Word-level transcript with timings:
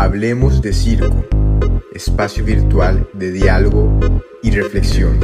Hablemos 0.00 0.62
de 0.62 0.72
Circo, 0.72 1.24
espacio 1.92 2.44
virtual 2.44 3.08
de 3.14 3.32
diálogo 3.32 3.98
y 4.44 4.52
reflexión. 4.52 5.18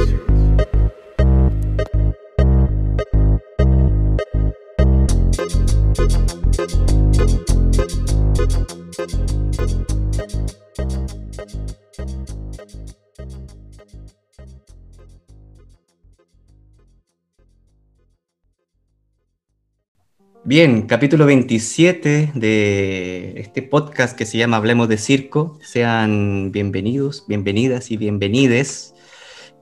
Bien, 20.57 20.83
capítulo 20.83 21.25
27 21.25 22.31
de 22.33 23.33
este 23.35 23.61
podcast 23.61 24.17
que 24.17 24.25
se 24.25 24.37
llama 24.37 24.55
Hablemos 24.55 24.87
de 24.87 24.97
Circo. 24.97 25.59
Sean 25.61 26.53
bienvenidos, 26.53 27.25
bienvenidas 27.27 27.91
y 27.91 27.97
bienvenides. 27.97 28.95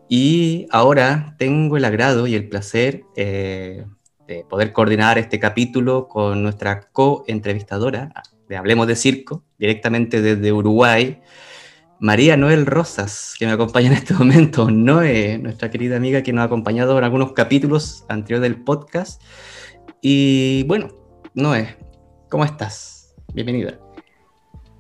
Y 0.07 0.67
ahora 0.69 1.35
tengo 1.39 1.77
el 1.77 1.85
agrado 1.85 2.27
y 2.27 2.35
el 2.35 2.47
placer 2.47 3.05
eh, 3.15 3.87
de 4.27 4.45
poder 4.47 4.71
coordinar 4.71 5.17
este 5.17 5.39
capítulo 5.39 6.07
con 6.07 6.43
nuestra 6.43 6.81
co-entrevistadora 6.91 8.13
de 8.47 8.55
Hablemos 8.55 8.85
de 8.85 8.95
Circo, 8.95 9.43
directamente 9.57 10.21
desde 10.21 10.51
Uruguay, 10.51 11.21
María 11.99 12.37
Noel 12.37 12.67
Rosas, 12.67 13.33
que 13.39 13.47
me 13.47 13.53
acompaña 13.53 13.87
en 13.87 13.93
este 13.93 14.13
momento. 14.13 14.69
Noé, 14.69 15.39
nuestra 15.39 15.71
querida 15.71 15.97
amiga 15.97 16.21
que 16.21 16.33
nos 16.33 16.43
ha 16.43 16.45
acompañado 16.45 16.95
en 16.99 17.03
algunos 17.03 17.33
capítulos 17.33 18.05
anteriores 18.09 18.43
del 18.43 18.63
podcast 18.63 19.23
y 20.05 20.63
bueno, 20.63 20.89
Noé, 21.33 21.77
¿cómo 22.29 22.43
estás? 22.43 23.15
Bienvenida. 23.33 23.79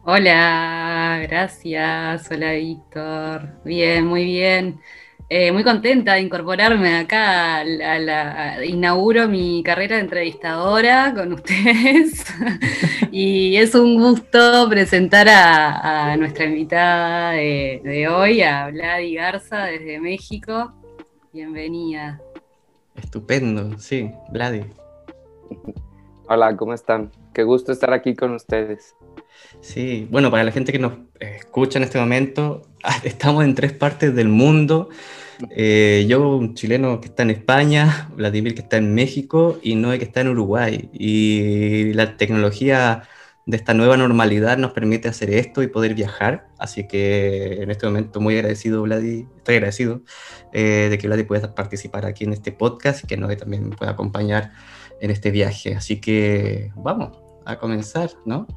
Hola, 0.03 1.21
gracias. 1.23 2.29
Hola, 2.29 2.51
Víctor. 2.51 3.49
Bien, 3.63 4.05
muy 4.05 4.25
bien. 4.25 4.81
Eh, 5.29 5.53
muy 5.53 5.63
contenta 5.63 6.15
de 6.15 6.21
incorporarme 6.21 6.97
acá. 6.97 7.61
A 7.61 7.63
la, 7.63 8.65
inauguro 8.65 9.29
mi 9.29 9.63
carrera 9.63 9.95
de 9.95 10.01
entrevistadora 10.01 11.13
con 11.15 11.31
ustedes. 11.31 12.25
y 13.13 13.55
es 13.55 13.73
un 13.75 13.95
gusto 13.95 14.67
presentar 14.69 15.29
a, 15.29 16.17
nuestra 16.17 16.43
invitada 16.43 17.31
de, 17.31 17.79
de, 17.81 18.09
hoy, 18.09 18.41
a 18.41 18.67
Vladi 18.67 19.15
Garza 19.15 19.67
desde 19.67 20.01
México. 20.01 20.73
Bienvenida. 21.31 22.19
Estupendo, 22.95 23.79
sí, 23.79 24.11
Vladi. 24.29 24.82
Hola, 26.27 26.55
¿cómo 26.55 26.73
están? 26.73 27.11
Qué 27.33 27.43
gusto 27.43 27.71
estar 27.71 27.93
aquí 27.93 28.15
con 28.15 28.33
ustedes. 28.33 28.95
Sí, 29.61 30.07
bueno, 30.09 30.31
para 30.31 30.43
la 30.43 30.51
gente 30.51 30.71
que 30.71 30.79
nos 30.79 30.93
escucha 31.19 31.79
en 31.79 31.83
este 31.83 31.99
momento, 31.99 32.61
estamos 33.03 33.43
en 33.43 33.55
tres 33.55 33.73
partes 33.73 34.15
del 34.15 34.29
mundo. 34.29 34.89
Eh, 35.49 36.05
yo, 36.07 36.37
un 36.37 36.53
chileno 36.53 37.01
que 37.01 37.07
está 37.07 37.23
en 37.23 37.31
España, 37.31 38.09
Vladimir 38.15 38.55
que 38.55 38.61
está 38.61 38.77
en 38.77 38.93
México 38.93 39.59
y 39.61 39.75
Noé 39.75 39.99
que 39.99 40.05
está 40.05 40.21
en 40.21 40.29
Uruguay. 40.29 40.89
Y 40.93 41.93
la 41.93 42.15
tecnología 42.17 43.03
de 43.45 43.57
esta 43.57 43.73
nueva 43.73 43.97
normalidad 43.97 44.57
nos 44.57 44.71
permite 44.71 45.09
hacer 45.09 45.29
esto 45.29 45.63
y 45.63 45.67
poder 45.67 45.95
viajar. 45.95 46.47
Así 46.57 46.87
que 46.87 47.61
en 47.61 47.71
este 47.71 47.85
momento 47.85 48.21
muy 48.21 48.35
agradecido, 48.35 48.83
Vladi, 48.83 49.27
estoy 49.37 49.55
agradecido 49.55 50.01
eh, 50.53 50.87
de 50.89 50.97
que 50.97 51.07
Vladi 51.07 51.23
pueda 51.23 51.53
participar 51.53 52.05
aquí 52.05 52.23
en 52.23 52.33
este 52.33 52.51
podcast 52.51 53.03
y 53.03 53.07
que 53.07 53.17
Noé 53.17 53.35
también 53.35 53.71
pueda 53.71 53.91
acompañar 53.91 54.53
en 55.03 55.11
este 55.11 55.31
viaje. 55.31 55.75
Así 55.75 55.99
que 55.99 56.71
vamos 56.75 57.17
a 57.45 57.57
comenzar, 57.57 58.11
¿no? 58.25 58.47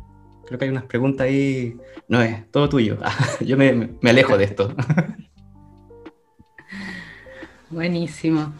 Creo 0.46 0.60
que 0.60 0.66
hay 0.66 0.70
unas 0.70 0.84
preguntas 0.84 1.26
ahí. 1.26 1.76
No 2.06 2.22
es, 2.22 2.48
todo 2.52 2.68
tuyo. 2.68 2.98
Yo 3.40 3.56
me, 3.56 3.90
alejo 4.04 4.38
de 4.38 4.44
esto. 4.44 4.72
Buenísimo. 7.70 8.54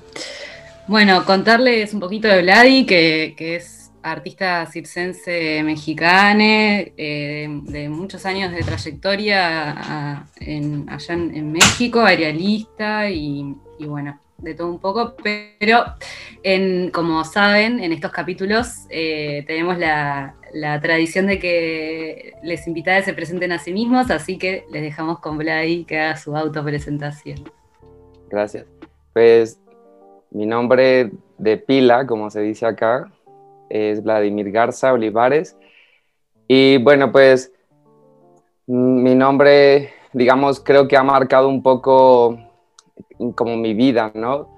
Bueno, 0.88 1.24
contarles 1.24 1.94
un 1.94 2.00
poquito 2.00 2.26
de 2.26 2.42
Vladi, 2.42 2.86
que, 2.86 3.36
es 3.38 3.92
artista 4.02 4.66
circense 4.66 5.62
mexicana, 5.62 6.80
eh, 6.96 7.48
de 7.66 7.88
muchos 7.88 8.26
años 8.26 8.50
de 8.50 8.64
trayectoria 8.64 10.26
allá 10.90 11.14
en, 11.14 11.52
México, 11.52 12.00
aerialista 12.00 13.08
y 13.08 13.54
bueno, 13.78 14.18
de 14.38 14.54
todo 14.54 14.70
un 14.70 14.78
poco, 14.78 15.14
pero 15.22 15.84
en, 16.42 16.90
como 16.90 17.24
saben, 17.24 17.80
en 17.80 17.92
estos 17.92 18.12
capítulos 18.12 18.86
eh, 18.90 19.44
tenemos 19.46 19.78
la, 19.78 20.34
tradición 20.80 21.26
de 21.26 21.38
que 21.38 22.32
les 22.42 22.66
invitados 22.66 23.04
se 23.04 23.12
presenten 23.12 23.52
a 23.52 23.58
sí 23.58 23.72
mismos, 23.72 24.10
así 24.10 24.38
que 24.38 24.64
les 24.70 24.82
dejamos 24.82 25.18
con 25.18 25.36
Vladi 25.36 25.84
que 25.84 25.98
haga 25.98 26.16
su 26.16 26.34
autopresentación. 26.34 27.44
Gracias. 28.30 28.64
Pues 29.12 29.60
mi 30.30 30.46
nombre 30.46 31.10
de 31.36 31.56
pila, 31.58 32.06
como 32.06 32.30
se 32.30 32.40
dice 32.40 32.64
acá, 32.64 33.10
es 33.68 34.02
Vladimir 34.02 34.50
Garza 34.50 34.92
Olivares. 34.92 35.56
Y 36.48 36.78
bueno, 36.78 37.12
pues 37.12 37.52
mi 38.66 39.14
nombre, 39.14 39.90
digamos, 40.12 40.60
creo 40.60 40.88
que 40.88 40.96
ha 40.96 41.02
marcado 41.02 41.48
un 41.48 41.62
poco 41.62 42.38
como 43.34 43.56
mi 43.56 43.74
vida, 43.74 44.10
¿no? 44.14 44.48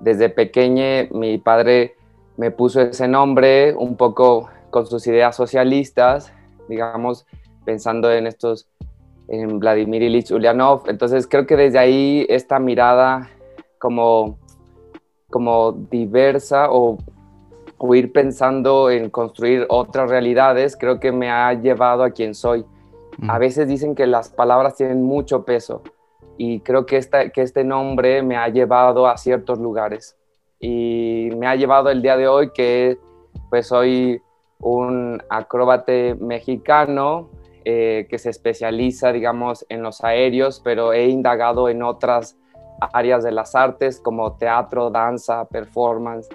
Desde 0.00 0.28
pequeña 0.28 1.08
mi 1.10 1.38
padre 1.38 1.94
me 2.36 2.50
puso 2.50 2.80
ese 2.80 3.08
nombre 3.08 3.74
un 3.74 3.96
poco 3.96 4.48
con 4.70 4.86
sus 4.86 5.06
ideas 5.06 5.36
socialistas, 5.36 6.32
digamos, 6.68 7.26
pensando 7.64 8.10
en 8.10 8.26
estos, 8.26 8.68
en 9.28 9.58
Vladimir 9.58 10.02
Ilich 10.02 10.32
Ulyanov. 10.32 10.84
Entonces 10.88 11.26
creo 11.26 11.46
que 11.46 11.56
desde 11.56 11.78
ahí 11.78 12.26
esta 12.28 12.58
mirada 12.58 13.28
como, 13.78 14.38
como 15.30 15.72
diversa 15.72 16.70
o, 16.70 16.98
o 17.78 17.94
ir 17.94 18.12
pensando 18.12 18.90
en 18.90 19.10
construir 19.10 19.66
otras 19.68 20.08
realidades, 20.08 20.76
creo 20.76 20.98
que 21.00 21.12
me 21.12 21.30
ha 21.30 21.52
llevado 21.52 22.02
a 22.02 22.10
quien 22.10 22.34
soy. 22.34 22.64
A 23.28 23.36
mm. 23.36 23.40
veces 23.40 23.68
dicen 23.68 23.94
que 23.94 24.06
las 24.06 24.30
palabras 24.30 24.76
tienen 24.76 25.02
mucho 25.02 25.44
peso, 25.44 25.82
y 26.36 26.60
creo 26.60 26.86
que, 26.86 26.96
esta, 26.96 27.30
que 27.30 27.42
este 27.42 27.64
nombre 27.64 28.22
me 28.22 28.36
ha 28.36 28.48
llevado 28.48 29.06
a 29.06 29.16
ciertos 29.16 29.58
lugares 29.58 30.16
y 30.58 31.30
me 31.36 31.46
ha 31.46 31.56
llevado 31.56 31.90
el 31.90 32.02
día 32.02 32.16
de 32.16 32.28
hoy 32.28 32.50
que 32.52 32.98
pues 33.50 33.66
soy 33.66 34.20
un 34.60 35.22
acróbate 35.28 36.14
mexicano 36.14 37.30
eh, 37.64 38.06
que 38.08 38.18
se 38.18 38.30
especializa 38.30 39.12
digamos 39.12 39.66
en 39.68 39.82
los 39.82 40.02
aéreos 40.04 40.60
pero 40.62 40.92
he 40.92 41.08
indagado 41.08 41.68
en 41.68 41.82
otras 41.82 42.36
áreas 42.92 43.22
de 43.22 43.32
las 43.32 43.54
artes 43.54 44.00
como 44.00 44.36
teatro, 44.36 44.90
danza, 44.90 45.44
performance 45.46 46.28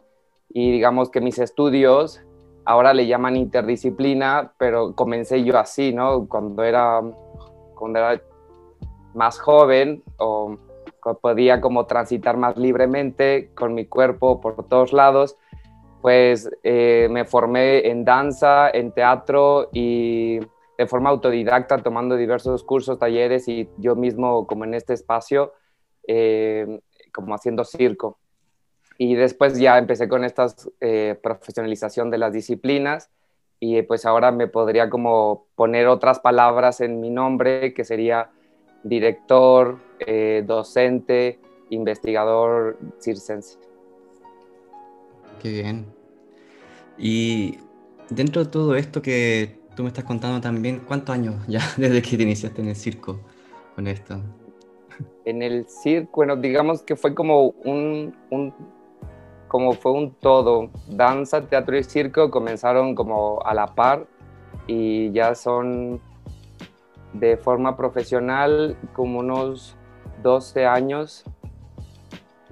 y 0.50 0.72
digamos 0.72 1.10
que 1.10 1.22
mis 1.22 1.40
estudios 1.40 2.22
ahora 2.66 2.94
le 2.94 3.08
llaman 3.08 3.36
interdisciplina 3.36 4.54
pero 4.58 4.94
comencé 4.94 5.44
yo 5.44 5.58
así, 5.58 5.94
¿no? 5.94 6.28
Cuando 6.28 6.64
era, 6.64 7.02
cuando 7.76 8.00
era 8.00 8.22
más 9.14 9.40
joven 9.40 10.04
o 10.18 10.58
podía 11.16 11.62
como 11.62 11.86
transitar 11.86 12.38
más 12.38 12.58
libremente 12.58 13.50
con 13.56 13.74
mi 13.74 13.86
cuerpo 13.86 14.42
por 14.42 14.68
todos 14.68 14.94
lados, 14.94 15.38
pues 16.02 16.50
eh, 16.64 17.08
me 17.12 17.26
formé 17.26 17.90
en 17.90 18.06
danza, 18.06 18.70
en 18.70 18.92
teatro 18.92 19.70
y 19.74 20.40
de 20.78 20.88
forma 20.88 21.10
autodidacta 21.10 21.80
tomando 21.80 22.16
diversos 22.16 22.64
cursos, 22.64 23.00
talleres 23.00 23.48
y 23.48 23.70
yo 23.78 23.96
mismo 23.96 24.46
como 24.46 24.64
en 24.64 24.74
este 24.74 24.94
espacio, 24.94 25.54
eh, 26.08 26.80
como 27.14 27.34
haciendo 27.34 27.64
circo. 27.64 28.20
Y 29.00 29.16
después 29.16 29.60
ya 29.60 29.78
empecé 29.78 30.08
con 30.08 30.24
esta 30.24 30.48
eh, 30.82 31.20
profesionalización 31.22 32.10
de 32.10 32.18
las 32.18 32.34
disciplinas 32.34 33.10
y 33.60 33.82
pues 33.84 34.06
ahora 34.06 34.32
me 34.32 34.48
podría 34.48 34.90
como 34.90 35.48
poner 35.56 35.88
otras 35.88 36.20
palabras 36.20 36.80
en 36.82 37.00
mi 37.00 37.10
nombre 37.10 37.74
que 37.74 37.84
sería 37.84 38.30
director, 38.84 39.80
eh, 40.00 40.44
docente, 40.46 41.40
investigador 41.70 42.78
circense. 43.00 43.58
Qué 45.42 45.50
bien. 45.50 45.86
Y 46.98 47.58
dentro 48.10 48.44
de 48.44 48.50
todo 48.50 48.76
esto 48.76 49.02
que 49.02 49.60
tú 49.76 49.84
me 49.84 49.90
estás 49.90 50.04
contando 50.04 50.42
también, 50.42 50.80
¿cuántos 50.88 51.14
años 51.14 51.36
ya 51.48 51.62
desde 51.78 52.02
que 52.02 52.18
te 52.18 52.24
iniciaste 52.24 52.62
en 52.62 52.70
el 52.70 52.76
circo 52.76 53.20
con 53.76 53.88
esto? 53.88 54.20
En 55.26 55.44
el 55.44 55.68
circo, 55.68 56.12
bueno, 56.16 56.36
digamos 56.36 56.82
que 56.82 56.96
fue 56.96 57.14
como 57.14 57.50
un, 57.64 58.16
un 58.32 58.54
como 59.48 59.74
fue 59.74 59.92
un 59.92 60.14
todo. 60.16 60.70
Danza, 60.90 61.42
teatro 61.42 61.78
y 61.78 61.84
circo 61.84 62.32
comenzaron 62.32 62.96
como 62.96 63.42
a 63.46 63.54
la 63.54 63.68
par 63.68 64.08
y 64.68 65.12
ya 65.12 65.36
son 65.36 66.02
de 67.14 67.38
forma 67.38 67.78
profesional 67.78 68.78
como 68.94 69.20
unos 69.20 69.76
12 70.24 70.66
años 70.66 71.24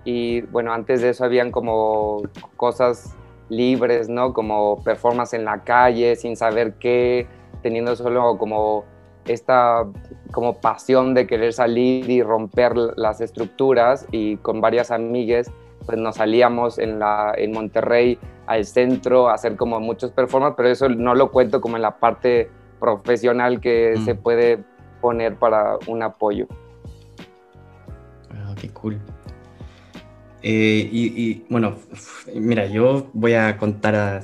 y 0.03 0.41
bueno, 0.41 0.71
antes 0.71 1.01
de 1.01 1.09
eso 1.09 1.25
habían 1.25 1.51
como 1.51 2.21
cosas 2.55 3.15
libres, 3.49 4.07
¿no? 4.07 4.33
Como 4.33 4.83
performance 4.83 5.33
en 5.33 5.45
la 5.45 5.63
calle, 5.63 6.15
sin 6.15 6.35
saber 6.35 6.75
qué, 6.75 7.27
teniendo 7.63 7.95
solo 7.95 8.37
como 8.37 8.85
esta 9.25 9.85
como 10.31 10.61
pasión 10.61 11.15
de 11.15 11.25
querer 11.25 11.53
salir 11.53 12.09
y 12.09 12.21
romper 12.21 12.75
las 12.95 13.21
estructuras 13.21 14.05
y 14.11 14.37
con 14.37 14.61
varias 14.61 14.91
amigas 14.91 15.51
pues 15.85 15.97
nos 15.97 16.15
salíamos 16.15 16.79
en, 16.79 16.99
la, 16.99 17.33
en 17.35 17.51
Monterrey 17.51 18.19
al 18.47 18.65
centro 18.65 19.29
a 19.29 19.33
hacer 19.33 19.55
como 19.55 19.79
muchos 19.79 20.11
performances, 20.11 20.55
pero 20.57 20.69
eso 20.69 20.89
no 20.89 21.15
lo 21.15 21.31
cuento 21.31 21.61
como 21.61 21.75
en 21.75 21.81
la 21.81 21.97
parte 21.97 22.49
profesional 22.85 23.59
que 23.59 23.95
se 24.05 24.13
mm. 24.13 24.17
puede 24.17 24.63
poner 25.01 25.35
para 25.35 25.77
un 25.87 26.03
apoyo. 26.03 26.47
Ah, 28.31 28.53
qué 28.59 28.69
cool. 28.69 28.99
Eh, 30.43 30.87
y, 30.91 31.43
bueno, 31.49 31.75
mira, 32.35 32.67
yo 32.67 33.09
voy 33.13 33.33
a 33.33 33.57
contar, 33.57 33.95
a 33.95 34.21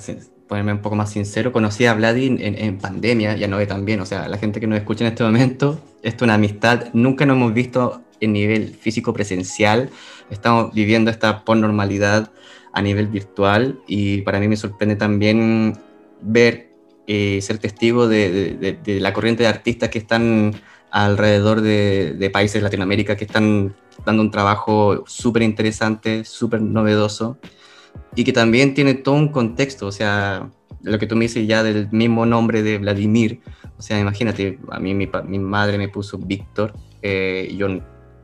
ponerme 0.48 0.74
un 0.74 0.82
poco 0.82 0.96
más 0.96 1.10
sincero, 1.10 1.52
conocí 1.52 1.88
a 1.88 1.96
Vladi 1.96 2.38
en, 2.40 2.78
pandemia, 2.78 3.36
ya 3.36 3.48
no 3.48 3.58
ve 3.58 3.66
tan 3.66 3.86
bien, 3.86 4.02
o 4.02 4.06
sea, 4.06 4.28
la 4.28 4.38
gente 4.38 4.60
que 4.60 4.68
nos 4.68 4.78
escucha 4.78 5.04
en 5.04 5.12
este 5.14 5.24
momento, 5.24 5.80
esto 6.04 6.24
es 6.24 6.28
una 6.28 6.36
amistad, 6.36 6.90
nunca 6.94 7.26
nos 7.26 7.38
hemos 7.38 7.54
visto 7.56 8.02
en 8.20 8.34
nivel 8.34 8.68
físico 8.76 9.14
presencial, 9.14 9.90
estamos 10.30 10.72
viviendo 10.74 11.10
esta 11.10 11.44
normalidad 11.48 12.30
a 12.74 12.82
nivel 12.84 13.08
virtual 13.08 13.80
y 13.88 14.22
para 14.22 14.40
mí 14.40 14.48
me 14.48 14.58
sorprende 14.58 14.96
también 14.96 15.74
ver, 16.22 16.71
eh, 17.08 17.40
ser 17.42 17.58
testigo 17.58 18.08
de, 18.08 18.80
la 18.86 19.14
corriente 19.14 19.44
de 19.44 19.50
artistas 19.50 19.90
que 19.90 20.00
están 20.00 20.54
alrededor 20.92 21.62
de, 21.62 22.30
países 22.34 22.56
de 22.56 22.62
Latinoamérica 22.62 23.16
que 23.16 23.26
están 23.26 23.76
dando 24.06 24.22
un 24.22 24.32
trabajo 24.32 25.04
súper 25.08 25.44
interesante, 25.44 26.26
súper 26.26 26.62
novedoso 26.62 27.38
y 28.16 28.24
que 28.24 28.34
también 28.34 28.74
tiene 28.74 28.94
todo 28.96 29.16
un 29.16 29.30
contexto, 29.30 29.88
o 29.88 29.92
sea, 29.92 30.50
lo 30.82 30.98
que 31.00 31.08
tú 31.08 31.16
me 31.16 31.26
dices 31.26 31.48
ya 31.48 31.64
del 31.64 31.90
mismo 31.92 32.26
nombre 32.26 32.64
de 32.64 32.78
Vladimir, 32.78 33.42
o 33.78 33.82
sea, 33.82 34.00
imagínate, 34.00 34.60
a 34.70 34.80
mí 34.80 34.94
mi, 34.94 35.10
mi 35.26 35.40
madre 35.40 35.78
me 35.78 35.90
puso 35.90 36.18
Víctor, 36.18 36.74
eh, 37.02 37.54
yo 37.58 37.68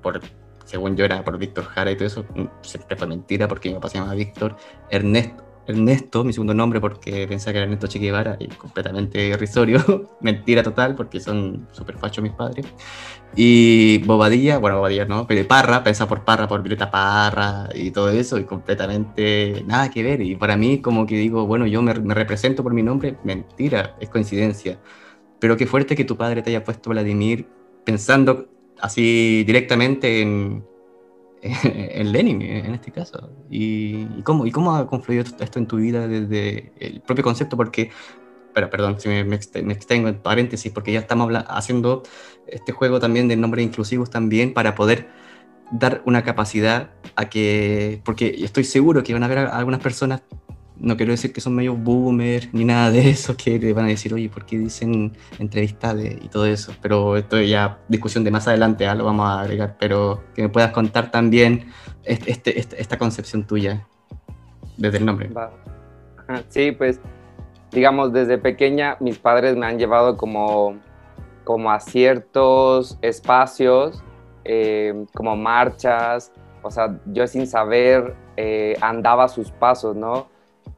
por 0.01 0.21
según 0.67 0.97
yo 0.97 1.05
era 1.05 1.23
por 1.23 1.37
Víctor 1.37 1.63
Jara 1.63 1.91
y 1.91 1.95
todo 1.95 2.07
eso, 2.07 2.25
mm, 2.35 2.45
siempre 2.61 2.97
fue 2.97 3.07
mentira 3.07 3.47
porque 3.47 3.69
mi 3.69 3.75
papá 3.75 3.89
se 3.89 3.97
llamaba 3.97 4.15
Víctor, 4.15 4.57
Ernesto, 4.89 5.46
Ernesto, 5.67 6.23
mi 6.23 6.33
segundo 6.33 6.53
nombre 6.53 6.79
porque 6.79 7.27
pensaba 7.27 7.53
que 7.53 7.57
era 7.59 7.65
Ernesto 7.65 7.87
Che 7.87 7.99
Guevara 7.99 8.37
y 8.39 8.47
completamente 8.47 9.27
irrisorio, 9.27 10.09
mentira 10.21 10.63
total 10.63 10.95
porque 10.95 11.19
son 11.19 11.67
súper 11.71 11.97
fachos 11.97 12.23
mis 12.23 12.33
padres. 12.33 12.65
Y 13.35 13.99
Bobadilla, 13.99 14.57
bueno, 14.57 14.77
Bobadilla 14.77 15.05
no, 15.05 15.27
pero 15.27 15.47
Parra, 15.47 15.83
pensaba 15.83 16.09
por 16.09 16.23
Parra, 16.23 16.47
por 16.47 16.63
Violeta 16.63 16.89
Parra 16.89 17.69
y 17.75 17.91
todo 17.91 18.09
eso 18.09 18.37
y 18.39 18.45
completamente 18.45 19.63
nada 19.67 19.91
que 19.91 20.03
ver. 20.03 20.21
Y 20.21 20.35
para 20.35 20.57
mí 20.57 20.81
como 20.81 21.05
que 21.05 21.17
digo, 21.17 21.45
bueno, 21.45 21.67
yo 21.67 21.81
me, 21.81 21.93
me 21.95 22.13
represento 22.13 22.63
por 22.63 22.73
mi 22.73 22.83
nombre, 22.83 23.17
mentira, 23.23 23.95
es 23.99 24.09
coincidencia. 24.09 24.79
Pero 25.39 25.57
qué 25.57 25.67
fuerte 25.67 25.95
que 25.95 26.05
tu 26.05 26.17
padre 26.17 26.41
te 26.41 26.49
haya 26.49 26.63
puesto 26.63 26.89
Vladimir 26.89 27.47
pensando 27.85 28.47
así 28.81 29.43
directamente 29.45 30.21
en, 30.21 30.63
en 31.41 32.11
Lenin, 32.11 32.41
en 32.41 32.73
este 32.73 32.91
caso. 32.91 33.29
¿Y, 33.49 34.05
cómo, 34.23 34.45
¿Y 34.45 34.51
cómo 34.51 34.75
ha 34.75 34.87
confluido 34.87 35.23
esto 35.39 35.59
en 35.59 35.67
tu 35.67 35.77
vida 35.77 36.07
desde 36.07 36.71
el 36.79 37.01
propio 37.01 37.23
concepto? 37.23 37.55
Porque, 37.55 37.91
pero, 38.53 38.69
perdón, 38.69 38.99
si 38.99 39.09
me, 39.09 39.35
extengo 39.35 40.07
en 40.09 40.21
paréntesis, 40.21 40.71
porque 40.71 40.91
ya 40.91 40.99
estamos 40.99 41.31
haciendo 41.47 42.03
este 42.47 42.71
juego 42.71 42.99
también 42.99 43.27
de 43.27 43.35
nombres 43.35 43.65
inclusivos 43.65 44.09
también 44.09 44.53
para 44.53 44.75
poder 44.75 45.09
dar 45.71 46.01
una 46.05 46.23
capacidad 46.23 46.91
a 47.15 47.29
que, 47.29 48.01
porque 48.05 48.35
estoy 48.43 48.63
seguro 48.63 49.03
que 49.03 49.13
van 49.13 49.23
a 49.23 49.25
haber 49.25 49.39
algunas 49.39 49.81
personas 49.81 50.21
no 50.79 50.95
quiero 50.97 51.11
decir 51.11 51.33
que 51.33 51.41
son 51.41 51.55
medio 51.55 51.75
boomer 51.75 52.49
ni 52.53 52.65
nada 52.65 52.91
de 52.91 53.09
eso, 53.09 53.35
que 53.35 53.73
van 53.73 53.85
a 53.85 53.89
decir, 53.89 54.13
oye, 54.13 54.29
¿por 54.29 54.45
qué 54.45 54.57
dicen 54.57 55.13
entrevistas 55.39 55.95
y 55.99 56.27
todo 56.29 56.45
eso? 56.45 56.73
Pero 56.81 57.17
esto 57.17 57.41
ya 57.41 57.79
discusión 57.87 58.23
de 58.23 58.31
más 58.31 58.47
adelante, 58.47 58.87
¿ah? 58.87 58.95
lo 58.95 59.05
vamos 59.05 59.27
a 59.27 59.41
agregar, 59.41 59.75
pero 59.79 60.23
que 60.35 60.43
me 60.43 60.49
puedas 60.49 60.71
contar 60.71 61.11
también 61.11 61.71
este, 62.03 62.59
este, 62.59 62.81
esta 62.81 62.97
concepción 62.97 63.45
tuya 63.45 63.85
desde 64.77 64.97
el 64.97 65.05
nombre. 65.05 65.29
Sí, 66.49 66.71
pues 66.71 66.99
digamos, 67.71 68.13
desde 68.13 68.37
pequeña 68.37 68.97
mis 68.99 69.17
padres 69.17 69.55
me 69.55 69.65
han 69.65 69.77
llevado 69.77 70.17
como, 70.17 70.77
como 71.43 71.71
a 71.71 71.79
ciertos 71.79 72.97
espacios, 73.01 74.03
eh, 74.43 75.05
como 75.13 75.35
marchas, 75.35 76.31
o 76.63 76.71
sea, 76.71 76.99
yo 77.05 77.27
sin 77.27 77.47
saber 77.47 78.15
eh, 78.35 78.75
andaba 78.81 79.27
sus 79.27 79.51
pasos, 79.51 79.95
¿no? 79.95 80.27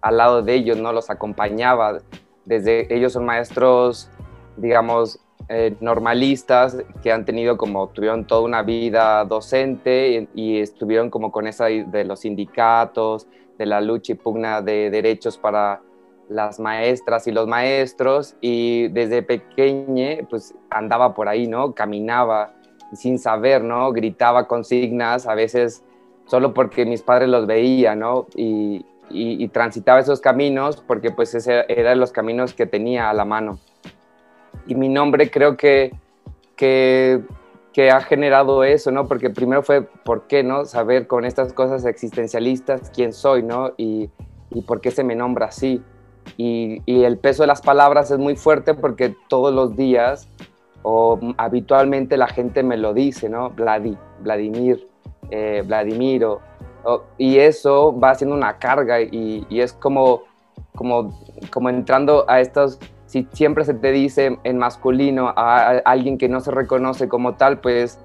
Al 0.01 0.17
lado 0.17 0.41
de 0.41 0.55
ellos, 0.55 0.77
¿no? 0.77 0.93
Los 0.93 1.09
acompañaba. 1.09 1.99
Desde 2.45 2.93
ellos 2.93 3.13
son 3.13 3.25
maestros, 3.25 4.09
digamos, 4.57 5.19
eh, 5.47 5.75
normalistas 5.79 6.77
que 7.01 7.11
han 7.11 7.25
tenido 7.25 7.57
como, 7.57 7.87
tuvieron 7.89 8.25
toda 8.25 8.41
una 8.41 8.61
vida 8.61 9.25
docente 9.25 10.27
y, 10.35 10.59
estuvieron 10.59 11.09
como 11.09 11.31
con 11.31 11.47
esa 11.47 11.65
de 11.65 12.03
los 12.03 12.19
sindicatos, 12.19 13.27
de 13.57 13.65
la 13.65 13.81
lucha 13.81 14.13
y 14.13 14.15
pugna 14.15 14.61
de 14.61 14.89
derechos 14.89 15.37
para 15.37 15.81
las 16.29 16.59
maestras 16.59 17.25
y 17.27 17.31
los 17.31 17.47
maestros 17.47 18.35
y 18.39 18.87
desde 18.89 19.23
pequeña 19.23 20.17
pues 20.29 20.53
andaba 20.69 21.13
por 21.13 21.27
ahí, 21.27 21.47
¿no? 21.47 21.73
Caminaba 21.73 22.53
sin 22.93 23.17
saber, 23.17 23.63
¿no? 23.63 23.91
Gritaba 23.91 24.47
consignas, 24.47 25.25
a 25.25 25.33
veces 25.33 25.83
solo 26.25 26.53
porque 26.53 26.85
mis 26.85 27.01
padres 27.01 27.27
los 27.27 27.47
veían, 27.47 27.99
¿no? 27.99 28.27
Y, 28.35 28.85
y, 29.09 29.47
transitaba 29.49 29.99
esos 29.99 30.21
caminos 30.21 30.83
porque 30.85 31.11
pues 31.11 31.33
ese 31.35 31.65
eran 31.67 31.99
los 31.99 32.11
caminos 32.11 32.53
que 32.53 32.65
tenía 32.65 33.09
a 33.09 33.13
la 33.13 33.25
mano. 33.25 33.59
Y 34.67 34.75
mi 34.75 34.89
nombre 34.89 35.31
creo 35.31 35.57
que, 35.57 35.93
que, 36.55 37.21
que, 37.73 37.91
ha 37.91 38.01
generado 38.01 38.63
eso, 38.63 38.91
¿no? 38.91 39.07
Porque 39.07 39.29
primero 39.29 39.63
fue, 39.63 39.81
¿por 39.81 40.27
qué, 40.27 40.43
no? 40.43 40.65
Saber 40.65 41.07
con 41.07 41.25
estas 41.25 41.53
cosas 41.53 41.85
existencialistas 41.85 42.91
quién 42.93 43.13
soy, 43.13 43.43
¿no? 43.43 43.73
Y, 43.77 44.09
y 44.51 44.61
por 44.61 44.81
qué 44.81 44.91
se 44.91 45.03
me 45.03 45.15
nombra 45.15 45.47
así. 45.47 45.81
Y, 46.37 46.81
y, 46.85 47.03
el 47.03 47.17
peso 47.17 47.43
de 47.43 47.47
las 47.47 47.61
palabras 47.61 48.11
es 48.11 48.19
muy 48.19 48.35
fuerte 48.35 48.73
porque 48.73 49.15
todos 49.27 49.53
los 49.53 49.75
días 49.75 50.27
o 50.83 51.19
habitualmente 51.37 52.17
la 52.17 52.27
gente 52.27 52.63
me 52.63 52.77
lo 52.77 52.93
dice, 52.93 53.29
¿no? 53.29 53.49
Vladi, 53.49 53.97
Vladimir, 54.21 54.87
eh, 55.31 55.63
Vladimiro, 55.65 56.41
y 57.17 57.37
eso 57.37 57.97
va 57.97 58.11
haciendo 58.11 58.35
una 58.35 58.57
carga 58.57 59.01
y, 59.01 59.45
es 59.49 59.73
como, 59.73 60.23
como, 60.75 61.13
como 61.51 61.69
entrando 61.69 62.25
a 62.27 62.39
estos, 62.39 62.79
si 63.05 63.27
siempre 63.33 63.65
se 63.65 63.73
te 63.73 63.91
dice 63.91 64.37
en 64.43 64.57
masculino 64.57 65.33
a, 65.35 65.79
alguien 65.85 66.17
que 66.17 66.29
no 66.29 66.39
se 66.39 66.51
reconoce 66.51 67.09
como 67.09 67.35
tal, 67.35 67.59
pues, 67.59 67.99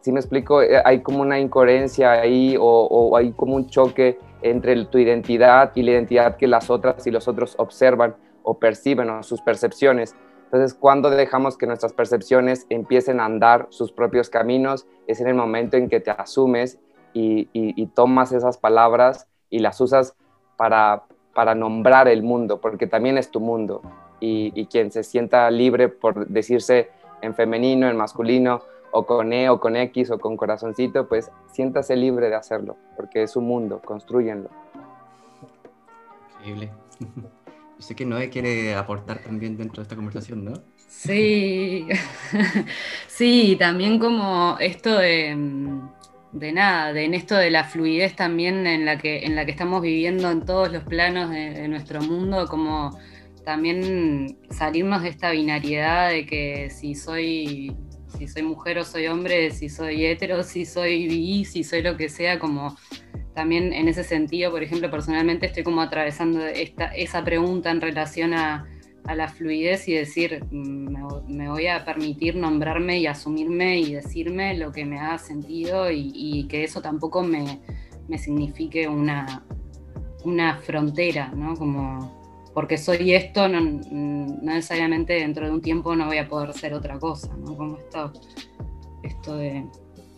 si 0.00 0.12
me 0.12 0.20
explico, 0.20 0.62
eh, 0.62 0.80
hay 0.84 1.02
como 1.02 1.20
una 1.20 1.38
incoherencia 1.38 2.12
ahí 2.12 2.56
o, 2.58 3.16
hay 3.16 3.32
como 3.32 3.56
un 3.56 3.68
choque 3.68 4.18
entre 4.42 4.84
tu 4.86 4.98
identidad 4.98 5.72
y 5.74 5.82
la 5.82 5.92
identidad 5.92 6.36
que 6.36 6.46
las 6.46 6.70
otras 6.70 7.06
y 7.06 7.10
los 7.10 7.28
otros 7.28 7.56
observan 7.58 8.16
o 8.42 8.58
perciben 8.58 9.10
o 9.10 9.22
sus 9.22 9.42
percepciones. 9.42 10.14
Entonces, 10.44 10.72
cuando 10.72 11.10
dejamos 11.10 11.58
que 11.58 11.66
nuestras 11.66 11.92
percepciones 11.92 12.64
empiecen 12.70 13.20
a 13.20 13.26
andar 13.26 13.66
sus 13.68 13.92
propios 13.92 14.30
caminos, 14.30 14.86
es 15.06 15.20
en 15.20 15.26
el 15.26 15.34
momento 15.34 15.76
en 15.76 15.90
que 15.90 16.00
te 16.00 16.10
asumes 16.10 16.78
y, 17.18 17.86
tomas 17.94 18.32
esas 18.32 18.58
palabras 18.58 19.26
y 19.50 19.58
las 19.58 19.80
usas 19.80 20.14
para, 20.56 21.04
para 21.34 21.54
nombrar 21.54 22.08
el 22.08 22.22
mundo, 22.22 22.60
porque 22.60 22.86
también 22.86 23.18
es 23.18 23.30
tu 23.30 23.40
mundo. 23.40 23.82
Y, 24.20 24.66
quien 24.66 24.90
se 24.90 25.02
sienta 25.04 25.50
libre 25.50 25.88
por 25.88 26.26
decirse 26.28 26.90
en 27.22 27.34
femenino, 27.34 27.88
en 27.88 27.96
masculino, 27.96 28.62
o 28.90 29.04
con 29.04 29.32
E, 29.32 29.50
o 29.50 29.60
con 29.60 29.76
X, 29.76 30.10
o 30.10 30.18
con 30.18 30.36
corazoncito, 30.36 31.08
pues 31.08 31.30
siéntase 31.52 31.94
libre 31.94 32.28
de 32.28 32.36
hacerlo, 32.36 32.76
porque 32.96 33.24
es 33.24 33.32
su 33.32 33.40
mundo, 33.40 33.80
construyenlo. 33.84 34.48
Increíble. 36.38 36.70
Yo 37.78 37.82
sé 37.82 37.94
que 37.94 38.04
Noé 38.04 38.28
quiere 38.28 38.74
aportar 38.74 39.18
también 39.18 39.56
dentro 39.56 39.76
de 39.76 39.82
esta 39.82 39.94
conversación, 39.94 40.44
¿no? 40.44 40.54
Sí, 40.88 41.86
sí, 43.06 43.56
también 43.56 44.00
como 44.00 44.56
esto 44.58 44.96
de 44.96 45.36
mm, 45.36 45.97
de 46.32 46.52
nada, 46.52 46.92
de 46.92 47.04
en 47.04 47.14
esto 47.14 47.34
de 47.36 47.50
la 47.50 47.64
fluidez 47.64 48.14
también 48.14 48.66
en 48.66 48.84
la 48.84 48.98
que, 48.98 49.24
en 49.24 49.34
la 49.34 49.44
que 49.44 49.50
estamos 49.50 49.82
viviendo 49.82 50.30
en 50.30 50.44
todos 50.44 50.70
los 50.72 50.84
planos 50.84 51.30
de, 51.30 51.66
nuestro 51.68 52.00
mundo, 52.02 52.46
como 52.48 52.98
también 53.44 54.38
salirnos 54.50 55.02
de 55.02 55.08
esta 55.08 55.30
binariedad 55.30 56.10
de 56.10 56.26
que 56.26 56.70
si 56.70 56.94
soy, 56.94 57.74
si 58.18 58.28
soy 58.28 58.42
mujer 58.42 58.78
o 58.78 58.84
soy 58.84 59.06
hombre, 59.06 59.50
si 59.50 59.68
soy 59.68 60.04
hetero, 60.04 60.42
si 60.42 60.66
soy 60.66 61.08
bi, 61.08 61.44
si 61.44 61.64
soy 61.64 61.82
lo 61.82 61.96
que 61.96 62.08
sea, 62.08 62.38
como 62.38 62.76
también 63.34 63.72
en 63.72 63.88
ese 63.88 64.04
sentido, 64.04 64.50
por 64.50 64.62
ejemplo, 64.62 64.90
personalmente 64.90 65.46
estoy 65.46 65.62
como 65.62 65.80
atravesando 65.80 66.44
esta, 66.44 66.86
esa 66.86 67.24
pregunta 67.24 67.70
en 67.70 67.80
relación 67.80 68.34
a 68.34 68.66
a 69.08 69.14
la 69.14 69.26
fluidez 69.26 69.88
y 69.88 69.94
decir, 69.94 70.44
mm, 70.50 71.34
me, 71.34 71.48
voy 71.48 71.66
a 71.66 71.82
permitir 71.84 72.36
nombrarme 72.36 72.98
y 72.98 73.06
asumirme 73.06 73.80
y 73.80 73.94
decirme 73.94 74.56
lo 74.56 74.70
que 74.70 74.84
me 74.84 75.00
haga 75.00 75.16
sentido 75.16 75.90
y, 75.90 76.46
que 76.48 76.62
eso 76.62 76.82
tampoco 76.82 77.22
me, 77.22 77.58
signifique 78.18 78.86
una, 78.86 79.42
una 80.24 80.58
frontera, 80.58 81.32
¿no? 81.34 81.56
Como 81.56 82.18
porque 82.52 82.76
soy 82.76 83.14
esto, 83.14 83.48
no, 83.48 83.60
necesariamente 84.42 85.14
dentro 85.14 85.46
de 85.46 85.52
un 85.52 85.62
tiempo 85.62 85.96
no 85.96 86.06
voy 86.06 86.18
a 86.18 86.28
poder 86.28 86.52
ser 86.52 86.74
otra 86.74 86.98
cosa, 86.98 87.34
¿no? 87.36 87.56
Como 87.56 87.78
esto, 87.78 88.12
esto 89.02 89.36
de... 89.36 89.64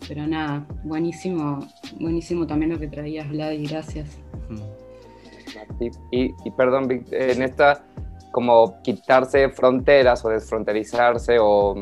Pero 0.07 0.27
nada, 0.27 0.67
buenísimo, 0.83 1.59
buenísimo 1.97 2.45
también 2.45 2.71
lo 2.71 2.79
que 2.79 2.87
traías, 2.87 3.29
Vlad, 3.29 3.51
y 3.51 3.67
gracias. 3.67 4.17
Y, 6.11 6.33
y 6.43 6.51
perdón, 6.57 7.05
en 7.11 7.41
esta 7.43 7.85
como 8.31 8.81
quitarse 8.81 9.49
fronteras 9.49 10.23
o 10.25 10.29
desfronterizarse 10.29 11.37
o 11.39 11.75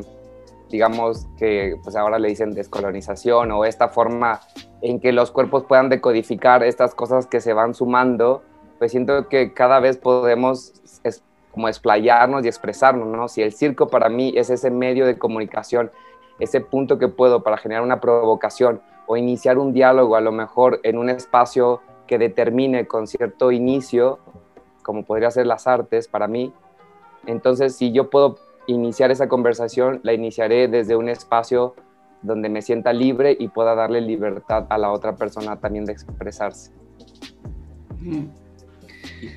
digamos 0.70 1.28
que 1.38 1.76
pues 1.84 1.96
ahora 1.96 2.20
le 2.20 2.30
dicen 2.30 2.54
descolonización 2.54 3.52
o 3.52 3.66
esta 3.66 3.90
forma 3.90 4.40
en 4.82 5.00
que 5.00 5.12
los 5.12 5.32
cuerpos 5.32 5.64
puedan 5.64 5.90
decodificar 5.90 6.64
estas 6.64 6.94
cosas 6.94 7.26
que 7.26 7.42
se 7.42 7.54
van 7.54 7.74
sumando, 7.74 8.44
pues 8.78 8.92
siento 8.92 9.28
que 9.28 9.54
cada 9.54 9.80
vez 9.80 9.98
podemos 9.98 10.74
es, 11.04 11.24
como 11.52 11.68
explayarnos 11.68 12.46
y 12.46 12.48
expresarnos, 12.48 13.08
¿no? 13.08 13.28
Si 13.28 13.42
el 13.42 13.52
circo 13.52 13.88
para 13.88 14.10
mí 14.10 14.34
es 14.36 14.50
ese 14.50 14.70
medio 14.70 15.06
de 15.06 15.18
comunicación, 15.18 15.92
ese 16.40 16.62
punto 16.62 17.00
que 17.00 17.08
puedo 17.08 17.44
para 17.44 17.58
generar 17.58 17.84
una 17.84 18.00
provocación 18.00 18.82
o 19.08 19.18
iniciar 19.18 19.58
un 19.58 19.74
diálogo 19.74 20.16
a 20.16 20.22
lo 20.22 20.32
mejor 20.32 20.80
en 20.84 20.98
un 20.98 21.10
espacio 21.10 21.82
que 22.06 22.18
determine 22.18 22.88
con 22.88 23.08
cierto 23.08 23.52
inicio, 23.52 24.20
como 24.84 25.04
podría 25.04 25.32
ser 25.32 25.48
las 25.48 25.68
artes 25.68 26.08
para 26.08 26.28
mí, 26.28 26.54
entonces 27.26 27.76
si 27.76 27.92
yo 27.92 28.10
puedo 28.10 28.38
iniciar 28.68 29.12
esa 29.12 29.28
conversación, 29.28 30.00
la 30.04 30.14
iniciaré 30.14 30.68
desde 30.68 30.96
un 30.96 31.10
espacio 31.10 31.76
donde 32.22 32.50
me 32.50 32.62
sienta 32.62 32.94
libre 32.94 33.36
y 33.40 33.48
pueda 33.48 33.76
darle 33.76 34.02
libertad 34.02 34.68
a 34.70 34.78
la 34.78 34.92
otra 34.92 35.16
persona 35.16 35.56
también 35.58 35.86
de 35.86 35.94
expresarse. 35.94 36.72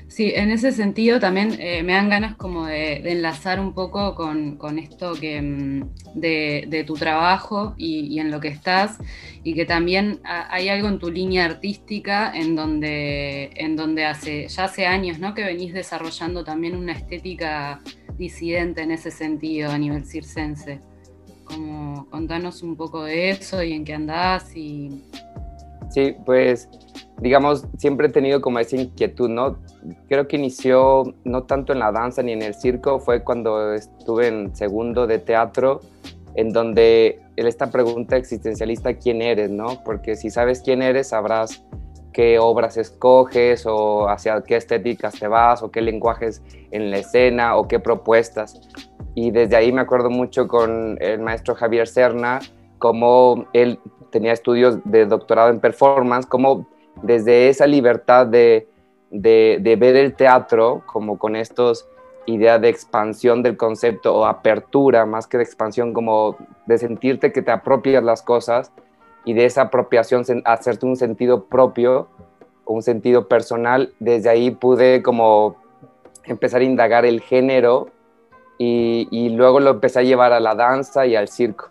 Sí, 0.07 0.31
en 0.35 0.51
ese 0.51 0.71
sentido 0.71 1.19
también 1.19 1.55
eh, 1.59 1.83
me 1.83 1.93
dan 1.93 2.09
ganas 2.09 2.35
como 2.35 2.65
de, 2.65 2.97
enlazar 3.11 3.59
un 3.59 3.73
poco 3.73 4.15
con, 4.15 4.79
esto 4.79 5.13
que, 5.13 5.41
mm, 5.41 5.83
de, 6.15 6.83
tu 6.85 6.93
trabajo 6.95 7.73
y, 7.77 8.19
en 8.19 8.31
lo 8.31 8.39
que 8.39 8.49
estás, 8.49 8.97
y 9.43 9.53
que 9.53 9.65
también 9.65 10.19
hay 10.23 10.69
algo 10.69 10.87
en 10.87 10.99
tu 10.99 11.09
línea 11.09 11.45
artística 11.45 12.31
en 12.33 12.55
donde, 12.55 13.51
en 13.55 13.75
donde 13.75 14.05
hace, 14.05 14.47
ya 14.47 14.65
hace 14.65 14.85
años 14.85 15.19
¿no? 15.19 15.33
que 15.33 15.43
venís 15.43 15.73
desarrollando 15.73 16.43
también 16.43 16.75
una 16.75 16.93
estética 16.93 17.81
disidente 18.17 18.81
en 18.81 18.91
ese 18.91 19.11
sentido 19.11 19.71
a 19.71 19.77
nivel 19.77 20.05
circense. 20.05 20.79
Como 21.43 22.09
contanos 22.09 22.63
un 22.63 22.75
poco 22.75 23.03
de 23.03 23.31
eso 23.31 23.61
y 23.63 23.73
en 23.73 23.83
qué 23.83 23.93
andás 23.93 24.55
y... 24.55 25.03
Sí, 25.89 26.15
pues 26.25 26.69
digamos, 27.19 27.65
siempre 27.77 28.07
he 28.07 28.09
tenido 28.09 28.41
como 28.41 28.59
esa 28.59 28.75
inquietud, 28.75 29.29
¿no? 29.29 29.57
Creo 30.07 30.27
que 30.27 30.37
inició 30.37 31.13
no 31.23 31.43
tanto 31.43 31.73
en 31.73 31.79
la 31.79 31.91
danza 31.91 32.23
ni 32.23 32.31
en 32.31 32.41
el 32.41 32.55
circo, 32.55 32.99
fue 32.99 33.23
cuando 33.23 33.73
estuve 33.73 34.27
en 34.27 34.55
segundo 34.55 35.07
de 35.07 35.19
teatro, 35.19 35.79
en 36.35 36.49
donde 36.51 37.21
esta 37.35 37.71
pregunta 37.71 38.17
existencialista, 38.17 38.95
¿quién 38.95 39.21
eres, 39.21 39.49
no? 39.49 39.83
Porque 39.83 40.15
si 40.15 40.29
sabes 40.29 40.61
quién 40.61 40.81
eres, 40.81 41.09
sabrás 41.09 41.63
qué 42.11 42.39
obras 42.39 42.77
escoges 42.77 43.65
o 43.65 44.07
hacia 44.07 44.41
qué 44.41 44.55
estéticas 44.55 45.19
te 45.19 45.27
vas 45.27 45.63
o 45.63 45.71
qué 45.71 45.81
lenguajes 45.81 46.41
en 46.71 46.91
la 46.91 46.97
escena 46.97 47.55
o 47.57 47.67
qué 47.67 47.79
propuestas. 47.79 48.61
Y 49.15 49.31
desde 49.31 49.55
ahí 49.55 49.71
me 49.71 49.81
acuerdo 49.81 50.09
mucho 50.09 50.47
con 50.47 50.97
el 51.01 51.19
maestro 51.19 51.55
Javier 51.55 51.87
Serna, 51.87 52.39
como 52.79 53.45
él 53.53 53.79
tenía 54.11 54.31
estudios 54.31 54.79
de 54.85 55.05
doctorado 55.05 55.49
en 55.49 55.59
performance, 55.59 56.25
como 56.25 56.67
desde 57.03 57.49
esa 57.49 57.67
libertad 57.67 58.25
de, 58.25 58.67
de, 59.11 59.75
ver 59.79 59.95
el 59.95 60.15
teatro 60.15 60.81
como 60.85 61.19
con 61.19 61.35
estos 61.35 61.87
ideas 62.25 62.59
de 62.61 62.69
expansión 62.69 63.43
del 63.43 63.57
concepto 63.57 64.15
o 64.15 64.25
apertura 64.25 65.05
más 65.05 65.27
que 65.27 65.37
de 65.37 65.43
expansión, 65.43 65.93
como 65.93 66.37
de 66.65 66.77
sentirte 66.77 67.31
que 67.31 67.41
te 67.41 67.51
apropias 67.51 68.03
las 68.03 68.23
cosas 68.23 68.71
y 69.25 69.33
de 69.33 69.45
esa 69.45 69.63
apropiación 69.63 70.23
hacerte 70.45 70.85
un 70.85 70.95
sentido 70.95 71.45
propio, 71.45 72.07
un 72.65 72.81
sentido 72.81 73.27
personal. 73.27 73.93
Desde 73.99 74.29
ahí 74.29 74.51
pude 74.51 75.03
como 75.03 75.57
empezar 76.23 76.61
a 76.61 76.65
indagar 76.65 77.05
el 77.05 77.21
género 77.21 77.89
y, 78.57 79.29
luego 79.29 79.59
lo 79.59 79.71
empecé 79.71 79.99
a 79.99 80.03
llevar 80.03 80.31
a 80.31 80.39
la 80.39 80.55
danza 80.55 81.05
y 81.05 81.17
al 81.17 81.27
circo. 81.27 81.69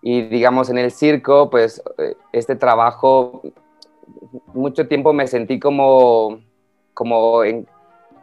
Y 0.00 0.22
digamos, 0.22 0.70
en 0.70 0.78
el 0.78 0.92
circo, 0.92 1.50
pues 1.50 1.82
eh, 1.98 2.14
este 2.32 2.54
trabajo 2.54 3.42
mucho 4.54 4.88
tiempo 4.88 5.12
me 5.12 5.26
sentí 5.26 5.58
como, 5.58 6.40
como, 6.94 7.40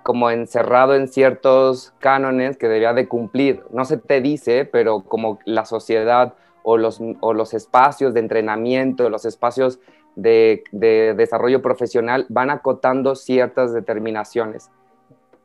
como 0.03 0.29
encerrado 0.31 0.95
en 0.95 1.07
ciertos 1.07 1.93
cánones 1.99 2.57
que 2.57 2.67
debía 2.67 2.93
de 2.93 3.07
cumplir. 3.07 3.63
No 3.71 3.85
se 3.85 3.97
te 3.97 4.21
dice, 4.21 4.65
pero 4.65 5.01
como 5.01 5.39
la 5.45 5.65
sociedad 5.65 6.33
o 6.63 6.77
los, 6.77 6.99
o 7.19 7.33
los 7.33 7.53
espacios 7.53 8.13
de 8.13 8.21
entrenamiento, 8.21 9.09
los 9.09 9.25
espacios 9.25 9.79
de, 10.15 10.63
de 10.71 11.13
desarrollo 11.13 11.61
profesional 11.61 12.25
van 12.29 12.49
acotando 12.49 13.15
ciertas 13.15 13.73
determinaciones 13.73 14.69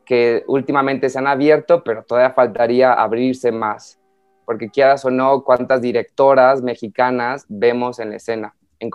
que 0.04 0.42
últimamente 0.48 1.08
se 1.08 1.18
han 1.20 1.28
abierto, 1.28 1.84
pero 1.84 2.02
todavía 2.02 2.32
faltaría 2.32 2.92
abrirse 2.92 3.52
más, 3.52 4.00
porque 4.44 4.68
quieras 4.68 5.04
o 5.04 5.10
no, 5.10 5.44
cuántas 5.44 5.82
directoras 5.82 6.62
mexicanas 6.62 7.44
vemos 7.48 8.00
en 8.00 8.10
la 8.10 8.16
escena 8.16 8.56
en, 8.80 8.90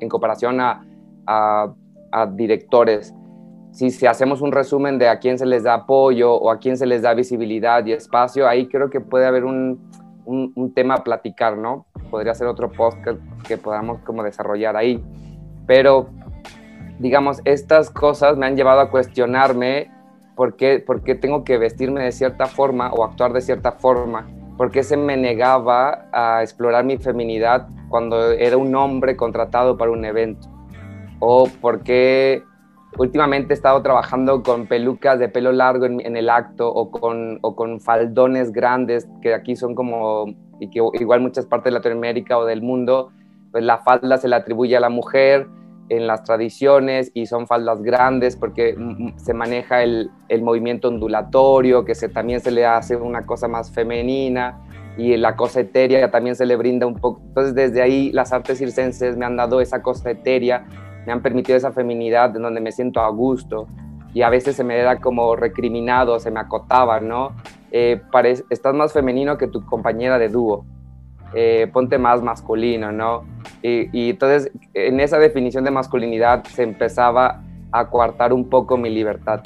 en 0.00 0.08
comparación 0.08 0.60
a, 0.60 0.82
a, 1.26 2.26
directores. 2.26 3.14
Si, 3.72 3.90
si, 3.90 4.06
hacemos 4.06 4.40
un 4.40 4.50
resumen 4.50 4.98
de 4.98 5.08
a 5.08 5.20
quién 5.20 5.38
se 5.38 5.46
les 5.46 5.62
da 5.62 5.74
apoyo 5.74 6.34
o 6.34 6.50
a 6.50 6.58
quién 6.58 6.76
se 6.76 6.86
les 6.86 7.02
da 7.02 7.14
visibilidad 7.14 7.86
y 7.86 7.92
espacio, 7.92 8.48
ahí 8.48 8.66
creo 8.66 8.90
que 8.90 9.00
puede 9.00 9.26
haber 9.26 9.44
un, 9.44 9.80
un, 10.24 10.74
tema 10.74 10.94
a 10.94 11.04
platicar, 11.04 11.56
¿no? 11.56 11.86
Podría 12.10 12.34
ser 12.34 12.48
otro 12.48 12.70
podcast 12.72 13.20
que 13.46 13.56
podamos 13.56 14.00
como 14.00 14.24
desarrollar 14.24 14.76
ahí. 14.76 15.02
Pero, 15.66 16.08
digamos, 16.98 17.40
estas 17.44 17.90
cosas 17.90 18.36
me 18.36 18.46
han 18.46 18.56
llevado 18.56 18.80
a 18.80 18.90
cuestionarme 18.90 19.90
por 20.34 20.56
qué, 20.56 20.80
por 20.84 21.04
qué 21.04 21.14
tengo 21.14 21.44
que 21.44 21.58
vestirme 21.58 22.02
de 22.02 22.10
cierta 22.10 22.46
forma 22.46 22.92
o 22.92 23.04
actuar 23.04 23.32
de 23.32 23.40
cierta 23.40 23.72
forma 23.72 24.26
por 24.60 24.70
qué 24.70 24.82
se 24.82 24.94
me 24.94 25.16
negaba 25.16 26.06
a 26.12 26.42
explorar 26.42 26.84
mi 26.84 26.98
feminidad 26.98 27.66
cuando 27.90 28.30
era 28.30 28.56
un 28.56 28.74
hombre 28.74 29.16
contratado 29.16 29.76
para 29.76 29.90
un 29.90 30.06
evento, 30.06 30.48
o 31.18 31.46
por 31.60 31.82
qué 31.82 32.42
últimamente 32.96 33.52
he 33.52 33.56
estado 33.56 33.82
trabajando 33.82 34.42
con 34.42 34.66
pelucas 34.66 35.18
de 35.18 35.28
pelo 35.28 35.52
largo 35.52 35.84
en, 35.84 36.16
el 36.16 36.30
acto 36.30 36.72
o 36.72 36.90
con, 36.90 37.38
o 37.42 37.54
con 37.54 37.80
faldones 37.80 38.52
grandes 38.52 39.06
que 39.20 39.34
aquí 39.34 39.56
son 39.56 39.74
como, 39.74 40.26
y 40.58 40.70
que 40.70 40.80
igual 40.94 41.20
muchas 41.20 41.44
partes 41.44 41.66
de 41.66 41.72
Latinoamérica 41.72 42.38
o 42.38 42.46
del 42.46 42.62
mundo, 42.62 43.10
pues 43.52 43.64
la 43.64 43.78
falda 43.78 44.16
se 44.16 44.28
le 44.28 44.36
atribuye 44.36 44.76
a 44.76 44.80
la 44.80 44.88
mujer, 44.88 45.46
en 45.90 46.06
las 46.06 46.22
tradiciones 46.22 47.10
y 47.14 47.26
son 47.26 47.48
faldas 47.48 47.82
grandes 47.82 48.36
porque 48.36 48.76
se 49.16 49.34
maneja 49.34 49.82
el, 49.82 50.08
el 50.28 50.40
movimiento 50.40 50.86
ondulatorio, 50.86 51.84
que 51.84 51.96
se, 51.96 52.08
también 52.08 52.40
se 52.40 52.52
le 52.52 52.64
hace 52.64 52.96
una 52.96 53.26
cosa 53.26 53.48
más 53.48 53.72
femenina 53.72 54.62
y 55.00 55.16
la 55.16 55.36
cosa 55.36 55.60
etérea 55.60 56.10
también 56.10 56.36
se 56.36 56.46
le 56.46 56.56
brinda 56.56 56.86
un 56.86 56.94
poco. 56.94 57.20
Entonces 57.26 57.54
desde 57.54 57.82
ahí 57.82 58.12
las 58.12 58.32
artes 58.32 58.58
circenses 58.58 59.16
me 59.16 59.24
han 59.24 59.36
dado 59.36 59.60
esa 59.60 59.82
cosa 59.82 60.10
etérea, 60.10 60.66
me 61.06 61.12
han 61.12 61.22
permitido 61.22 61.56
esa 61.56 61.72
feminidad 61.72 62.34
en 62.36 62.42
donde 62.42 62.60
me 62.60 62.72
siento 62.72 63.00
a 63.00 63.08
gusto 63.10 63.66
y 64.12 64.22
a 64.22 64.30
veces 64.30 64.56
se 64.56 64.64
me 64.64 64.78
era 64.78 64.96
como 65.00 65.36
recriminado, 65.36 66.18
se 66.18 66.30
me 66.30 66.40
acotaba, 66.40 67.00
¿no? 67.00 67.32
Eh, 67.70 68.02
estás 68.50 68.74
más 68.74 68.92
femenino 68.92 69.38
que 69.38 69.46
tu 69.46 69.64
compañera 69.64 70.18
de 70.18 70.28
dúo 70.28 70.64
eh, 71.32 71.68
ponte 71.72 71.96
más 71.96 72.22
masculino, 72.22 72.90
¿no? 72.90 73.22
Y, 73.62 74.10
entonces 74.10 74.50
en 74.74 74.98
esa 74.98 75.18
definición 75.18 75.62
de 75.64 75.70
masculinidad 75.70 76.42
se 76.44 76.64
empezaba 76.64 77.42
a 77.70 77.88
coartar 77.88 78.32
un 78.32 78.48
poco 78.48 78.76
mi 78.76 78.90
libertad. 78.90 79.40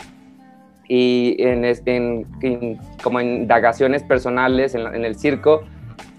Y 0.89 1.37
en, 1.39 1.65
en, 1.65 2.79
como 3.03 3.21
indagaciones 3.21 4.03
personales 4.03 4.75
en, 4.75 5.05
el 5.05 5.17
circo, 5.17 5.63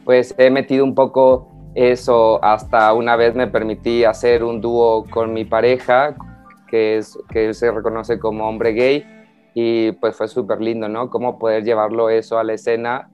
pues 0.04 0.34
he 0.38 0.50
metido 0.50 0.84
un 0.84 0.96
poco 0.96 1.52
eso 1.76 2.44
hasta 2.44 2.94
una 2.94 3.16
vez 3.16 3.36
me 3.36 3.48
permití 3.48 4.06
hacer 4.06 4.44
un 4.44 4.62
dúo 4.62 5.06
con 5.10 5.34
mi 5.34 5.46
pareja, 5.46 6.16
que, 6.68 6.98
es, 6.98 7.18
que 7.30 7.54
se 7.54 7.72
reconoce 7.72 8.18
como 8.18 8.48
hombre 8.48 8.72
gay, 8.72 9.06
y 9.54 9.92
pues 9.94 10.16
fue 10.16 10.28
súper 10.28 10.62
lindo, 10.62 10.90
¿no? 10.90 11.10
Cómo 11.10 11.38
poder 11.38 11.64
llevarlo 11.64 12.10
eso 12.10 12.40
a 12.40 12.44
la 12.44 12.54
escena 12.54 13.10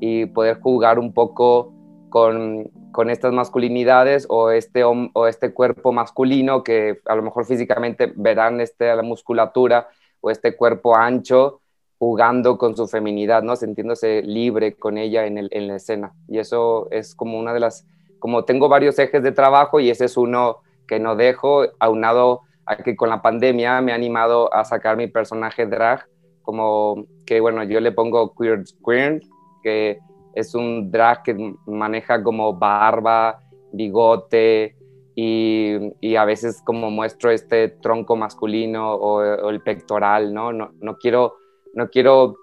y 0.00 0.26
poder 0.26 0.60
jugar 0.60 0.98
un 0.98 1.12
poco 1.12 1.72
con, 2.10 2.70
con 2.92 3.10
estas 3.10 3.32
masculinidades 3.32 4.26
o 4.28 4.50
este, 4.50 4.84
o 4.84 5.26
este 5.26 5.52
cuerpo 5.52 5.92
masculino 5.92 6.62
que 6.62 7.00
a 7.06 7.14
lo 7.14 7.22
mejor 7.22 7.44
físicamente 7.44 8.12
verán 8.16 8.60
este, 8.60 8.94
la 8.94 9.02
musculatura 9.02 9.88
o 10.26 10.30
este 10.30 10.56
cuerpo 10.56 10.96
ancho 10.96 11.60
jugando 11.98 12.58
con 12.58 12.76
su 12.76 12.88
feminidad, 12.88 13.44
¿no? 13.44 13.54
Sintiéndose 13.54 14.22
libre 14.22 14.74
con 14.74 14.98
ella 14.98 15.24
en, 15.24 15.38
el, 15.38 15.48
en 15.52 15.68
la 15.68 15.76
escena. 15.76 16.12
Y 16.26 16.38
eso 16.38 16.88
es 16.90 17.14
como 17.14 17.38
una 17.38 17.54
de 17.54 17.60
las, 17.60 17.86
como 18.18 18.44
tengo 18.44 18.68
varios 18.68 18.98
ejes 18.98 19.22
de 19.22 19.30
trabajo 19.30 19.78
y 19.78 19.88
ese 19.88 20.06
es 20.06 20.16
uno 20.16 20.58
que 20.88 20.98
no 20.98 21.14
dejo, 21.14 21.64
aunado 21.78 22.42
a 22.66 22.76
que 22.76 22.96
con 22.96 23.08
la 23.08 23.22
pandemia 23.22 23.80
me 23.80 23.92
ha 23.92 23.94
animado 23.94 24.52
a 24.52 24.64
sacar 24.64 24.96
mi 24.96 25.06
personaje 25.06 25.64
drag, 25.64 26.06
como 26.42 27.06
que 27.24 27.40
bueno, 27.40 27.62
yo 27.62 27.78
le 27.78 27.92
pongo 27.92 28.34
queer, 28.34 28.64
queer 28.84 29.22
que 29.62 30.00
es 30.34 30.56
un 30.56 30.90
drag 30.90 31.22
que 31.22 31.54
maneja 31.66 32.22
como 32.22 32.52
barba, 32.54 33.40
bigote 33.72 34.76
y, 35.18 36.14
a 36.16 36.24
veces 36.26 36.60
como 36.62 36.90
muestro 36.90 37.30
este 37.30 37.68
tronco 37.68 38.16
masculino 38.16 38.92
o, 38.94 39.48
el 39.48 39.62
pectoral, 39.62 40.32
¿no? 40.32 40.52
¿no? 40.52 40.72
No 40.80 40.98
quiero, 40.98 41.36
no 41.74 41.88
quiero, 41.88 42.36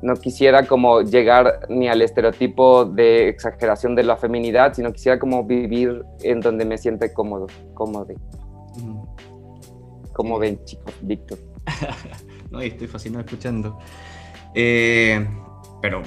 no 0.00 0.14
quisiera 0.14 0.64
como 0.64 1.02
llegar 1.02 1.66
ni 1.68 1.88
al 1.88 2.00
estereotipo 2.00 2.84
de 2.84 3.28
exageración 3.28 3.96
de 3.96 4.04
la 4.04 4.16
feminidad, 4.16 4.74
sino 4.74 4.92
quisiera 4.92 5.18
como 5.18 5.44
vivir 5.44 6.04
en 6.22 6.40
donde 6.40 6.64
me 6.64 6.78
siente 6.78 7.12
cómodo, 7.12 7.48
cómodo. 7.74 8.14
Como 10.12 10.38
ven, 10.38 10.64
chicos, 10.64 10.94
Víctor. 11.02 11.38
no, 12.50 12.60
estoy 12.60 12.86
fascinado 12.86 13.24
escuchando. 13.24 13.76
Eh, 14.54 15.26
pero 15.82 16.02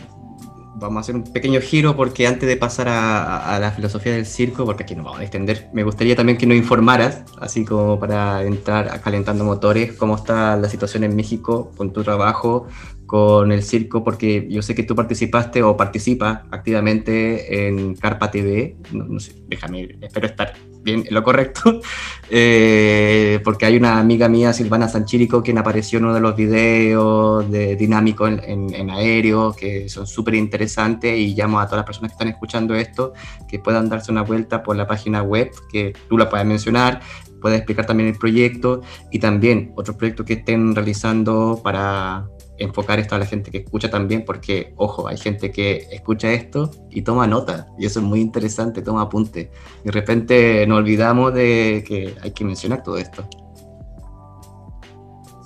vamos 0.76 0.98
a 0.98 1.00
hacer 1.02 1.16
un 1.16 1.24
pequeño 1.24 1.62
giro 1.62 1.96
porque 1.96 2.28
antes 2.28 2.48
de 2.48 2.58
pasar 2.58 2.88
a, 2.90 3.60
la 3.60 3.72
filosofía 3.72 4.14
del 4.14 4.26
circo, 4.26 4.66
porque 4.66 4.84
aquí 4.84 4.96
nos 4.96 5.06
vamos 5.06 5.20
a 5.20 5.24
extender, 5.24 5.70
me 5.74 5.84
gustaría 5.84 6.16
también 6.16 6.38
que 6.38 6.46
nos 6.46 6.58
informaras, 6.58 7.24
así 7.40 7.66
como 7.66 8.00
para 8.00 8.44
entrar 8.44 9.02
calentando 9.02 9.44
motores, 9.44 9.94
cómo 9.94 10.16
está 10.16 10.56
la 10.56 10.70
situación 10.70 11.04
en 11.04 11.16
México 11.16 11.72
con 11.78 11.92
tu 11.94 12.04
trabajo, 12.04 12.68
con 13.06 13.52
el 13.52 13.64
circo, 13.64 14.04
porque 14.04 14.48
yo 14.50 14.62
sé 14.62 14.74
que 14.74 14.84
tú 14.84 14.96
participaste 14.96 15.64
o 15.64 15.76
participas 15.76 16.42
activamente 16.52 17.68
en 17.68 17.96
Carpa 17.96 18.32
TV, 18.32 18.78
no, 18.94 19.20
sé, 19.20 19.36
déjame, 19.48 19.98
espero 20.02 20.28
estar 20.28 20.54
bien 20.84 21.06
lo 21.10 21.24
correcto, 21.24 21.82
eh, 22.30 23.40
porque 23.44 23.66
hay 23.66 23.78
una 23.78 24.00
amiga 24.00 24.28
mía, 24.28 24.54
Silvana 24.54 24.88
Sanchírico, 24.88 25.42
quien 25.44 25.58
apareció 25.58 26.00
en 26.00 26.06
uno 26.06 26.14
de 26.14 26.22
los 26.22 26.36
videos 26.36 27.50
de 27.52 27.76
Dinámico 27.76 28.28
en, 28.28 28.74
en 28.74 28.90
aéreo, 28.90 29.54
que 29.54 29.90
son 29.90 30.08
súper 30.08 30.36
interesantes 30.36 31.18
y 31.18 31.34
llamo 31.36 31.60
a 31.60 31.66
todas 31.66 31.80
las 31.80 31.86
personas 31.86 32.12
que 32.12 32.16
están 32.16 32.28
escuchando 32.30 32.76
esto 32.76 33.14
que 33.48 33.60
puedan 33.60 33.90
darse 33.90 34.12
una 34.12 34.24
vuelta 34.24 34.64
por 34.64 34.76
la 34.76 34.88
página 34.88 35.22
web, 35.22 35.52
que 35.72 35.94
tú 36.08 36.18
la 36.18 36.30
puedes 36.30 36.46
mencionar, 36.46 37.02
puedes 37.42 37.58
explicar 37.58 37.86
también 37.86 38.10
el 38.10 38.18
proyecto 38.18 38.82
y 39.12 39.20
también 39.20 39.74
otros 39.76 39.98
proyectos 39.98 40.26
que 40.26 40.34
estén 40.34 40.74
realizando 40.76 41.60
para 41.64 42.28
enfocar 42.62 43.00
esto 43.00 43.16
a 43.16 43.20
la 43.20 43.26
gente 43.26 43.52
que 43.52 43.60
escucha 43.60 43.90
también, 43.90 44.24
porque, 44.26 44.74
ojo, 44.78 45.08
hay 45.08 45.18
gente 45.18 45.52
que 45.52 45.88
escucha 45.92 46.32
esto 46.32 46.72
y 46.90 47.02
toma 47.02 47.28
nota, 47.28 47.68
y 47.78 47.86
eso 47.86 48.00
es 48.00 48.06
muy 48.06 48.22
interesante, 48.22 48.82
toma 48.82 49.04
apunte. 49.04 49.52
Y 49.84 49.86
de 49.86 49.92
repente 49.92 50.66
nos 50.68 50.80
olvidamos 50.80 51.34
de 51.34 51.84
que 51.88 52.16
hay 52.22 52.32
que 52.32 52.46
mencionar 52.46 52.84
todo 52.84 52.98
esto. 52.98 53.28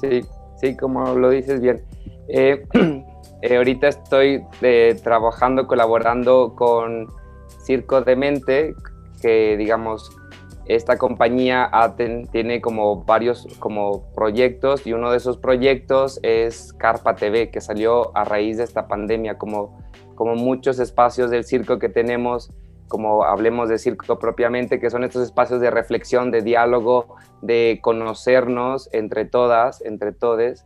Sí, 0.01 0.21
sí, 0.61 0.75
como 0.75 1.15
lo 1.15 1.29
dices 1.29 1.61
bien. 1.61 1.83
Eh, 2.27 2.63
eh, 3.41 3.57
ahorita 3.57 3.87
estoy 3.87 4.43
eh, 4.61 4.99
trabajando, 5.03 5.67
colaborando 5.67 6.53
con 6.55 7.07
Circo 7.65 8.01
de 8.01 8.15
Mente, 8.15 8.75
que 9.21 9.57
digamos 9.57 10.15
esta 10.67 10.97
compañía 10.97 11.69
tiene 12.31 12.59
como 12.59 13.03
varios 13.03 13.47
como 13.59 14.11
proyectos 14.15 14.85
y 14.87 14.93
uno 14.93 15.11
de 15.11 15.17
esos 15.17 15.37
proyectos 15.37 16.19
es 16.23 16.73
Carpa 16.73 17.15
TV, 17.15 17.51
que 17.51 17.61
salió 17.61 18.15
a 18.17 18.23
raíz 18.23 18.57
de 18.57 18.63
esta 18.63 18.87
pandemia, 18.87 19.37
como, 19.37 19.79
como 20.15 20.35
muchos 20.35 20.79
espacios 20.79 21.29
del 21.29 21.43
circo 21.43 21.77
que 21.77 21.89
tenemos, 21.89 22.51
como 22.87 23.23
hablemos 23.23 23.69
de 23.69 23.77
circo 23.77 24.17
propiamente, 24.17 24.79
que 24.79 24.89
son 24.89 25.03
estos 25.03 25.23
espacios 25.23 25.61
de 25.61 25.69
reflexión, 25.69 26.31
de 26.31 26.41
diálogo, 26.41 27.15
de 27.41 27.79
conocernos 27.81 28.89
entre 28.91 29.25
todas, 29.25 29.83
entre 29.85 30.13
todes. 30.13 30.65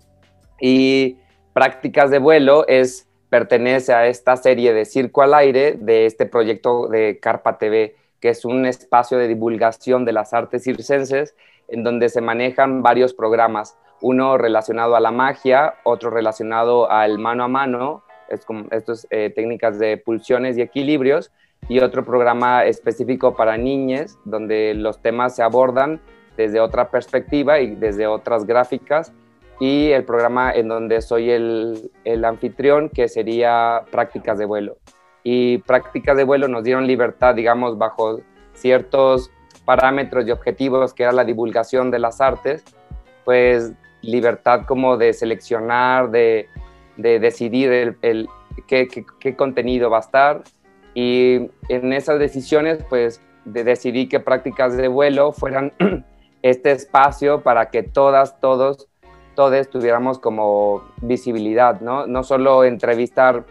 Y 0.62 1.18
prácticas 1.54 2.10
de 2.10 2.20
vuelo 2.20 2.66
es 2.68 3.10
pertenece 3.30 3.94
a 3.94 4.08
esta 4.08 4.36
serie 4.38 4.74
de 4.74 4.86
Circo 4.86 5.22
al 5.22 5.34
Aire 5.34 5.78
de 5.80 6.06
este 6.06 6.26
proyecto 6.26 6.88
de 6.88 7.20
Carpa 7.20 7.58
TV 7.58 7.96
que 8.20 8.30
es 8.30 8.46
un 8.46 8.66
espacio 8.66 9.18
de 9.18 9.28
divulgación 9.28 10.06
de 10.06 10.14
las 10.14 10.34
artes 10.34 10.64
circenses 10.64 11.36
en 11.68 11.84
donde 11.84 12.10
se 12.10 12.22
manejan 12.22 12.82
varios 12.82 13.14
programas, 13.14 13.78
uno 14.02 14.38
relacionado 14.38 14.96
a 14.96 15.00
la 15.00 15.12
magia, 15.12 15.76
otro 15.84 16.10
relacionado 16.10 16.90
al 16.90 17.20
mano 17.20 17.44
a 17.44 17.48
mano, 17.48 18.04
es 18.30 18.46
como 18.46 18.66
estas 18.72 19.08
eh, 19.10 19.32
técnicas 19.36 19.80
de 19.80 19.98
pulsiones 19.98 20.58
y 20.58 20.62
equilibrios, 20.62 21.32
y 21.68 21.80
otro 21.80 22.06
programa 22.06 22.66
específico 22.66 23.36
para 23.36 23.58
niñas, 23.58 24.18
donde 24.24 24.74
los 24.74 25.02
temas 25.02 25.36
se 25.36 25.44
abordan 25.44 26.00
desde 26.38 26.62
otra 26.62 26.90
perspectiva 26.90 27.60
y 27.60 27.76
desde 27.76 28.08
otras 28.08 28.46
gráficas, 28.46 29.14
y 29.60 29.90
el 29.90 30.06
programa 30.06 30.52
en 30.54 30.70
donde 30.70 31.02
soy 31.02 31.32
el, 31.32 31.92
el 32.06 32.24
anfitrión, 32.24 32.90
que 32.90 33.10
sería 33.10 33.84
prácticas 33.92 34.40
de 34.40 34.46
vuelo 34.46 34.78
y 35.24 35.60
prácticas 35.60 36.18
de 36.18 36.24
vuelo 36.24 36.48
nos 36.48 36.64
dieron 36.64 36.88
libertad, 36.88 37.36
digamos, 37.36 37.78
bajo 37.78 38.22
ciertos 38.54 39.32
parámetros 39.66 40.28
y 40.28 40.32
objetivos 40.32 40.94
que 40.94 41.04
era 41.04 41.12
la 41.12 41.24
divulgación 41.24 41.92
de 41.92 42.00
las 42.00 42.22
artes, 42.22 42.64
pues 43.26 43.74
libertad 44.02 44.62
como 44.66 44.98
de 44.98 45.14
seleccionar, 45.14 46.10
de, 46.10 46.48
de 46.98 47.20
decidir 47.20 47.98
el, 48.02 48.28
qué, 48.68 48.88
qué, 49.20 49.36
contenido 49.36 49.90
va 49.90 49.98
a 49.98 50.02
estar 50.02 50.44
y 50.94 51.50
en 51.68 51.94
esas 51.94 52.20
decisiones 52.20 52.84
pues 52.90 53.22
de 53.46 53.64
decidí 53.64 54.08
que 54.08 54.20
prácticas 54.20 54.76
de 54.76 54.88
vuelo 54.88 55.32
fueran 55.32 55.74
este 56.42 56.72
espacio 56.72 57.42
para 57.42 57.70
que 57.70 57.84
todas, 57.84 58.40
todos, 58.40 58.88
todos 59.36 59.70
tuviéramos 59.70 60.20
como 60.20 60.84
visibilidad, 61.02 61.80
¿no? 61.82 62.08
No 62.08 62.24
solo 62.24 62.64
entrevistar 62.64 63.46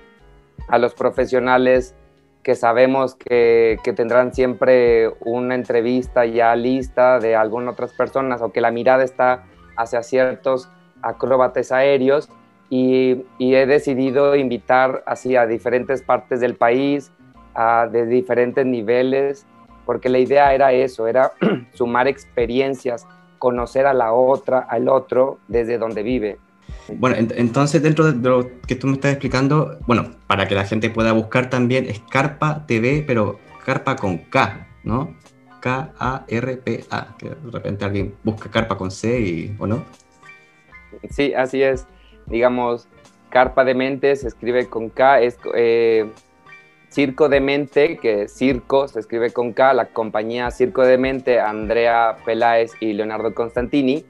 a 0.68 0.78
los 0.78 0.94
profesionales 0.94 1.94
que 2.42 2.54
sabemos 2.54 3.14
que, 3.14 3.78
tendrán 3.94 4.32
siempre 4.32 5.10
una 5.20 5.54
entrevista 5.54 6.24
ya 6.24 6.54
lista 6.56 7.18
de 7.18 7.36
algunas 7.36 7.74
otras 7.74 7.92
personas 7.92 8.40
o 8.40 8.52
que 8.52 8.60
la 8.60 8.70
mirada 8.70 9.04
está 9.04 9.44
hacia 9.76 10.02
ciertos 10.02 10.70
acróbates 11.02 11.72
aéreos 11.72 12.28
y, 12.70 13.24
he 13.38 13.66
decidido 13.66 14.36
invitar 14.36 15.02
así 15.06 15.36
a 15.36 15.46
diferentes 15.46 16.02
partes 16.02 16.40
del 16.40 16.54
país, 16.54 17.12
a, 17.54 17.86
de 17.86 18.06
diferentes 18.06 18.64
niveles, 18.64 19.46
porque 19.84 20.08
la 20.08 20.18
idea 20.18 20.54
era 20.54 20.72
eso, 20.72 21.06
era 21.06 21.32
sumar 21.74 22.08
experiencias, 22.08 23.06
conocer 23.38 23.86
a 23.86 23.94
la 23.94 24.12
otra, 24.12 24.60
al 24.60 24.88
otro 24.88 25.38
desde 25.48 25.78
donde 25.78 26.02
vive. 26.02 26.38
Bueno, 26.96 27.16
entonces 27.18 27.82
dentro 27.82 28.12
de 28.12 28.28
lo 28.28 28.50
que 28.66 28.74
tú 28.74 28.86
me 28.86 28.94
estás 28.94 29.12
explicando, 29.12 29.78
bueno, 29.86 30.16
para 30.26 30.48
que 30.48 30.54
la 30.54 30.64
gente 30.64 30.90
pueda 30.90 31.12
buscar 31.12 31.50
también, 31.50 31.86
es 31.86 32.00
Carpa 32.10 32.66
TV, 32.66 33.04
pero 33.06 33.38
Carpa 33.64 33.96
con 33.96 34.18
K, 34.18 34.66
¿no? 34.84 35.14
K-A-R-P-A, 35.60 37.16
que 37.18 37.28
de 37.28 37.50
repente 37.50 37.84
alguien 37.84 38.14
busca 38.22 38.50
Carpa 38.50 38.76
con 38.76 38.90
C 38.90 39.20
y, 39.20 39.56
¿o 39.58 39.66
no? 39.66 39.84
Sí, 41.10 41.34
así 41.34 41.62
es. 41.62 41.86
Digamos, 42.26 42.88
Carpa 43.28 43.64
de 43.64 43.74
Mente 43.74 44.16
se 44.16 44.28
escribe 44.28 44.66
con 44.68 44.88
K, 44.88 45.20
es 45.20 45.38
eh, 45.54 46.06
Circo 46.90 47.28
de 47.28 47.40
Mente, 47.40 47.98
que 47.98 48.28
Circo 48.28 48.88
se 48.88 49.00
escribe 49.00 49.30
con 49.32 49.52
K, 49.52 49.74
la 49.74 49.86
compañía 49.86 50.50
Circo 50.50 50.82
de 50.82 50.96
Mente, 50.96 51.38
Andrea 51.38 52.16
Peláez 52.24 52.72
y 52.80 52.94
Leonardo 52.94 53.34
Constantini 53.34 54.06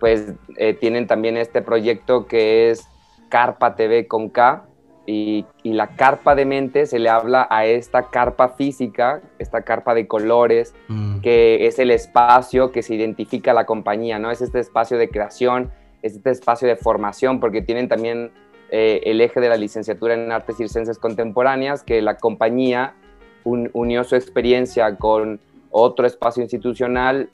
pues 0.00 0.32
eh, 0.56 0.74
tienen 0.74 1.06
también 1.06 1.36
este 1.36 1.62
proyecto 1.62 2.26
que 2.26 2.70
es 2.70 2.88
Carpa 3.28 3.76
TV 3.76 4.08
con 4.08 4.30
K, 4.30 4.64
y, 5.10 5.44
la 5.64 5.88
carpa 5.96 6.34
de 6.34 6.44
mente 6.44 6.86
se 6.86 6.98
le 6.98 7.08
habla 7.08 7.46
a 7.50 7.66
esta 7.66 8.10
carpa 8.10 8.50
física, 8.50 9.20
esta 9.38 9.62
carpa 9.62 9.94
de 9.94 10.06
colores, 10.06 10.74
mm. 10.88 11.20
que 11.20 11.66
es 11.66 11.78
el 11.78 11.90
espacio 11.90 12.70
que 12.70 12.82
se 12.82 12.94
identifica 12.94 13.52
la 13.52 13.66
compañía, 13.66 14.18
¿no? 14.18 14.30
Es 14.30 14.40
este 14.40 14.60
espacio 14.60 14.98
de 14.98 15.08
creación, 15.08 15.70
es 16.02 16.14
este 16.14 16.30
espacio 16.30 16.68
de 16.68 16.76
formación, 16.76 17.40
porque 17.40 17.62
tienen 17.62 17.88
también 17.88 18.30
eh, 18.70 19.00
el 19.04 19.20
eje 19.20 19.40
de 19.40 19.48
la 19.48 19.56
licenciatura 19.56 20.14
en 20.14 20.30
artes 20.30 20.56
circenses 20.56 20.98
contemporáneas, 20.98 21.82
que 21.82 22.00
la 22.02 22.16
compañía 22.16 22.94
unió 23.42 24.04
su 24.04 24.16
experiencia 24.16 24.96
con 24.96 25.40
otro 25.70 26.06
espacio 26.06 26.42
institucional 26.42 27.30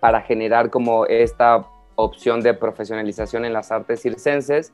para 0.00 0.22
generar 0.22 0.70
como 0.70 1.04
esta 1.06 1.66
opción 1.96 2.40
de 2.40 2.54
profesionalización 2.54 3.44
en 3.44 3.52
las 3.52 3.72
artes 3.72 4.02
circenses 4.02 4.72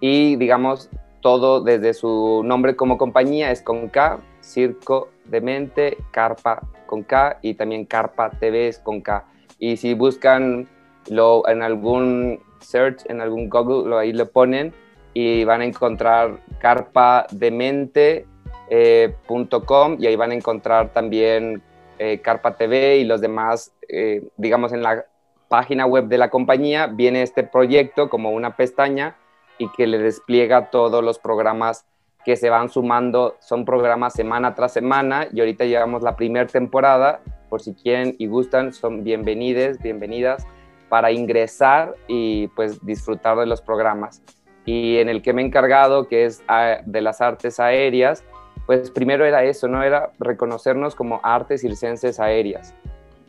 y 0.00 0.36
digamos 0.36 0.90
todo 1.20 1.60
desde 1.60 1.94
su 1.94 2.42
nombre 2.44 2.76
como 2.76 2.98
compañía 2.98 3.50
es 3.50 3.62
con 3.62 3.88
K, 3.88 4.18
Circo 4.40 5.08
de 5.24 5.40
Mente, 5.40 5.98
Carpa 6.10 6.60
con 6.86 7.02
K 7.02 7.38
y 7.42 7.54
también 7.54 7.84
Carpa 7.84 8.30
TV 8.30 8.68
es 8.68 8.78
con 8.78 9.00
K. 9.00 9.24
Y 9.58 9.76
si 9.76 9.94
buscan 9.94 10.68
lo, 11.08 11.46
en 11.48 11.62
algún 11.62 12.40
search, 12.60 13.04
en 13.08 13.20
algún 13.20 13.48
Google, 13.48 13.88
lo, 13.88 13.98
ahí 13.98 14.12
lo 14.12 14.28
ponen 14.30 14.72
y 15.14 15.44
van 15.44 15.60
a 15.60 15.64
encontrar 15.64 16.38
carpademente.com 16.60 18.26
eh, 18.70 19.96
y 19.98 20.06
ahí 20.06 20.16
van 20.16 20.30
a 20.30 20.34
encontrar 20.34 20.92
también 20.92 21.62
eh, 21.98 22.20
Carpa 22.20 22.56
TV 22.56 22.98
y 22.98 23.04
los 23.04 23.20
demás, 23.20 23.72
eh, 23.88 24.22
digamos 24.36 24.72
en 24.72 24.82
la 24.82 25.04
página 25.48 25.86
web 25.86 26.06
de 26.06 26.18
la 26.18 26.30
compañía 26.30 26.86
viene 26.86 27.22
este 27.22 27.42
proyecto 27.42 28.08
como 28.08 28.30
una 28.30 28.56
pestaña 28.56 29.16
y 29.58 29.68
que 29.70 29.86
le 29.86 29.98
despliega 29.98 30.70
todos 30.70 31.02
los 31.02 31.18
programas 31.18 31.84
que 32.24 32.36
se 32.36 32.50
van 32.50 32.68
sumando, 32.68 33.36
son 33.40 33.64
programas 33.64 34.12
semana 34.12 34.54
tras 34.54 34.72
semana 34.72 35.28
y 35.32 35.40
ahorita 35.40 35.64
llevamos 35.64 36.02
la 36.02 36.16
primera 36.16 36.46
temporada, 36.46 37.20
por 37.48 37.62
si 37.62 37.74
quieren 37.74 38.14
y 38.18 38.26
gustan, 38.26 38.72
son 38.72 39.02
bienvenidas, 39.02 39.80
bienvenidas 39.80 40.46
para 40.88 41.10
ingresar 41.10 41.94
y 42.06 42.48
pues 42.48 42.84
disfrutar 42.84 43.38
de 43.38 43.46
los 43.46 43.62
programas. 43.62 44.22
Y 44.64 44.98
en 44.98 45.08
el 45.08 45.22
que 45.22 45.32
me 45.32 45.42
he 45.42 45.46
encargado, 45.46 46.08
que 46.08 46.26
es 46.26 46.42
ah, 46.48 46.78
de 46.84 47.00
las 47.00 47.20
artes 47.22 47.58
aéreas, 47.58 48.22
pues 48.66 48.90
primero 48.90 49.24
era 49.24 49.44
eso, 49.44 49.66
¿no? 49.66 49.82
Era 49.82 50.10
reconocernos 50.18 50.94
como 50.94 51.20
artes 51.22 51.62
circenses 51.62 52.20
aéreas. 52.20 52.74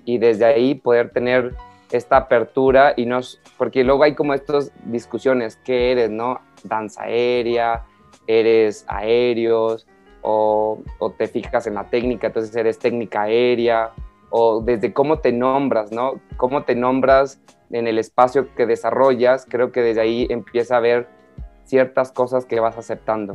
Y 0.03 0.17
desde 0.17 0.43
ahí 0.43 0.75
poder 0.75 1.11
tener 1.11 1.55
esta 1.91 2.17
apertura 2.17 2.93
y 2.95 3.05
nos, 3.05 3.41
porque 3.57 3.83
luego 3.83 4.03
hay 4.03 4.15
como 4.15 4.33
estas 4.33 4.71
discusiones, 4.85 5.57
¿qué 5.63 5.91
eres, 5.91 6.09
no? 6.09 6.39
Danza 6.63 7.03
aérea, 7.03 7.85
eres 8.27 8.85
aéreos, 8.87 9.87
o, 10.21 10.79
o, 10.99 11.11
te 11.11 11.27
fijas 11.27 11.65
en 11.67 11.75
la 11.75 11.89
técnica, 11.89 12.27
entonces 12.27 12.55
eres 12.55 12.77
técnica 12.77 13.23
aérea, 13.23 13.91
o 14.29 14.61
desde 14.61 14.93
cómo 14.93 15.19
te 15.19 15.31
nombras, 15.31 15.91
¿no? 15.91 16.19
Cómo 16.37 16.63
te 16.63 16.75
nombras 16.75 17.39
en 17.71 17.87
el 17.87 17.97
espacio 17.97 18.53
que 18.55 18.65
desarrollas, 18.65 19.47
creo 19.49 19.71
que 19.71 19.81
desde 19.81 20.01
ahí 20.01 20.27
empieza 20.29 20.75
a 20.75 20.77
haber 20.79 21.07
ciertas 21.63 22.11
cosas 22.11 22.45
que 22.45 22.59
vas 22.59 22.77
aceptando. 22.77 23.33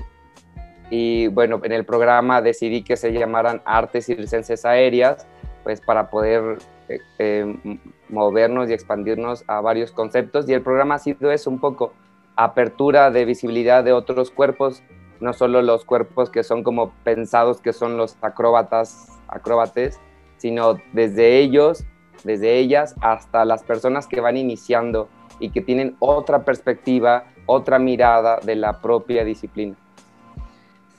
Y 0.90 1.28
bueno, 1.28 1.60
en 1.64 1.72
el 1.72 1.84
programa 1.84 2.42
decidí 2.42 2.82
que 2.82 2.96
se 2.96 3.12
llamaran 3.12 3.62
Artes 3.64 4.06
Circenses 4.06 4.64
Aéreas, 4.64 5.26
pues 5.62 5.80
para 5.80 6.10
poder 6.10 6.58
eh, 6.88 7.00
eh, 7.18 7.78
movernos 8.08 8.68
y 8.68 8.72
expandirnos 8.72 9.44
a 9.46 9.60
varios 9.60 9.92
conceptos. 9.92 10.48
Y 10.48 10.52
el 10.52 10.62
programa 10.62 10.96
ha 10.96 10.98
sido 10.98 11.30
eso, 11.30 11.50
un 11.50 11.58
poco 11.58 11.92
apertura 12.36 13.10
de 13.10 13.24
visibilidad 13.24 13.84
de 13.84 13.92
otros 13.92 14.30
cuerpos, 14.30 14.82
no 15.20 15.32
solo 15.32 15.62
los 15.62 15.84
cuerpos 15.84 16.30
que 16.30 16.42
son 16.42 16.62
como 16.62 16.92
pensados 17.04 17.60
que 17.60 17.72
son 17.72 17.96
los 17.96 18.16
acróbatas, 18.20 19.08
acróbates, 19.28 20.00
sino 20.36 20.78
desde 20.92 21.38
ellos, 21.38 21.84
desde 22.24 22.58
ellas 22.58 22.94
hasta 23.00 23.44
las 23.44 23.62
personas 23.62 24.06
que 24.06 24.20
van 24.20 24.36
iniciando 24.36 25.08
y 25.38 25.50
que 25.50 25.60
tienen 25.60 25.96
otra 26.00 26.44
perspectiva, 26.44 27.24
otra 27.46 27.78
mirada 27.78 28.40
de 28.42 28.56
la 28.56 28.80
propia 28.80 29.24
disciplina. 29.24 29.76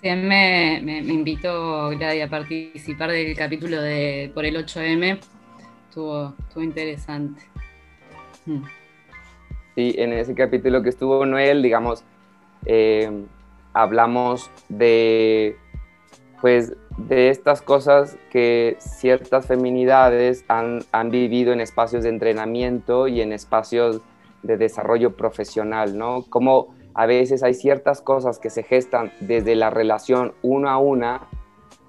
Sí, 0.02 0.10
me, 0.10 0.82
me, 0.84 1.02
me 1.02 1.14
invitó 1.14 1.90
a 1.92 2.28
participar 2.30 3.12
del 3.12 3.36
capítulo 3.36 3.82
de 3.82 4.32
por 4.34 4.46
el 4.46 4.56
8M. 4.56 5.20
Estuvo, 5.96 6.34
interesante. 6.58 7.42
Hmm. 8.46 8.64
Sí, 9.76 9.96
en 9.98 10.12
ese 10.12 10.36
capítulo 10.36 10.84
que 10.84 10.90
estuvo 10.90 11.26
Noel, 11.26 11.64
digamos, 11.64 12.04
eh, 12.66 13.24
hablamos 13.72 14.52
de, 14.68 15.56
pues, 16.42 16.74
de 16.98 17.30
estas 17.30 17.62
cosas 17.62 18.18
que 18.30 18.76
ciertas 18.80 19.48
feminidades 19.48 20.44
han, 20.50 20.84
han 20.92 21.12
vivido 21.12 21.54
en 21.54 21.62
espacios 21.62 22.04
de 22.04 22.10
entrenamiento 22.10 23.08
y 23.08 23.22
en 23.22 23.32
espacios 23.32 24.02
de 24.44 24.58
desarrollo 24.58 25.16
profesional, 25.16 25.98
¿no? 25.98 26.24
Como 26.24 26.76
a 26.94 27.06
veces 27.06 27.42
hay 27.42 27.54
ciertas 27.54 28.02
cosas 28.02 28.38
que 28.38 28.50
se 28.50 28.64
gestan 28.64 29.14
desde 29.22 29.56
la 29.56 29.70
relación 29.70 30.34
uno 30.42 30.70
a 30.70 30.78
una 30.78 31.22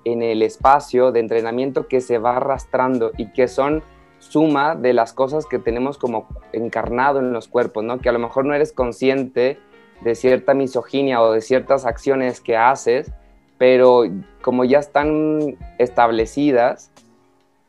en 0.05 0.23
el 0.23 0.43
espacio 0.43 1.11
de 1.11 1.19
entrenamiento 1.19 1.89
que 1.89 2.01
se 2.01 2.19
va 2.19 2.37
arrastrando 2.37 3.11
y 3.17 3.33
que 3.33 3.49
son 3.49 3.83
suma 4.19 4.75
de 4.75 4.93
las 4.93 5.13
cosas 5.13 5.47
que 5.47 5.59
tenemos 5.59 5.99
como 5.99 6.29
encarnado 6.53 7.19
en 7.21 7.33
los 7.33 7.49
cuerpos, 7.49 7.85
¿no? 7.85 7.99
Que 7.99 8.09
a 8.09 8.13
lo 8.13 8.19
mejor 8.19 8.45
no 8.45 8.55
eres 8.55 8.73
consciente 8.73 9.59
de 10.01 10.15
cierta 10.15 10.55
misoginia 10.55 11.23
o 11.23 11.33
de 11.33 11.41
ciertas 11.41 11.87
acciones 11.87 12.41
que 12.41 12.57
haces, 12.57 13.13
pero 13.59 14.05
como 14.43 14.65
ya 14.65 14.79
están 14.79 15.57
establecidas 15.79 16.91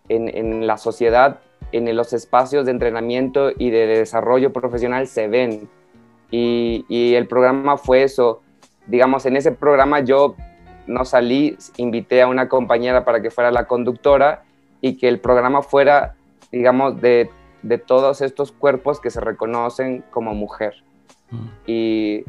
en, 0.10 0.68
la 0.68 0.78
sociedad, 0.78 1.40
en 1.72 1.94
los 1.96 2.14
espacios 2.14 2.66
de 2.66 2.72
entrenamiento 2.72 3.52
y 3.58 3.70
de 3.70 3.88
desarrollo 3.88 4.54
profesional 4.54 5.08
se 5.08 5.28
ven. 5.28 5.70
Y, 6.30 7.14
el 7.16 7.28
programa 7.28 7.78
fue 7.78 8.04
eso. 8.04 8.42
Digamos, 8.86 9.26
en 9.26 9.38
ese 9.38 9.52
programa 9.52 10.02
yo 10.02 10.36
no 10.86 11.06
salí, 11.06 11.58
invité 11.78 12.22
a 12.22 12.28
una 12.28 12.48
compañera 12.48 13.06
para 13.06 13.22
que 13.22 13.32
fuera 13.32 13.52
la 13.52 13.68
conductora 13.68 14.44
y 14.82 14.98
que 14.98 15.08
el 15.08 15.20
programa 15.20 15.62
fuera, 15.62 16.16
digamos, 16.52 17.02
de, 17.02 17.30
todos 17.86 18.22
estos 18.22 18.52
cuerpos 18.52 19.00
que 19.00 19.10
se 19.10 19.20
reconocen 19.20 20.04
como 20.12 20.34
mujer. 20.34 20.76
Mm. 21.32 21.48
Y, 21.66 22.24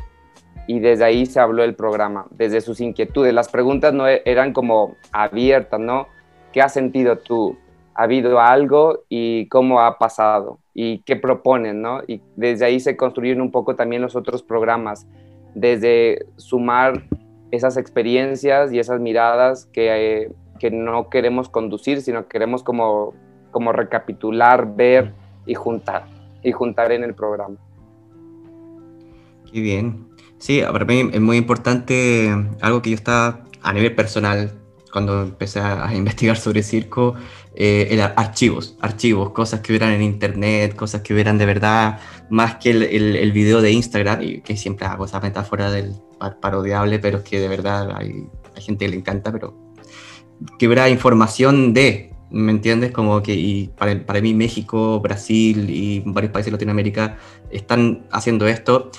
y, 0.66 0.80
desde 0.80 1.04
ahí 1.04 1.26
se 1.26 1.38
habló 1.38 1.62
el 1.62 1.74
programa, 1.74 2.26
desde 2.30 2.60
sus 2.60 2.80
inquietudes. 2.80 3.32
Las 3.32 3.48
preguntas 3.48 3.94
no 3.94 4.08
e, 4.08 4.22
eran 4.24 4.52
como 4.52 4.96
abiertas, 5.12 5.78
¿no? 5.78 6.08
¿Qué 6.52 6.60
has 6.60 6.72
sentido 6.72 7.18
tú? 7.18 7.56
¿Ha 7.94 8.04
habido 8.04 8.40
algo 8.40 9.04
y 9.08 9.46
cómo 9.48 9.80
ha 9.80 9.98
pasado? 9.98 10.58
y 10.80 10.98
qué 10.98 11.16
proponen, 11.16 11.82
¿no? 11.82 12.02
Y 12.06 12.20
desde 12.36 12.64
ahí 12.64 12.78
se 12.78 12.96
construyen 12.96 13.40
un 13.40 13.50
poco 13.50 13.74
también 13.74 14.00
los 14.00 14.14
otros 14.14 14.44
programas, 14.44 15.08
desde 15.52 16.24
sumar 16.36 17.02
esas 17.50 17.76
experiencias 17.76 18.72
y 18.72 18.78
esas 18.78 19.00
miradas 19.00 19.66
que, 19.72 19.88
eh, 20.22 20.32
que 20.60 20.70
no 20.70 21.10
queremos 21.10 21.48
conducir, 21.48 22.00
sino 22.00 22.28
queremos 22.28 22.62
como, 22.62 23.12
como 23.50 23.72
recapitular, 23.72 24.76
ver 24.76 25.12
y 25.46 25.54
juntar, 25.54 26.06
y 26.42 26.52
juntar 26.52 26.92
en 26.92 27.04
el 27.04 27.14
programa. 27.14 27.56
Qué 29.50 29.60
bien. 29.60 30.08
Sí, 30.38 30.62
para 30.70 30.84
mí 30.84 31.10
es 31.12 31.20
muy 31.20 31.36
importante 31.36 32.32
algo 32.60 32.82
que 32.82 32.90
yo 32.90 32.96
estaba 32.96 33.44
a 33.62 33.72
nivel 33.72 33.94
personal 33.94 34.52
cuando 34.92 35.22
empecé 35.22 35.60
a, 35.60 35.94
investigar 35.94 36.36
sobre 36.36 36.62
circo, 36.62 37.14
eh, 37.54 38.00
archivos, 38.16 38.76
archivos, 38.80 39.30
cosas 39.30 39.60
que 39.60 39.72
hubieran 39.72 39.92
en 39.92 40.02
internet, 40.02 40.74
cosas 40.74 41.02
que 41.02 41.12
hubieran 41.12 41.38
de 41.38 41.46
verdad, 41.46 42.00
más 42.30 42.56
que 42.56 42.70
el, 42.70 42.82
el, 42.84 43.32
video 43.32 43.60
de 43.60 43.72
Instagram, 43.72 44.22
y 44.22 44.40
que 44.40 44.56
siempre 44.56 44.86
hago 44.86 45.04
esa 45.04 45.20
metáfora 45.20 45.70
del 45.70 45.94
parodiable, 46.40 46.98
pero 46.98 47.18
es 47.18 47.24
que 47.24 47.40
de 47.40 47.48
verdad 47.48 47.90
hay, 47.96 48.26
hay 48.54 48.62
gente 48.62 48.84
que 48.86 48.90
le 48.90 48.96
encanta, 48.96 49.32
pero 49.32 49.54
que 50.58 50.66
hubiera 50.66 50.88
información 50.88 51.74
de, 51.74 52.07
¿me 52.30 52.52
entiendes? 52.52 52.92
Como 52.92 53.22
que 53.22 53.34
y 53.34 53.68
para, 53.68 54.04
para, 54.04 54.20
mí 54.20 54.34
México, 54.34 55.00
Brasil 55.00 55.70
y 55.70 56.02
varios 56.04 56.32
países 56.32 56.46
de 56.46 56.52
Latinoamérica 56.52 57.18
están 57.50 58.06
haciendo 58.10 58.46
esto 58.46 58.90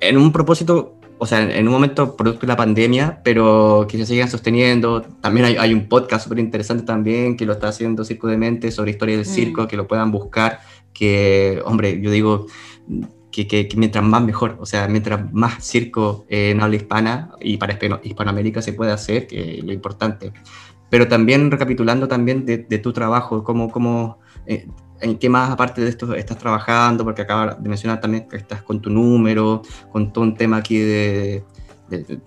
en 0.00 0.18
un 0.18 0.32
propósito 0.32 0.96
o 1.18 1.26
sea, 1.26 1.42
en 1.42 1.66
un 1.66 1.72
momento 1.72 2.14
producto 2.14 2.42
de 2.42 2.48
la 2.48 2.56
pandemia, 2.56 3.20
pero 3.24 3.86
que 3.88 3.96
se 3.98 4.06
sigan 4.06 4.28
sosteniendo. 4.28 5.02
También 5.20 5.46
hay, 5.46 5.56
hay 5.56 5.72
un 5.72 5.88
podcast 5.88 6.24
súper 6.24 6.38
interesante 6.38 6.84
también 6.84 7.36
que 7.36 7.46
lo 7.46 7.54
está 7.54 7.68
haciendo 7.68 8.04
Circo 8.04 8.26
de 8.26 8.36
Mente 8.36 8.70
sobre 8.70 8.90
historia 8.90 9.16
del 9.16 9.24
circo, 9.24 9.62
mm. 9.62 9.66
que 9.66 9.76
lo 9.76 9.86
puedan 9.86 10.10
buscar, 10.12 10.60
que, 10.92 11.62
hombre, 11.64 12.00
yo 12.00 12.10
digo 12.10 12.46
que, 13.30 13.46
que, 13.46 13.68
mientras 13.76 14.04
más 14.04 14.22
mejor, 14.22 14.56
o 14.60 14.66
sea, 14.66 14.88
mientras 14.88 15.32
más 15.32 15.64
circo 15.64 16.26
en 16.28 16.60
habla 16.60 16.76
hispana 16.76 17.30
y 17.40 17.56
para 17.56 17.78
Hispanoamérica 18.02 18.62
se 18.62 18.72
puede 18.72 18.92
hacer, 18.92 19.26
que 19.26 19.58
es 19.58 19.64
lo 19.64 19.72
importante. 19.72 20.32
Pero 20.90 21.08
también 21.08 21.50
recapitulando 21.50 22.08
también 22.08 22.46
de, 22.46 22.58
de 22.58 22.78
tu 22.78 22.92
trabajo, 22.92 23.42
cómo, 23.42 23.70
cómo 23.70 24.18
eh, 24.46 24.66
¿En 25.00 25.18
qué 25.18 25.28
más 25.28 25.50
aparte 25.50 25.82
de 25.82 25.90
esto 25.90 26.14
estás 26.14 26.38
trabajando? 26.38 27.04
Porque 27.04 27.22
acabas 27.22 27.62
de 27.62 27.68
mencionar 27.68 28.00
también 28.00 28.28
que 28.28 28.36
estás 28.36 28.62
con 28.62 28.80
tu 28.80 28.88
número, 28.88 29.62
con 29.92 30.12
todo 30.12 30.24
un 30.24 30.34
tema 30.34 30.58
aquí 30.58 30.78
de, 30.78 31.44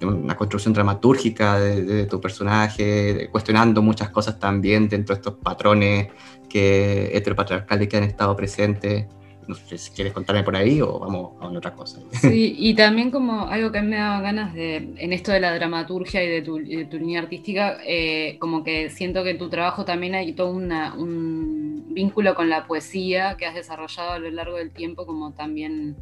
una 0.01 0.35
construcción 0.35 0.73
dramatúrgica 0.73 1.59
de, 1.59 2.05
tu 2.05 2.21
personaje, 2.21 3.27
cuestionando 3.31 3.81
muchas 3.81 4.09
cosas 4.09 4.39
también 4.39 4.87
dentro 4.87 5.15
de 5.15 5.19
estos 5.19 5.33
patrones 5.35 6.09
que 6.47 7.09
heteropatriarcales 7.13 7.87
que 7.87 7.97
han 7.97 8.03
estado 8.03 8.35
presentes. 8.35 9.07
No 9.49 9.55
sé 9.55 9.79
si 9.79 9.89
quieres 9.89 10.13
contarme 10.13 10.43
por 10.43 10.55
ahí 10.55 10.79
o 10.79 10.99
vamos 10.99 11.31
a 11.41 11.47
otra 11.47 11.73
cosa. 11.73 11.99
Sí, 12.11 12.55
y 12.55 12.75
también 12.75 13.09
como 13.09 13.47
algo 13.47 13.71
que 13.71 13.81
me 13.81 13.95
daba 13.95 14.21
ganas 14.21 14.53
de, 14.53 14.75
en 14.95 15.11
esto 15.11 15.31
de 15.31 15.39
la 15.39 15.55
dramaturgia 15.55 16.23
y 16.23 16.27
de 16.27 16.43
tu, 16.43 16.59
línea 16.59 17.19
artística, 17.19 17.79
eh, 17.83 18.37
como 18.37 18.63
que 18.63 18.91
siento 18.91 19.23
que 19.23 19.31
en 19.31 19.39
tu 19.39 19.49
trabajo 19.49 19.85
también 19.85 20.13
hay 20.13 20.33
todo 20.33 20.51
una, 20.51 20.93
un 20.93 21.87
vínculo 21.89 22.35
con 22.35 22.47
la 22.47 22.67
poesía 22.67 23.37
que 23.37 23.47
has 23.47 23.55
desarrollado 23.55 24.11
a 24.11 24.19
lo 24.19 24.29
largo 24.29 24.57
del 24.57 24.69
tiempo, 24.69 25.07
como 25.07 25.31
también, 25.31 25.95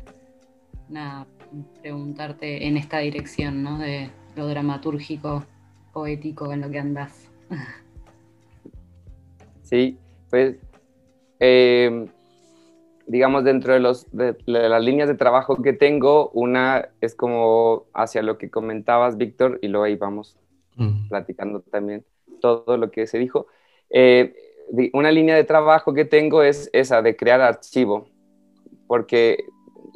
nada, 0.90 1.26
preguntarte 1.80 2.68
en 2.68 2.76
esta 2.76 3.00
dirección, 3.00 3.64
¿no? 3.64 3.80
De 3.80 4.10
lo 4.36 4.46
dramatúrgico, 4.46 5.46
poético 5.94 6.52
en 6.52 6.60
lo 6.60 6.70
que 6.70 6.80
andas. 6.80 7.30
Sí, 9.64 9.98
pues... 10.30 10.58
Eh 11.40 12.08
digamos, 13.08 13.44
dentro 13.44 13.74
de, 13.74 13.80
los, 13.80 14.06
de, 14.12 14.36
las 14.46 14.84
líneas 14.84 15.08
de 15.08 15.16
trabajo 15.16 15.62
que 15.62 15.74
tengo, 15.74 16.30
una 16.34 16.90
es 17.02 17.16
como 17.16 17.86
hacia 17.94 18.22
lo 18.22 18.38
que 18.38 18.50
comentabas, 18.50 19.18
Víctor, 19.18 19.60
y 19.62 19.70
luego 19.70 19.86
ahí 19.86 19.96
vamos 19.96 20.38
mm. 20.76 21.08
platicando 21.08 21.62
también 21.62 22.06
todo 22.42 22.78
lo 22.78 22.92
que 22.92 23.08
se 23.08 23.18
dijo. 23.18 23.48
Eh, 23.90 24.36
una 24.94 25.12
línea 25.12 25.36
de 25.36 25.46
trabajo 25.46 25.94
que 25.94 26.04
tengo 26.06 26.44
es 26.44 26.70
esa 26.74 27.02
de 27.02 27.16
crear 27.16 27.40
archivo, 27.40 28.08
porque 28.88 29.46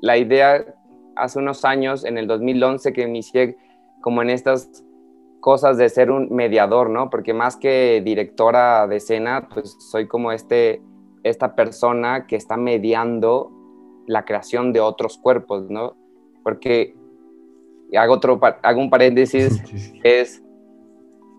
la 0.01 0.17
idea 0.17 0.65
hace 1.15 1.39
unos 1.39 1.65
años, 1.65 2.05
en 2.05 2.17
el 2.17 2.27
2011, 2.27 2.93
que 2.93 3.01
inicié 3.01 3.57
como 4.01 4.21
en 4.21 4.29
estas 4.29 4.83
cosas 5.41 5.77
de 5.77 5.89
ser 5.89 6.11
un 6.11 6.33
mediador, 6.33 6.89
¿no? 6.89 7.09
Porque 7.09 7.33
más 7.33 7.57
que 7.57 8.01
directora 8.03 8.87
de 8.87 8.97
escena, 8.97 9.49
pues 9.53 9.75
soy 9.91 10.07
como 10.07 10.31
este, 10.31 10.81
esta 11.23 11.55
persona 11.55 12.27
que 12.27 12.35
está 12.35 12.57
mediando 12.57 13.51
la 14.07 14.25
creación 14.25 14.73
de 14.73 14.79
otros 14.79 15.17
cuerpos, 15.17 15.69
¿no? 15.69 15.95
Porque 16.43 16.95
hago, 17.97 18.13
otro, 18.13 18.39
hago 18.41 18.81
un 18.81 18.89
paréntesis, 18.89 19.61
es 20.03 20.43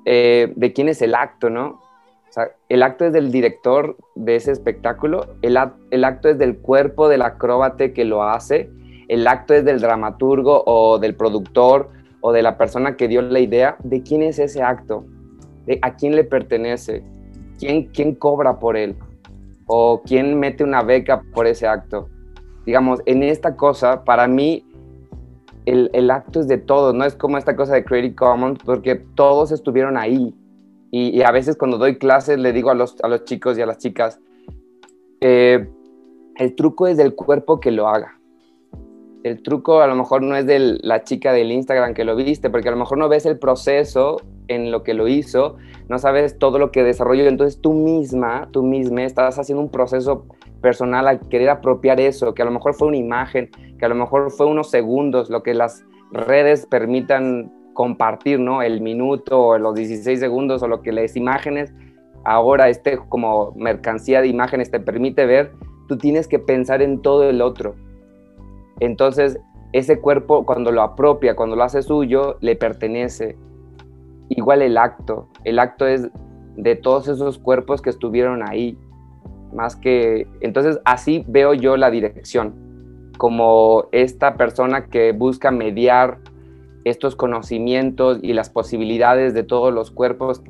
eh, 0.05 0.53
de 0.57 0.73
quién 0.73 0.89
es 0.89 1.03
el 1.03 1.15
acto, 1.15 1.51
¿no? 1.51 1.81
O 2.29 2.33
sea, 2.33 2.51
el 2.69 2.83
acto 2.83 3.05
es 3.05 3.13
del 3.13 3.31
director 3.31 3.97
de 4.15 4.37
ese 4.37 4.53
espectáculo, 4.53 5.35
el, 5.43 5.59
el 5.91 6.05
acto 6.05 6.31
es 6.31 6.39
del 6.39 6.59
cuerpo 6.59 7.09
del 7.09 7.23
acróbate 7.23 7.93
que 7.93 8.05
lo 8.05 8.23
hace, 8.23 8.71
el 9.09 9.27
acto 9.27 9.53
es 9.53 9.65
del 9.65 9.81
dramaturgo 9.81 10.63
o 10.65 10.99
del 10.99 11.15
productor 11.15 11.91
o 12.23 12.33
de 12.33 12.43
la 12.43 12.57
persona 12.57 12.97
que 12.97 13.09
dio 13.09 13.21
la 13.21 13.41
idea, 13.41 13.77
¿de 13.83 14.03
quién 14.03 14.23
es 14.23 14.39
ese 14.39 14.63
acto? 14.63 15.05
¿De 15.67 15.79
¿A 15.83 15.97
quién 15.97 16.17
le 16.17 16.25
pertenece? 16.25 17.05
¿Quién, 17.59 17.89
¿Quién 17.89 18.15
cobra 18.15 18.59
por 18.59 18.77
él? 18.77 18.97
¿O 19.75 20.03
quién 20.05 20.39
mete 20.39 20.63
una 20.65 20.83
beca 20.83 21.23
por 21.33 21.47
ese 21.47 21.67
acto? 21.67 22.11
Digamos, 22.67 23.01
en 23.07 23.23
esta 23.23 23.57
cosa, 23.57 24.05
para 24.05 24.29
mí, 24.29 24.67
el, 25.65 25.89
el 25.95 26.11
acto 26.11 26.41
es 26.41 26.47
de 26.47 26.59
todos, 26.59 26.95
no 26.95 27.07
es 27.07 27.15
como 27.15 27.39
esta 27.39 27.57
cosa 27.57 27.73
de 27.73 27.83
Creative 27.83 28.15
Commons, 28.15 28.59
porque 28.63 28.97
todos 29.15 29.51
estuvieron 29.51 29.97
ahí. 29.97 30.35
Y, 30.91 31.23
a 31.23 31.31
veces 31.31 31.57
cuando 31.57 31.79
doy 31.79 31.97
clases 31.97 32.39
le 32.39 32.53
digo 32.53 32.69
a 32.69 32.75
los, 32.75 32.97
a 33.03 33.09
los 33.09 33.25
chicos 33.25 33.57
y 33.57 33.63
a 33.63 33.67
las 33.67 33.79
chicas, 33.79 34.21
eh, 35.23 35.67
el 36.37 36.55
truco 36.55 36.87
es 36.87 36.99
del 36.99 37.15
cuerpo 37.15 37.59
que 37.59 37.71
lo 37.71 37.89
haga 37.89 38.19
el 39.23 39.43
truco 39.43 39.81
a 39.81 39.87
lo 39.87 39.95
mejor 39.95 40.23
no 40.23 40.37
es 40.37 40.47
de 40.47 40.79
la 40.83 41.05
chica 41.05 41.33
del 41.33 41.53
Instagram 41.53 41.95
que 41.95 42.05
lo 42.05 42.17
viste, 42.17 42.51
porque 42.51 42.69
a 42.69 42.73
lo 42.73 42.79
mejor 42.79 42.99
no 42.99 43.09
ves 43.09 43.27
el 43.27 43.39
proceso 43.39 44.17
en 44.49 44.71
lo 44.71 44.83
que 44.83 44.95
lo 44.95 45.09
hizo, 45.09 45.57
no 45.89 45.99
sabes 45.99 46.39
todo 46.39 46.59
lo 46.59 46.71
que 46.71 46.83
desarrolló, 46.83 47.25
entonces 47.25 47.61
tú 47.61 47.73
misma, 47.73 48.49
tú 48.53 48.63
misma 48.63 49.05
estás 49.05 49.39
haciendo 49.39 49.63
un 49.63 49.71
proceso 49.71 50.27
personal 50.61 51.09
al 51.09 51.21
querer 51.29 51.51
apropiar 51.51 52.01
eso, 52.01 52.35
que 52.35 52.43
a 52.43 52.45
lo 52.45 52.51
mejor 52.51 52.75
fue 52.75 52.89
una 52.89 52.97
imagen, 52.97 53.51
que 53.79 53.85
a 53.85 53.89
lo 53.89 53.95
mejor 53.95 54.31
fue 54.31 54.47
unos 54.47 54.71
segundos, 54.71 55.31
lo 55.31 55.43
que 55.43 55.55
las 55.55 55.85
redes 56.13 56.67
permitan 56.67 57.53
compartir, 57.75 58.39
¿no? 58.39 58.63
El 58.63 58.81
minuto 58.81 59.47
o 59.47 59.59
los 59.59 59.75
16 59.75 60.21
segundos 60.21 60.63
o 60.63 60.69
lo 60.69 60.83
que 60.83 60.93
las 60.93 61.17
imágenes 61.17 61.73
ahora 62.25 62.69
este 62.69 62.99
como 63.09 63.53
mercancía 63.57 64.21
de 64.21 64.29
imágenes 64.29 64.71
te 64.71 64.79
permite 64.79 65.27
ver, 65.27 65.53
tú 65.89 65.99
tienes 65.99 66.29
que 66.29 66.39
pensar 66.39 66.81
en 66.81 67.03
todo 67.03 67.29
el 67.29 67.43
otro 67.43 67.75
entonces, 68.83 69.39
ese 69.73 70.01
cuerpo 70.01 70.45
cuando 70.45 70.73
lo 70.73 70.83
apropia, 70.83 71.37
cuando 71.37 71.55
lo 71.55 71.63
hace 71.63 71.83
suyo, 71.83 72.37
le 72.41 72.57
pertenece. 72.57 73.37
Igual 74.29 74.63
el 74.63 74.77
acto. 74.77 75.29
El 75.45 75.59
acto 75.59 75.87
es 75.87 76.09
de 76.57 76.77
todos 76.77 77.09
esos 77.09 77.39
cuerpos 77.39 77.83
que 77.83 77.91
estuvieron 77.91 78.43
ahí. 78.49 78.79
Más 79.53 79.77
que... 79.77 80.27
Entonces, 80.41 80.81
así 80.85 81.25
veo 81.29 81.55
yo 81.55 81.77
la 81.77 81.91
dirección. 81.91 82.55
Como 83.19 83.87
esta 83.93 84.37
persona 84.37 84.87
que 84.87 85.13
busca 85.13 85.51
mediar 85.51 86.19
estos 86.85 87.15
conocimientos 87.15 88.19
y 88.23 88.33
las 88.33 88.51
posibilidades 88.51 89.35
de 89.35 89.45
todos 89.45 89.73
los 89.73 89.91
cuerpos 89.91 90.43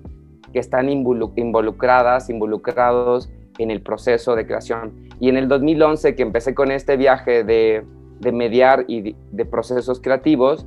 que 0.53 0.59
están 0.59 0.89
involucradas, 0.89 2.31
involucrados 2.31 3.31
en 3.59 3.71
el 3.71 3.83
proceso 3.83 4.35
de 4.35 4.47
creación. 4.47 5.09
Y 5.21 5.29
en 5.29 5.37
el 5.37 5.49
2011 5.49 6.15
que 6.15 6.23
empecé 6.23 6.55
con 6.55 6.71
este 6.71 6.97
viaje 6.97 7.45
de 7.45 7.85
de 8.23 8.33
mediar 8.33 8.85
y 8.87 9.15
de, 9.33 9.45
procesos 9.45 10.01
creativos, 10.01 10.65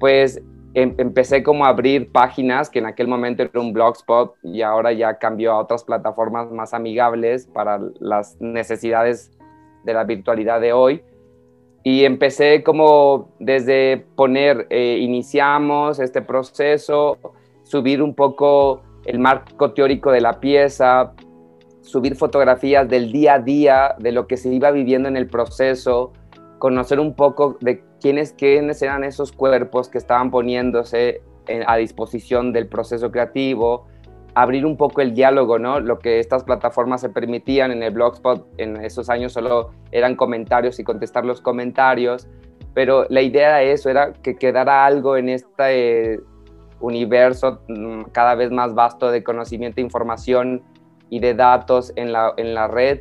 pues 0.00 0.42
empecé 0.76 1.42
como 1.42 1.64
a 1.64 1.68
abrir 1.68 2.12
páginas 2.12 2.68
que 2.68 2.80
en 2.80 2.86
aquel 2.86 3.08
momento 3.08 3.42
era 3.42 3.60
un 3.60 3.72
blogspot 3.72 4.34
y 4.42 4.60
ahora 4.60 4.92
ya 4.92 5.16
cambió 5.16 5.52
a 5.52 5.58
otras 5.58 5.84
plataformas 5.84 6.50
más 6.50 6.74
amigables 6.74 7.46
para 7.46 7.80
las 7.98 8.36
necesidades 8.40 9.32
de 9.84 9.94
la 9.94 10.04
virtualidad 10.04 10.60
de 10.60 10.74
hoy. 10.74 11.02
Y 11.82 12.04
empecé 12.04 12.62
como 12.62 13.30
desde 13.38 14.04
poner, 14.16 14.66
eh, 14.68 14.98
iniciamos 15.00 15.98
este 15.98 16.20
proceso, 16.20 17.16
subir 17.62 18.02
un 18.02 18.14
poco 18.14 18.82
el 19.06 19.18
marco 19.18 19.72
teórico 19.72 20.10
de 20.10 20.20
la 20.20 20.40
pieza, 20.40 21.14
subir 21.80 22.16
fotografías 22.16 22.86
del 22.86 23.12
día 23.12 23.34
a 23.34 23.38
día, 23.38 23.94
de 23.98 24.12
lo 24.12 24.26
que 24.26 24.36
se 24.36 24.52
iba 24.52 24.70
viviendo 24.72 25.08
en 25.08 25.16
el 25.16 25.26
proceso, 25.26 26.12
conocer 26.58 27.00
un 27.00 27.14
poco 27.14 27.56
de 27.60 27.82
quiénes, 28.00 28.32
quiénes 28.32 28.80
eran 28.82 29.04
esos 29.04 29.32
cuerpos 29.32 29.88
que 29.88 29.98
estaban 29.98 30.30
poniéndose 30.30 31.22
a 31.66 31.76
disposición 31.76 32.52
del 32.52 32.66
proceso 32.66 33.10
creativo, 33.10 33.86
abrir 34.34 34.66
un 34.66 34.76
poco 34.76 35.00
el 35.00 35.14
diálogo, 35.14 35.58
¿no? 35.58 35.80
Lo 35.80 35.98
que 35.98 36.18
estas 36.18 36.44
plataformas 36.44 37.00
se 37.00 37.08
permitían 37.08 37.70
en 37.70 37.82
el 37.82 37.92
Blogspot 37.92 38.46
en 38.58 38.76
esos 38.84 39.08
años 39.08 39.32
solo 39.32 39.70
eran 39.92 40.14
comentarios 40.16 40.78
y 40.78 40.84
contestar 40.84 41.24
los 41.24 41.40
comentarios, 41.40 42.28
pero 42.74 43.06
la 43.08 43.22
idea 43.22 43.56
de 43.56 43.72
eso 43.72 43.88
era 43.88 44.12
que 44.12 44.36
quedara 44.36 44.84
algo 44.84 45.16
en 45.16 45.30
este 45.30 46.20
universo 46.80 47.62
mm, 47.68 48.02
cada 48.12 48.34
vez 48.34 48.50
más 48.50 48.74
vasto 48.74 49.10
de 49.10 49.24
conocimiento, 49.24 49.80
información 49.80 50.62
y 51.08 51.20
de 51.20 51.32
datos 51.32 51.92
en 51.96 52.12
la, 52.12 52.34
en 52.36 52.52
la 52.52 52.68
red 52.68 53.00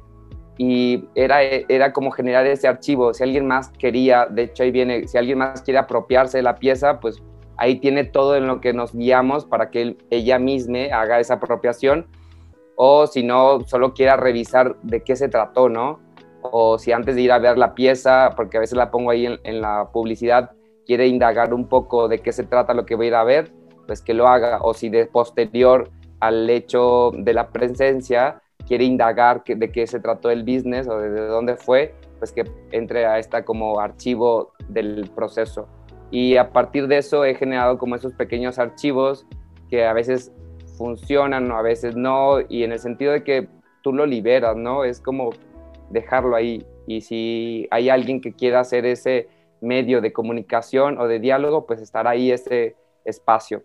y 0.57 1.05
era, 1.15 1.41
era 1.43 1.91
como 1.91 2.11
generar 2.11 2.45
ese 2.47 2.67
archivo. 2.67 3.13
Si 3.13 3.23
alguien 3.23 3.45
más 3.45 3.69
quería, 3.69 4.25
de 4.25 4.43
hecho 4.43 4.63
ahí 4.63 4.71
viene, 4.71 5.07
si 5.07 5.17
alguien 5.17 5.39
más 5.39 5.61
quiere 5.61 5.79
apropiarse 5.79 6.37
de 6.37 6.43
la 6.43 6.55
pieza, 6.55 6.99
pues 6.99 7.21
ahí 7.57 7.79
tiene 7.79 8.03
todo 8.03 8.35
en 8.35 8.47
lo 8.47 8.61
que 8.61 8.73
nos 8.73 8.93
guiamos 8.93 9.45
para 9.45 9.69
que 9.69 9.97
ella 10.09 10.39
misma 10.39 10.79
haga 10.93 11.19
esa 11.19 11.35
apropiación. 11.35 12.07
O 12.75 13.07
si 13.07 13.23
no, 13.23 13.61
solo 13.65 13.93
quiera 13.93 14.17
revisar 14.17 14.75
de 14.81 15.01
qué 15.01 15.15
se 15.15 15.29
trató, 15.29 15.69
¿no? 15.69 15.99
O 16.41 16.77
si 16.77 16.91
antes 16.91 17.15
de 17.15 17.21
ir 17.21 17.31
a 17.31 17.39
ver 17.39 17.57
la 17.57 17.73
pieza, 17.73 18.31
porque 18.35 18.57
a 18.57 18.59
veces 18.59 18.77
la 18.77 18.91
pongo 18.91 19.11
ahí 19.11 19.25
en, 19.25 19.61
la 19.61 19.89
publicidad, 19.91 20.51
quiere 20.85 21.07
indagar 21.07 21.53
un 21.53 21.67
poco 21.67 22.07
de 22.07 22.19
qué 22.19 22.31
se 22.31 22.43
trata 22.43 22.73
lo 22.73 22.85
que 22.85 22.95
voy 22.95 23.07
a 23.07 23.09
ir 23.09 23.15
a 23.15 23.23
ver, 23.23 23.51
pues 23.87 24.01
que 24.01 24.13
lo 24.13 24.27
haga. 24.27 24.59
O 24.61 24.73
si 24.73 24.89
de 24.89 25.05
posterior 25.05 25.89
al 26.19 26.49
hecho 26.49 27.11
de 27.17 27.33
la 27.33 27.49
presencia, 27.49 28.41
quiere 28.67 28.83
indagar 28.83 29.43
de 29.45 29.71
qué 29.71 29.87
se 29.87 29.99
trató 29.99 30.29
el 30.29 30.43
business 30.43 30.87
o 30.87 30.97
de 30.97 31.27
dónde 31.27 31.55
fue, 31.55 31.95
pues 32.19 32.31
que 32.31 32.43
entre 32.71 33.05
a 33.05 33.19
esta 33.19 33.45
como 33.45 33.79
archivo 33.79 34.53
del 34.69 35.09
proceso. 35.15 35.67
Y 36.11 36.37
a 36.37 36.51
partir 36.51 36.87
de 36.87 36.97
eso 36.97 37.25
he 37.25 37.35
generado 37.35 37.77
como 37.77 37.95
esos 37.95 38.13
pequeños 38.13 38.59
archivos 38.59 39.25
que 39.69 39.85
a 39.85 39.93
veces 39.93 40.31
funcionan 40.77 41.49
o 41.51 41.57
a 41.57 41.61
veces 41.61 41.95
no, 41.95 42.39
y 42.47 42.63
en 42.63 42.71
el 42.71 42.79
sentido 42.79 43.13
de 43.13 43.23
que 43.23 43.47
tú 43.81 43.93
lo 43.93 44.05
liberas, 44.05 44.55
¿no? 44.55 44.83
Es 44.83 44.99
como 44.99 45.31
dejarlo 45.89 46.35
ahí. 46.35 46.65
Y 46.87 47.01
si 47.01 47.67
hay 47.71 47.89
alguien 47.89 48.21
que 48.21 48.33
quiera 48.33 48.59
hacer 48.59 48.85
ese 48.85 49.27
medio 49.61 50.01
de 50.01 50.13
comunicación 50.13 50.99
o 50.99 51.07
de 51.07 51.19
diálogo, 51.19 51.65
pues 51.65 51.81
estará 51.81 52.11
ahí 52.11 52.31
ese 52.31 52.75
espacio. 53.03 53.63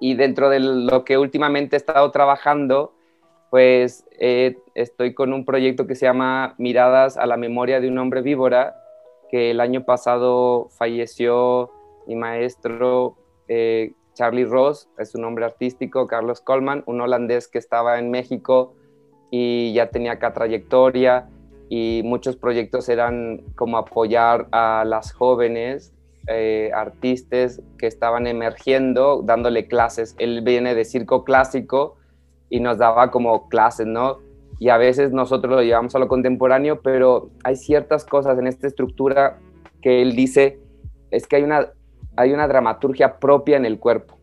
Y 0.00 0.14
dentro 0.14 0.48
de 0.48 0.60
lo 0.60 1.04
que 1.04 1.18
últimamente 1.18 1.76
he 1.76 1.78
estado 1.78 2.10
trabajando, 2.10 2.94
pues 3.50 4.04
eh, 4.18 4.58
estoy 4.74 5.14
con 5.14 5.32
un 5.32 5.44
proyecto 5.44 5.86
que 5.86 5.94
se 5.94 6.06
llama 6.06 6.54
Miradas 6.58 7.16
a 7.16 7.26
la 7.26 7.36
memoria 7.36 7.80
de 7.80 7.88
un 7.88 7.98
hombre 7.98 8.22
víbora, 8.22 8.76
que 9.30 9.50
el 9.50 9.60
año 9.60 9.84
pasado 9.84 10.68
falleció 10.70 11.70
mi 12.06 12.16
maestro 12.16 13.16
eh, 13.48 13.92
Charlie 14.14 14.44
Ross, 14.44 14.88
es 14.98 15.14
un 15.14 15.22
nombre 15.22 15.44
artístico, 15.44 16.06
Carlos 16.06 16.40
Coleman, 16.40 16.82
un 16.86 17.00
holandés 17.00 17.46
que 17.48 17.58
estaba 17.58 17.98
en 17.98 18.10
México 18.10 18.74
y 19.30 19.72
ya 19.74 19.90
tenía 19.90 20.12
acá 20.12 20.32
trayectoria 20.32 21.28
y 21.68 22.02
muchos 22.04 22.36
proyectos 22.36 22.88
eran 22.88 23.42
como 23.54 23.76
apoyar 23.76 24.48
a 24.52 24.84
las 24.86 25.12
jóvenes 25.12 25.94
eh, 26.26 26.70
artistas 26.74 27.62
que 27.78 27.86
estaban 27.86 28.26
emergiendo, 28.26 29.22
dándole 29.22 29.66
clases. 29.66 30.14
Él 30.18 30.42
viene 30.42 30.74
de 30.74 30.84
circo 30.84 31.24
clásico, 31.24 31.96
y 32.50 32.60
nos 32.60 32.78
daba 32.78 33.10
como 33.10 33.48
clases, 33.48 33.86
¿no? 33.86 34.18
Y 34.58 34.70
a 34.70 34.76
veces 34.76 35.12
nosotros 35.12 35.54
lo 35.54 35.62
llevamos 35.62 35.94
a 35.94 35.98
lo 35.98 36.08
contemporáneo, 36.08 36.80
pero 36.82 37.30
hay 37.44 37.56
ciertas 37.56 38.04
cosas 38.04 38.38
en 38.38 38.46
esta 38.46 38.66
estructura 38.66 39.38
que 39.80 40.02
él 40.02 40.16
dice, 40.16 40.58
es 41.10 41.26
que 41.26 41.36
hay 41.36 41.44
una, 41.44 41.68
hay 42.16 42.32
una 42.32 42.48
dramaturgia 42.48 43.18
propia 43.18 43.56
en 43.56 43.64
el 43.64 43.78
cuerpo. 43.78 44.18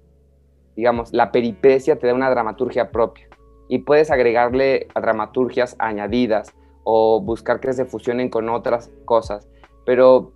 Digamos, 0.76 1.14
la 1.14 1.32
peripecia 1.32 1.98
te 1.98 2.08
da 2.08 2.14
una 2.14 2.30
dramaturgia 2.30 2.92
propia 2.92 3.28
y 3.70 3.80
puedes 3.80 4.12
agregarle 4.12 4.88
dramaturgias 4.94 5.76
añadidas 5.80 6.54
o 6.84 7.22
buscar 7.22 7.60
que 7.60 7.74
se 7.74 7.86
fusionen 7.86 8.30
con 8.30 8.50
otras 8.50 8.92
cosas. 9.06 9.48
Pero, 9.86 10.34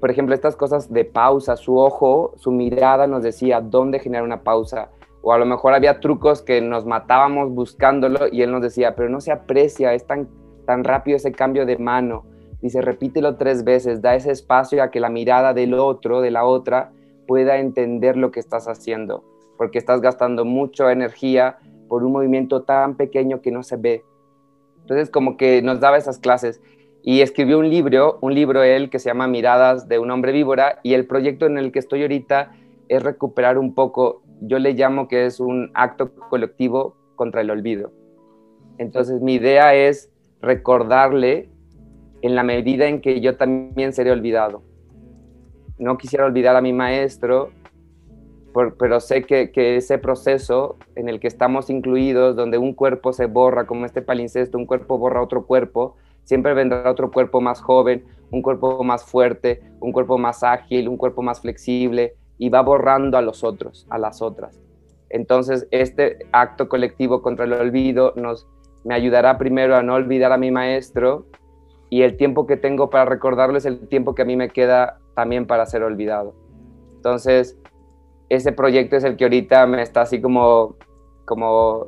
por 0.00 0.10
ejemplo, 0.10 0.34
estas 0.34 0.56
cosas 0.56 0.92
de 0.92 1.04
pausa, 1.04 1.56
su 1.56 1.78
ojo, 1.78 2.32
su 2.36 2.50
mirada 2.52 3.06
nos 3.06 3.22
decía 3.22 3.60
dónde 3.60 3.98
generar 3.98 4.24
una 4.24 4.42
pausa, 4.42 4.90
o 5.22 5.32
a 5.32 5.38
lo 5.38 5.46
mejor 5.46 5.72
había 5.72 6.00
trucos 6.00 6.42
que 6.42 6.60
nos 6.60 6.84
matábamos 6.84 7.50
buscándolo 7.50 8.26
y 8.30 8.42
él 8.42 8.50
nos 8.50 8.62
decía, 8.62 8.94
pero 8.94 9.08
no 9.08 9.20
se 9.20 9.32
aprecia, 9.32 9.94
es 9.94 10.06
tan, 10.06 10.28
tan 10.66 10.84
rápido 10.84 11.16
ese 11.16 11.32
cambio 11.32 11.64
de 11.64 11.78
mano, 11.78 12.24
dice, 12.60 12.82
repítelo 12.82 13.36
tres 13.36 13.64
veces, 13.64 14.02
da 14.02 14.14
ese 14.14 14.32
espacio 14.32 14.82
a 14.82 14.90
que 14.90 15.00
la 15.00 15.08
mirada 15.08 15.54
del 15.54 15.74
otro, 15.74 16.20
de 16.20 16.30
la 16.30 16.44
otra, 16.44 16.92
pueda 17.26 17.58
entender 17.58 18.16
lo 18.16 18.30
que 18.30 18.40
estás 18.40 18.66
haciendo, 18.68 19.24
porque 19.56 19.78
estás 19.78 20.00
gastando 20.00 20.44
mucha 20.44 20.90
energía 20.90 21.58
por 21.88 22.04
un 22.04 22.12
movimiento 22.12 22.62
tan 22.62 22.96
pequeño 22.96 23.40
que 23.40 23.52
no 23.52 23.62
se 23.62 23.76
ve. 23.76 24.04
Entonces, 24.80 25.10
como 25.10 25.36
que 25.36 25.62
nos 25.62 25.78
daba 25.78 25.98
esas 25.98 26.18
clases 26.18 26.60
y 27.02 27.20
escribió 27.20 27.58
un 27.58 27.68
libro, 27.68 28.18
un 28.20 28.34
libro 28.34 28.62
él 28.62 28.90
que 28.90 28.98
se 28.98 29.10
llama 29.10 29.26
Miradas 29.26 29.88
de 29.88 29.98
un 29.98 30.10
hombre 30.10 30.32
víbora 30.32 30.78
y 30.82 30.94
el 30.94 31.06
proyecto 31.06 31.46
en 31.46 31.58
el 31.58 31.72
que 31.72 31.78
estoy 31.78 32.02
ahorita 32.02 32.52
es 32.88 33.02
recuperar 33.02 33.58
un 33.58 33.74
poco, 33.74 34.22
yo 34.46 34.58
le 34.58 34.74
llamo 34.74 35.08
que 35.08 35.26
es 35.26 35.40
un 35.40 35.70
acto 35.74 36.14
colectivo 36.28 36.96
contra 37.16 37.40
el 37.40 37.50
olvido. 37.50 37.92
Entonces 38.78 39.20
mi 39.20 39.34
idea 39.34 39.74
es 39.74 40.10
recordarle 40.40 41.48
en 42.22 42.34
la 42.34 42.42
medida 42.42 42.86
en 42.86 43.00
que 43.00 43.20
yo 43.20 43.36
también 43.36 43.92
seré 43.92 44.10
olvidado. 44.10 44.62
No 45.78 45.96
quisiera 45.96 46.24
olvidar 46.24 46.56
a 46.56 46.60
mi 46.60 46.72
maestro, 46.72 47.50
pero 48.78 49.00
sé 49.00 49.22
que, 49.22 49.50
que, 49.50 49.76
ese 49.76 49.98
proceso 49.98 50.76
en 50.94 51.08
el 51.08 51.20
que 51.20 51.28
estamos 51.28 51.70
incluidos, 51.70 52.36
donde 52.36 52.58
un 52.58 52.74
cuerpo 52.74 53.12
se 53.12 53.26
borra, 53.26 53.66
como 53.66 53.86
este 53.86 54.02
palincesto, 54.02 54.58
un 54.58 54.66
cuerpo 54.66 54.98
borra 54.98 55.22
otro 55.22 55.46
cuerpo, 55.46 55.96
siempre 56.24 56.52
vendrá 56.54 56.90
otro 56.90 57.10
cuerpo 57.10 57.40
más 57.40 57.60
joven, 57.60 58.04
un 58.30 58.42
cuerpo 58.42 58.82
más 58.84 59.04
fuerte, 59.04 59.62
un 59.80 59.92
cuerpo 59.92 60.18
más 60.18 60.42
ágil, 60.42 60.88
un 60.88 60.96
cuerpo 60.96 61.22
más 61.22 61.40
flexible, 61.40 62.14
y 62.42 62.48
va 62.48 62.60
borrando 62.60 63.16
a 63.16 63.22
los 63.22 63.44
otros, 63.44 63.86
a 63.88 63.98
las 63.98 64.20
otras. 64.20 64.60
Entonces, 65.10 65.68
este 65.70 66.26
acto 66.32 66.68
colectivo 66.68 67.22
contra 67.22 67.44
el 67.44 67.52
olvido 67.52 68.14
nos, 68.16 68.48
me 68.82 68.96
ayudará 68.96 69.38
primero 69.38 69.76
a 69.76 69.82
no 69.84 69.94
olvidar 69.94 70.32
a 70.32 70.38
mi 70.38 70.50
maestro 70.50 71.26
y 71.88 72.02
el 72.02 72.16
tiempo 72.16 72.48
que 72.48 72.56
tengo 72.56 72.90
para 72.90 73.04
recordarlo 73.04 73.58
es 73.58 73.64
el 73.64 73.86
tiempo 73.86 74.16
que 74.16 74.22
a 74.22 74.24
mí 74.24 74.34
me 74.36 74.48
queda 74.48 74.98
también 75.14 75.46
para 75.46 75.66
ser 75.66 75.84
olvidado. 75.84 76.34
Entonces, 76.96 77.56
ese 78.28 78.50
proyecto 78.50 78.96
es 78.96 79.04
el 79.04 79.16
que 79.16 79.22
ahorita 79.22 79.64
me 79.68 79.80
está 79.80 80.00
así 80.00 80.20
como, 80.20 80.74
como 81.24 81.86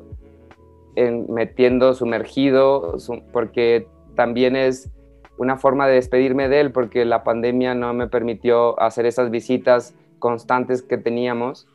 metiendo 0.95 1.95
sumergido, 1.95 2.95
porque 3.33 3.89
también 4.15 4.55
es 4.55 4.89
una 5.37 5.57
forma 5.57 5.89
de 5.89 5.95
despedirme 5.95 6.49
de 6.49 6.61
él, 6.61 6.71
porque 6.71 7.05
la 7.05 7.25
pandemia 7.25 7.75
no 7.75 7.93
me 7.93 8.07
permitió 8.07 8.79
hacer 8.81 9.05
esas 9.05 9.33
visitas 9.33 9.97
constantes 10.25 10.81
que 10.81 10.97
teníamos, 10.97 11.67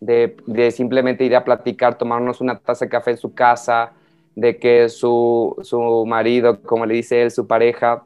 de, 0.00 0.36
de 0.48 0.72
simplemente 0.72 1.24
ir 1.24 1.36
a 1.36 1.44
platicar, 1.44 1.96
tomarnos 1.96 2.40
una 2.40 2.58
taza 2.58 2.86
de 2.86 2.90
café 2.90 3.12
en 3.12 3.18
su 3.18 3.34
casa, 3.34 3.92
de 4.34 4.58
que 4.58 4.88
su, 4.88 5.54
su 5.62 6.04
marido, 6.04 6.60
como 6.60 6.86
le 6.86 6.94
dice 6.94 7.22
él, 7.22 7.30
su 7.30 7.46
pareja, 7.46 8.02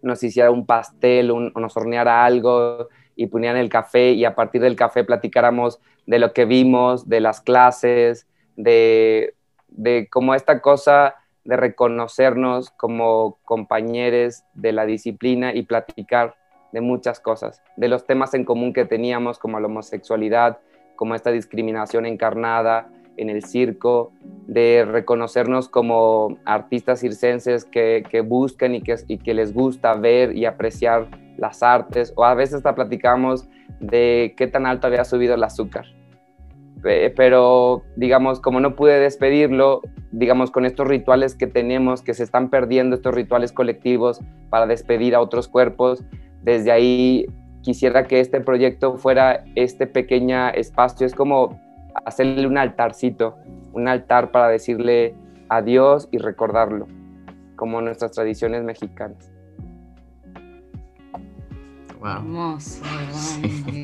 nos 0.00 0.22
hiciera 0.22 0.50
un 0.50 0.64
pastel 0.64 1.30
o 1.30 1.40
nos 1.40 1.76
horneara 1.76 2.24
algo 2.24 2.88
y 3.16 3.26
ponían 3.26 3.58
el 3.58 3.68
café 3.68 4.12
y 4.12 4.24
a 4.24 4.34
partir 4.34 4.62
del 4.62 4.76
café 4.76 5.04
platicáramos 5.04 5.78
de 6.06 6.18
lo 6.18 6.32
que 6.32 6.46
vimos, 6.46 7.06
de 7.06 7.20
las 7.20 7.42
clases, 7.42 8.26
de, 8.56 9.34
de 9.68 10.08
cómo 10.10 10.34
esta 10.34 10.62
cosa 10.62 11.16
de 11.44 11.58
reconocernos 11.58 12.70
como 12.70 13.36
compañeros 13.44 14.42
de 14.54 14.72
la 14.72 14.86
disciplina 14.86 15.54
y 15.54 15.64
platicar 15.64 16.37
de 16.72 16.80
muchas 16.80 17.20
cosas, 17.20 17.62
de 17.76 17.88
los 17.88 18.06
temas 18.06 18.34
en 18.34 18.44
común 18.44 18.72
que 18.72 18.84
teníamos 18.84 19.38
como 19.38 19.58
la 19.60 19.66
homosexualidad, 19.66 20.58
como 20.96 21.14
esta 21.14 21.30
discriminación 21.30 22.06
encarnada, 22.06 22.90
en 23.18 23.30
el 23.30 23.44
circo, 23.44 24.12
de 24.46 24.86
reconocernos 24.88 25.68
como 25.68 26.38
artistas 26.44 27.00
circenses 27.00 27.64
que, 27.64 28.24
buscan 28.24 28.74
y 28.74 28.80
que, 28.80 28.94
y 29.08 29.18
que 29.18 29.34
les 29.34 29.52
gusta 29.52 29.94
ver 29.94 30.36
y 30.36 30.46
apreciar 30.46 31.08
las 31.36 31.62
artes, 31.62 32.12
o 32.16 32.24
a 32.24 32.34
veces 32.34 32.56
hasta 32.56 32.74
platicamos 32.74 33.48
de 33.80 34.34
qué 34.36 34.46
tan 34.46 34.66
alto 34.66 34.86
había 34.86 35.04
subido 35.04 35.34
el 35.34 35.44
azúcar. 35.44 35.86
Pero, 36.80 37.82
digamos, 37.96 38.40
como 38.40 38.60
no 38.60 38.76
pude 38.76 39.00
despedirlo, 39.00 39.82
digamos, 40.12 40.52
con 40.52 40.64
estos 40.64 40.86
rituales 40.86 41.34
que 41.34 41.48
tenemos, 41.48 42.02
que 42.02 42.14
se 42.14 42.22
están 42.22 42.50
perdiendo, 42.50 42.94
estos 42.94 43.14
rituales 43.14 43.50
colectivos 43.50 44.20
para 44.48 44.66
despedir 44.66 45.16
a 45.16 45.20
otros 45.20 45.48
cuerpos, 45.48 46.04
desde 46.42 46.70
ahí 46.70 47.26
quisiera 47.62 48.04
que 48.04 48.20
este 48.20 48.40
proyecto 48.40 48.96
fuera 48.96 49.44
este 49.54 49.86
pequeño 49.86 50.48
espacio, 50.50 51.06
es 51.06 51.14
como 51.14 51.60
hacerle 52.04 52.46
un 52.46 52.58
altarcito, 52.58 53.36
un 53.72 53.88
altar 53.88 54.30
para 54.30 54.48
decirle 54.48 55.14
adiós 55.48 56.08
y 56.10 56.18
recordarlo, 56.18 56.86
como 57.56 57.80
nuestras 57.80 58.12
tradiciones 58.12 58.62
mexicanas. 58.62 59.32
Wow. 62.00 62.10
Hermoso. 62.10 62.82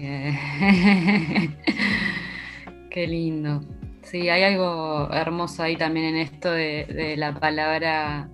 Qué 2.90 3.06
lindo. 3.08 3.60
Sí, 4.02 4.28
hay 4.28 4.44
algo 4.44 5.12
hermoso 5.12 5.64
ahí 5.64 5.76
también 5.76 6.14
en 6.14 6.16
esto 6.16 6.52
de, 6.52 7.14
la 7.16 7.34
palabra 7.40 8.28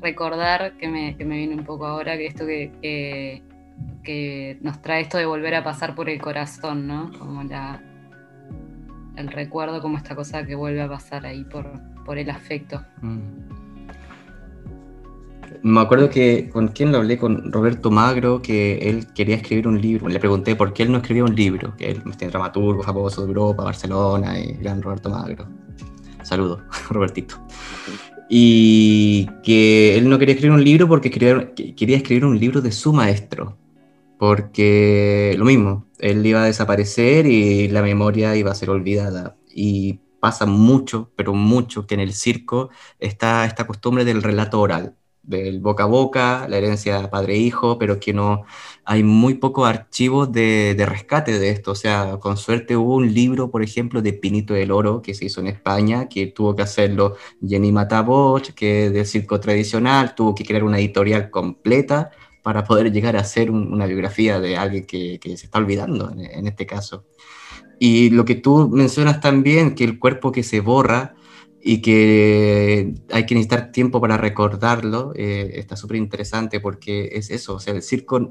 recordar, 0.00 0.76
que 0.78 0.88
me, 0.88 1.12
viene 1.12 1.54
un 1.54 1.64
poco 1.64 1.84
ahora, 1.86 2.16
que 2.16 2.26
esto 2.26 2.46
que, 2.46 2.72
que, 2.80 3.42
nos 4.60 4.80
trae 4.82 5.02
esto 5.02 5.18
de 5.18 5.26
volver 5.26 5.54
a 5.54 5.64
pasar 5.64 5.94
por 5.94 6.08
el 6.08 6.20
corazón, 6.20 6.86
¿no? 6.86 7.10
Como 7.18 7.42
el 7.42 9.28
recuerdo 9.28 9.80
como 9.80 9.96
esta 9.96 10.14
cosa 10.14 10.44
que 10.46 10.54
vuelve 10.54 10.82
a 10.82 10.88
pasar 10.88 11.26
ahí 11.26 11.44
por, 11.44 11.66
por 12.04 12.18
el 12.18 12.30
afecto. 12.30 12.82
Mm. 13.02 13.20
Me 15.62 15.80
acuerdo 15.80 16.10
que 16.10 16.48
con 16.50 16.68
quién 16.68 16.92
lo 16.92 16.98
hablé, 16.98 17.18
con 17.18 17.50
Roberto 17.50 17.90
Magro, 17.90 18.42
que 18.42 18.78
él 18.88 19.06
quería 19.14 19.36
escribir 19.36 19.66
un 19.66 19.80
libro. 19.80 20.08
Le 20.08 20.20
pregunté 20.20 20.54
por 20.54 20.72
qué 20.72 20.84
él 20.84 20.92
no 20.92 20.98
escribía 20.98 21.24
un 21.24 21.34
libro, 21.34 21.74
que 21.76 21.90
él 21.90 22.02
es 22.06 22.30
dramaturgo 22.30 22.82
famoso 22.82 23.22
de 23.22 23.28
Europa, 23.28 23.64
Barcelona, 23.64 24.38
y 24.38 24.52
gran 24.54 24.82
Roberto 24.82 25.10
Magro. 25.10 25.48
Saludos, 26.22 26.60
Robertito. 26.90 27.36
Y 28.28 29.28
que 29.42 29.96
él 29.96 30.08
no 30.08 30.18
quería 30.18 30.34
escribir 30.34 30.54
un 30.54 30.64
libro 30.64 30.88
porque 30.88 31.10
quería, 31.10 31.52
quería 31.54 31.96
escribir 31.96 32.24
un 32.24 32.38
libro 32.38 32.60
de 32.60 32.72
su 32.72 32.92
maestro. 32.92 33.56
Porque 34.18 35.34
lo 35.38 35.44
mismo, 35.44 35.86
él 35.98 36.24
iba 36.24 36.42
a 36.42 36.46
desaparecer 36.46 37.26
y 37.26 37.68
la 37.68 37.82
memoria 37.82 38.36
iba 38.36 38.50
a 38.50 38.54
ser 38.54 38.70
olvidada. 38.70 39.36
Y 39.54 40.00
pasa 40.20 40.46
mucho, 40.46 41.12
pero 41.16 41.34
mucho, 41.34 41.86
que 41.86 41.94
en 41.94 42.00
el 42.00 42.12
circo 42.12 42.70
está 42.98 43.44
esta 43.44 43.66
costumbre 43.66 44.04
del 44.04 44.22
relato 44.22 44.60
oral, 44.60 44.96
del 45.22 45.60
boca 45.60 45.84
a 45.84 45.86
boca, 45.86 46.46
la 46.48 46.56
herencia 46.58 47.10
padre-hijo, 47.10 47.78
pero 47.78 48.00
que 48.00 48.12
no 48.12 48.44
hay 48.84 49.02
muy 49.02 49.34
pocos 49.34 49.68
archivos 49.68 50.32
de, 50.32 50.74
rescate 50.88 51.38
de 51.38 51.50
esto. 51.50 51.72
O 51.72 51.74
sea, 51.74 52.18
con 52.20 52.36
suerte 52.36 52.76
hubo 52.76 52.96
un 52.96 53.12
libro, 53.12 53.50
por 53.50 53.62
ejemplo, 53.62 54.02
de 54.02 54.12
Pinito 54.12 54.54
del 54.54 54.70
Oro 54.70 55.02
que 55.02 55.14
se 55.14 55.26
hizo 55.26 55.40
en 55.40 55.48
España, 55.48 56.08
que 56.08 56.28
tuvo 56.28 56.54
que 56.54 56.62
hacerlo 56.62 57.16
Jenny 57.46 57.72
Mataboch, 57.72 58.50
que 58.54 58.90
del 58.90 59.06
circo 59.06 59.40
tradicional, 59.40 60.14
tuvo 60.14 60.34
que 60.34 60.44
crear 60.44 60.64
una 60.64 60.78
editorial 60.78 61.30
completa 61.30 62.10
para 62.46 62.62
poder 62.62 62.92
llegar 62.92 63.16
a 63.16 63.22
hacer 63.22 63.50
una 63.50 63.86
biografía 63.86 64.38
de 64.38 64.56
alguien 64.56 64.86
que, 64.86 65.18
se 65.20 65.46
está 65.46 65.58
olvidando 65.58 66.12
en, 66.12 66.46
este 66.46 66.64
caso. 66.64 67.04
Y 67.80 68.10
lo 68.10 68.24
que 68.24 68.36
tú 68.36 68.68
mencionas 68.68 69.20
también, 69.20 69.74
que 69.74 69.82
el 69.82 69.98
cuerpo 69.98 70.30
que 70.30 70.44
se 70.44 70.60
borra 70.60 71.16
y 71.60 71.82
que 71.82 72.94
hay 73.10 73.26
que 73.26 73.34
necesitar 73.34 73.72
tiempo 73.72 74.00
para 74.00 74.16
recordarlo, 74.16 75.12
eh, 75.16 75.54
está 75.54 75.74
súper 75.74 75.96
interesante 75.96 76.60
porque 76.60 77.08
es 77.14 77.30
eso, 77.32 77.56
o 77.56 77.58
sea, 77.58 77.74
el 77.74 77.82
circo 77.82 78.30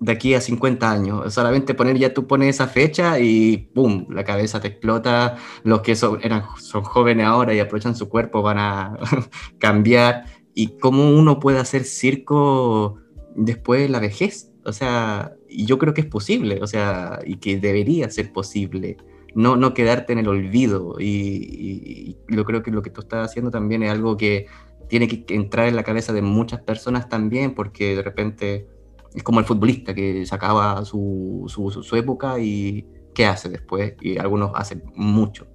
de 0.00 0.12
aquí 0.12 0.32
a 0.32 0.40
50 0.40 0.90
años, 0.90 1.34
solamente 1.34 1.74
poner, 1.74 1.98
ya 1.98 2.14
tú 2.14 2.26
pones 2.26 2.48
esa 2.48 2.66
fecha 2.66 3.20
y 3.20 3.58
¡pum! 3.74 4.06
La 4.08 4.24
cabeza 4.24 4.58
te 4.58 4.68
explota, 4.68 5.36
los 5.64 5.82
que 5.82 5.96
son, 5.96 6.18
eran, 6.22 6.44
son 6.58 6.82
jóvenes 6.82 7.26
ahora 7.26 7.52
y 7.52 7.60
aprovechan 7.60 7.94
su 7.94 8.08
cuerpo 8.08 8.40
van 8.40 8.58
a 8.58 8.96
cambiar, 9.58 10.24
y 10.54 10.78
cómo 10.78 11.10
uno 11.10 11.40
puede 11.40 11.58
hacer 11.58 11.84
circo 11.84 12.98
después 13.36 13.90
la 13.90 14.00
vejez. 14.00 14.50
O 14.64 14.72
sea, 14.72 15.34
y 15.48 15.66
yo 15.66 15.78
creo 15.78 15.92
que 15.94 16.02
es 16.02 16.06
posible, 16.06 16.60
o 16.62 16.66
sea, 16.66 17.18
y 17.24 17.36
que 17.36 17.58
debería 17.58 18.08
ser 18.10 18.32
posible. 18.32 18.96
No, 19.34 19.56
no 19.56 19.74
quedarte 19.74 20.12
en 20.12 20.20
el 20.20 20.28
olvido. 20.28 20.96
Y, 21.00 22.16
yo 22.28 22.44
creo 22.44 22.62
que 22.62 22.70
lo 22.70 22.82
que 22.82 22.90
tú 22.90 23.00
estás 23.00 23.30
haciendo 23.30 23.50
también 23.50 23.82
es 23.82 23.90
algo 23.90 24.16
que 24.16 24.46
tiene 24.88 25.08
que 25.08 25.34
entrar 25.34 25.68
en 25.68 25.76
la 25.76 25.84
cabeza 25.84 26.12
de 26.12 26.22
muchas 26.22 26.60
personas 26.60 27.08
también, 27.08 27.54
porque 27.54 27.96
de 27.96 28.02
repente 28.02 28.68
es 29.14 29.22
como 29.22 29.40
el 29.40 29.46
futbolista 29.46 29.94
que 29.94 30.24
se 30.26 30.34
acaba 30.34 30.84
su, 30.84 31.44
su, 31.48 31.96
época 31.96 32.38
y 32.38 32.86
¿qué 33.14 33.26
hace 33.26 33.48
después? 33.48 33.94
Y 34.00 34.18
algunos 34.18 34.52
hacen 34.54 34.82
mucho. 34.94 35.46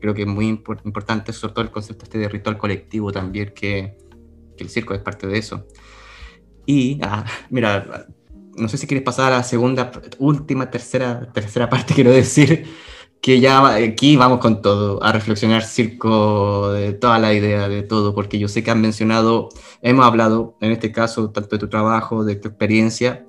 Creo 0.00 0.14
que 0.14 0.22
es 0.22 0.28
muy 0.28 0.48
importante, 0.48 1.32
sobre 1.32 1.54
todo 1.54 1.64
el 1.64 1.70
concepto 1.70 2.04
este 2.04 2.18
de 2.18 2.28
ritual 2.28 2.58
colectivo 2.58 3.10
también, 3.10 3.52
que, 3.54 3.96
que 4.56 4.64
el 4.64 4.70
circo 4.70 4.94
es 4.94 5.00
parte 5.00 5.26
de 5.26 5.38
eso. 5.38 5.66
Y, 6.68 6.98
ah, 7.00 7.24
mira, 7.48 8.06
no 8.54 8.68
sé 8.68 8.76
si 8.76 8.86
quieres 8.86 9.02
pasar 9.02 9.32
a 9.32 9.38
la 9.38 9.42
segunda, 9.42 9.90
última, 10.18 10.70
tercera, 10.70 11.32
tercera 11.32 11.70
parte, 11.70 11.94
quiero 11.94 12.10
decir, 12.10 12.66
que 13.22 13.40
ya 13.40 13.74
aquí 13.74 14.18
vamos 14.18 14.38
con 14.40 14.60
todo, 14.60 15.02
a 15.02 15.10
reflexionar 15.12 15.62
circo, 15.62 16.72
de 16.72 16.92
toda 16.92 17.18
la 17.18 17.32
idea, 17.32 17.70
de 17.70 17.82
todo, 17.82 18.14
porque 18.14 18.38
yo 18.38 18.48
sé 18.48 18.62
que 18.62 18.70
han 18.70 18.82
mencionado, 18.82 19.48
hemos 19.80 20.04
hablado 20.04 20.58
en 20.60 20.72
este 20.72 20.92
caso 20.92 21.30
tanto 21.30 21.56
de 21.56 21.58
tu 21.58 21.68
trabajo, 21.70 22.22
de 22.22 22.36
tu 22.36 22.48
experiencia, 22.48 23.24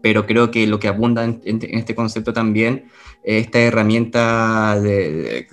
pero 0.00 0.24
creo 0.26 0.52
que 0.52 0.68
lo 0.68 0.78
que 0.78 0.86
abunda 0.86 1.24
en, 1.24 1.40
este 1.44 1.96
concepto 1.96 2.32
también 2.32 2.84
es 3.24 3.46
esta 3.46 3.58
herramienta 3.58 4.80
de, 4.80 5.48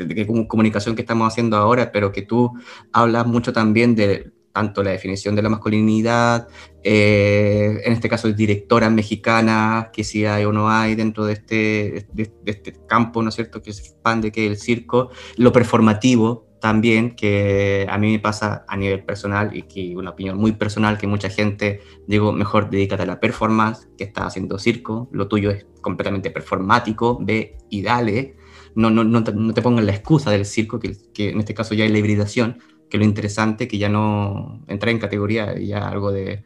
comunicación 0.48 0.96
que 0.96 1.02
estamos 1.02 1.34
haciendo 1.34 1.58
ahora, 1.58 1.92
pero 1.92 2.12
que 2.12 2.22
tú 2.22 2.52
hablas 2.94 3.26
mucho 3.26 3.54
también 3.54 3.96
de 3.96 4.37
tanto 4.58 4.82
la 4.82 4.90
definición 4.90 5.36
de 5.36 5.44
la 5.44 5.50
masculinidad, 5.50 6.48
eh, 6.82 7.80
en 7.86 7.94
este 7.94 8.10
caso 8.10 8.28
directoras 8.34 8.92
mexicanas, 8.92 9.90
que 9.94 10.04
si 10.04 10.26
hay 10.26 10.46
o 10.46 10.52
no 10.52 10.68
hay 10.68 10.96
dentro 10.96 11.26
de 11.26 11.34
este, 11.34 12.08
de, 12.12 12.32
este 12.44 12.74
campo, 12.88 13.22
¿no 13.22 13.30
es 13.30 13.36
cierto?, 13.36 13.62
que 13.62 13.72
se 13.72 13.84
expande, 13.84 14.32
que 14.32 14.46
es 14.46 14.52
el 14.52 14.58
circo, 14.58 15.12
lo 15.36 15.52
performativo 15.52 16.48
también, 16.60 17.16
que 17.16 17.86
a 17.88 18.00
mí 18.00 18.14
me 18.14 18.18
pasa 18.18 18.66
a 18.68 18.76
nivel 18.76 19.04
personal 19.06 19.56
y 19.56 19.62
que 19.62 19.96
una 19.96 20.10
opinión 20.10 20.40
muy 20.40 20.54
personal, 20.54 20.98
que 20.98 21.06
mucha 21.06 21.30
gente, 21.30 21.82
digo, 22.08 22.32
mejor 22.32 22.72
dedícate 22.72 23.04
a 23.04 23.06
la 23.06 23.20
performance, 23.20 23.88
que 23.96 24.06
está 24.06 24.26
haciendo 24.26 24.58
circo, 24.58 25.08
lo 25.12 25.28
tuyo 25.28 25.52
es 25.52 25.68
completamente 25.82 26.32
performático, 26.32 27.20
ve 27.22 27.58
y 27.70 27.84
dale, 27.84 28.38
no, 28.74 28.90
no, 28.90 29.04
no, 29.04 29.24
te, 29.24 29.34
no 29.34 29.54
te 29.54 29.62
pongan 29.62 29.86
la 29.86 29.92
excusa 29.92 30.32
del 30.32 30.46
circo, 30.48 30.80
que, 30.80 30.98
que 31.14 31.30
en 31.30 31.38
este 31.38 31.54
caso 31.54 31.76
ya 31.76 31.86
es 31.86 31.92
la 31.92 32.00
hibridación, 32.00 32.58
que 32.90 32.98
lo 32.98 33.04
interesante 33.04 33.68
que 33.68 33.78
ya 33.78 33.90
no 33.90 34.62
entra 34.68 34.92
en 34.92 35.00
categoría 35.00 35.58
ya 35.60 35.88
algo 35.88 36.12
de 36.12 36.44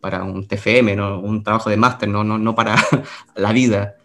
para 0.00 0.22
un 0.22 0.46
TFM, 0.46 0.96
¿no? 0.96 1.20
un 1.20 1.42
trabajo 1.42 1.70
de 1.70 1.76
máster, 1.76 2.08
no, 2.08 2.24
no, 2.24 2.38
no 2.38 2.54
para 2.54 2.76
la 3.36 3.52
vida. 3.52 3.96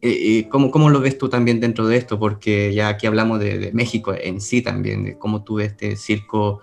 Eh, 0.00 0.48
¿Cómo, 0.50 0.70
¿Cómo, 0.70 0.90
lo 0.90 1.00
ves 1.00 1.16
tú 1.16 1.28
también 1.28 1.60
dentro 1.60 1.86
de 1.86 1.96
esto? 1.96 2.18
Porque 2.18 2.74
ya 2.74 2.88
aquí 2.88 3.06
hablamos 3.06 3.38
de, 3.38 3.70
México 3.72 4.12
en 4.14 4.40
sí 4.40 4.62
también, 4.62 5.04
de 5.04 5.18
cómo 5.18 5.44
tú 5.44 5.56
ves 5.56 5.72
este 5.72 5.96
circo, 5.96 6.60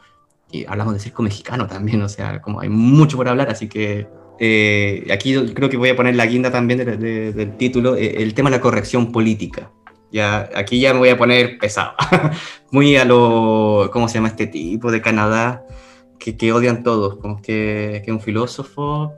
y 0.52 0.66
hablamos 0.66 0.94
de 0.94 1.00
circo 1.00 1.24
mexicano 1.24 1.68
también, 1.68 2.02
o 2.02 2.10
sea, 2.10 2.42
como 2.42 2.60
hay 2.60 2.70
mucho 2.70 3.16
por 3.16 3.30
hablar, 3.30 3.50
así 3.50 3.70
que 3.70 4.08
eh, 4.40 5.08
aquí 5.14 5.36
creo 5.54 5.70
que 5.70 5.78
voy 5.78 5.90
a 5.90 5.96
poner 5.96 6.16
la 6.16 6.26
guinda 6.26 6.52
también 6.52 6.80
del 6.80 7.58
título, 7.58 7.96
eh, 7.96 8.24
el 8.24 8.34
tema 8.34 8.50
de 8.50 8.58
la 8.58 8.62
corrección 8.62 9.12
política. 9.12 9.72
Ya, 10.12 10.50
aquí 10.56 10.80
ya 10.80 10.94
me 10.94 11.00
voy 11.00 11.10
a 11.10 11.18
poner 11.18 11.58
pesado. 11.60 11.94
Muy 12.72 12.96
a 12.96 13.06
lo, 13.06 13.90
¿cómo 13.94 14.08
se 14.08 14.16
llama 14.16 14.30
este 14.30 14.48
tipo 14.48 14.92
de 14.92 15.02
Canadá? 15.02 15.66
Que, 16.18 16.36
que 16.36 16.52
odian 16.52 16.84
todos, 16.84 17.18
como 17.18 17.42
que, 17.42 18.02
que 18.04 18.12
un 18.12 18.20
filósofo, 18.20 19.14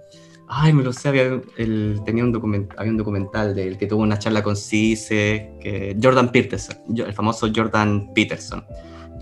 ay, 0.47 0.73
me 0.73 0.83
lo 0.83 0.93
sé, 0.93 1.07
había, 1.07 1.41
el, 1.57 2.01
tenía 2.05 2.23
un 2.23 2.31
documental, 2.31 2.77
había 2.77 2.91
un 2.91 2.97
documental 2.97 3.55
de 3.55 3.67
él 3.67 3.77
que 3.77 3.87
tuvo 3.87 4.03
una 4.03 4.19
charla 4.19 4.43
con 4.43 4.55
CICE, 4.55 5.57
que, 5.61 5.97
Jordan 6.01 6.31
Peterson, 6.31 6.77
el 6.95 7.13
famoso 7.13 7.47
Jordan 7.55 8.13
Peterson, 8.13 8.65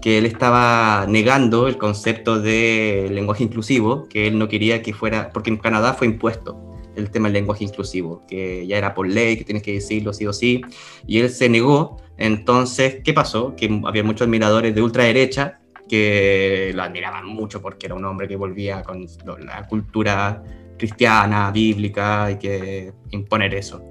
que 0.02 0.18
él 0.18 0.26
estaba 0.26 1.06
negando 1.08 1.68
el 1.68 1.78
concepto 1.78 2.42
de 2.42 3.08
lenguaje 3.12 3.44
inclusivo, 3.44 4.08
que 4.10 4.28
él 4.28 4.38
no 4.38 4.50
quería 4.50 4.82
que 4.82 4.94
fuera, 4.94 5.30
porque 5.32 5.52
en 5.52 5.58
Canadá 5.58 5.94
fue 5.94 6.08
impuesto 6.08 6.69
el 7.00 7.10
tema 7.10 7.28
del 7.28 7.34
lenguaje 7.34 7.64
inclusivo, 7.64 8.24
que 8.28 8.66
ya 8.68 8.78
era 8.78 8.94
por 8.94 9.08
ley, 9.08 9.38
que 9.38 9.44
tienes 9.44 9.64
que 9.64 9.74
decirlo 9.74 10.14
sí 10.14 10.26
o 10.26 10.34
sí, 10.34 10.62
y 11.08 11.20
él 11.20 11.30
se 11.30 11.50
negó. 11.50 11.98
Entonces, 12.18 12.98
¿qué 13.04 13.14
pasó? 13.14 13.56
Que 13.56 13.82
había 13.86 14.04
muchos 14.04 14.28
admiradores 14.28 14.76
de 14.76 14.82
ultraderecha 14.82 15.60
que 15.90 16.72
lo 16.76 16.84
admiraban 16.84 17.26
mucho 17.26 17.62
porque 17.62 17.88
era 17.88 17.96
un 17.96 18.06
hombre 18.06 18.28
que 18.28 18.36
volvía 18.36 18.84
con 18.84 19.06
la 19.44 19.68
cultura 19.68 20.44
cristiana, 20.78 21.52
bíblica, 21.52 22.32
y 22.32 22.38
que 22.38 22.94
imponer 23.12 23.54
eso. 23.54 23.84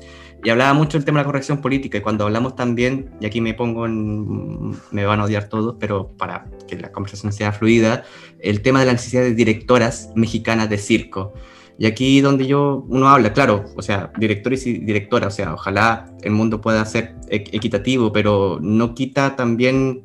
Y 0.42 0.50
hablaba 0.50 0.72
mucho 0.72 0.96
del 0.96 1.04
tema 1.04 1.18
de 1.18 1.24
la 1.24 1.26
corrección 1.26 1.60
política, 1.60 1.98
y 1.98 2.00
cuando 2.00 2.24
hablamos 2.24 2.56
también, 2.56 3.10
y 3.20 3.26
aquí 3.26 3.40
me 3.40 3.54
pongo 3.54 3.86
en, 3.86 4.70
me 4.92 5.04
van 5.04 5.20
a 5.20 5.24
odiar 5.24 5.48
todos, 5.48 5.76
pero 5.78 6.08
para 6.16 6.46
que 6.66 6.76
la 6.76 6.92
conversación 6.92 7.32
sea 7.32 7.52
fluida, 7.52 8.04
el 8.40 8.62
tema 8.62 8.80
de 8.80 8.86
la 8.86 8.92
necesidad 8.92 9.22
de 9.22 9.34
directoras 9.34 10.10
mexicanas 10.14 10.70
de 10.70 10.78
circo. 10.78 11.34
Y 11.78 11.86
aquí 11.86 12.20
donde 12.20 12.46
yo, 12.46 12.84
uno 12.88 13.08
habla, 13.08 13.32
claro, 13.32 13.64
o 13.76 13.82
sea, 13.82 14.12
directores 14.18 14.66
y 14.66 14.78
directoras, 14.78 15.34
o 15.34 15.36
sea, 15.36 15.54
ojalá 15.54 16.10
el 16.22 16.32
mundo 16.32 16.60
pueda 16.60 16.84
ser 16.84 17.14
equitativo, 17.28 18.12
pero 18.12 18.58
no 18.60 18.94
quita 18.94 19.36
también 19.36 20.02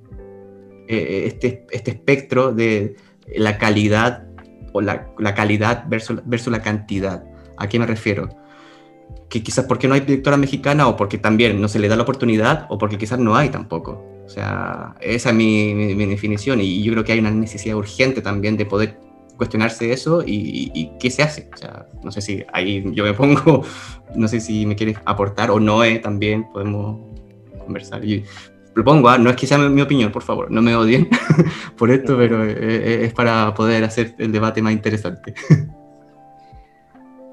eh, 0.88 1.24
este, 1.26 1.66
este 1.72 1.92
espectro 1.92 2.54
de 2.54 2.96
la 3.36 3.58
calidad 3.58 4.28
o 4.72 4.82
la, 4.82 5.08
la 5.18 5.34
calidad 5.34 5.86
versus, 5.88 6.22
versus 6.26 6.52
la 6.52 6.62
cantidad. 6.62 7.24
¿A 7.58 7.68
qué 7.68 7.80
me 7.80 7.88
refiero? 7.88 8.30
Que 9.28 9.42
quizás 9.42 9.66
porque 9.66 9.88
no 9.88 9.96
hay 9.96 10.02
directora 10.02 10.38
mexicana 10.38 10.88
o 10.88 10.96
porque 10.96 11.18
también 11.18 11.60
no 11.60 11.68
se 11.68 11.80
le 11.80 11.88
da 11.88 11.96
la 11.96 12.04
oportunidad 12.04 12.68
o 12.70 12.78
porque 12.78 13.00
quizás 13.00 13.18
no 13.18 13.36
hay 13.36 13.50
tampoco. 13.50 14.06
O 14.26 14.30
sea, 14.30 14.94
esa 15.02 15.30
es 15.30 15.36
mi, 15.36 15.74
mi 15.74 16.06
definición 16.06 16.62
y 16.62 16.84
yo 16.84 16.92
creo 16.92 17.04
que 17.04 17.14
hay 17.14 17.20
una 17.20 17.32
necesidad 17.32 17.76
urgente 17.78 18.22
también 18.22 18.58
de 18.58 18.66
poder 18.66 19.00
cuestionarse 19.38 19.92
eso 19.92 20.24
y, 20.26 20.92
qué 21.00 21.10
se 21.10 21.24
hace. 21.24 21.50
O 21.54 21.58
sea, 21.58 21.88
no 22.04 22.12
sé 22.12 22.22
si 22.22 22.44
ahí 22.54 22.84
yo 22.94 23.04
me 23.04 23.14
pongo, 23.14 23.64
no 24.16 24.28
sé 24.28 24.40
si 24.40 24.66
me 24.66 24.76
quieres 24.76 24.98
aportar 25.06 25.52
o 25.52 25.60
no, 25.60 25.84
eh, 25.84 26.00
también 26.00 26.46
podemos 26.52 27.00
conversar. 27.60 28.04
Y 28.06 28.24
lo 28.76 28.84
pongo, 28.84 29.10
¿ah? 29.10 29.18
no 29.18 29.30
es 29.30 29.36
que 29.36 29.48
sea 29.48 29.58
mi, 29.58 29.82
opinión, 29.82 30.12
por 30.12 30.24
favor, 30.24 30.50
no 30.50 30.62
me 30.62 30.76
odien 30.76 31.08
por 31.78 31.92
esto, 31.92 32.18
pero 32.18 32.44
eh, 32.44 32.56
eh, 32.58 33.00
es 33.06 33.14
para 33.14 33.54
poder 33.54 33.84
hacer 33.84 34.16
el 34.18 34.32
debate 34.32 34.62
más 34.62 34.74
interesante. 34.74 35.34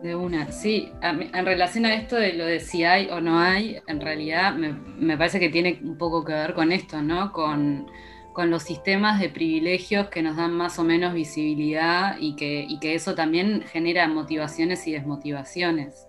De 0.03 0.15
una, 0.15 0.51
sí, 0.51 0.91
en 1.03 1.45
relación 1.45 1.85
a 1.85 1.95
esto 1.95 2.17
de 2.17 2.33
lo 2.33 2.47
de 2.47 2.61
si 2.61 2.85
hay 2.85 3.09
o 3.11 3.21
no 3.21 3.39
hay, 3.39 3.81
en 3.87 4.01
realidad 4.01 4.55
me, 4.55 4.73
me 4.73 5.19
parece 5.19 5.39
que 5.39 5.51
tiene 5.51 5.79
un 5.83 5.99
poco 5.99 6.25
que 6.25 6.33
ver 6.33 6.55
con 6.55 6.73
esto, 6.73 7.03
¿no? 7.03 7.33
Con 7.33 7.87
con 8.33 8.51
los 8.51 8.63
sistemas 8.63 9.21
de 9.21 9.29
privilegios 9.29 10.09
que 10.09 10.23
nos 10.23 10.37
dan 10.37 10.53
más 10.53 10.79
o 10.79 10.85
menos 10.85 11.15
visibilidad 11.15 12.17
y 12.19 12.37
que, 12.37 12.69
que 12.81 12.95
eso 12.95 13.15
también 13.15 13.63
genera 13.63 14.07
motivaciones 14.09 14.87
y 14.87 14.93
desmotivaciones. 14.93 16.07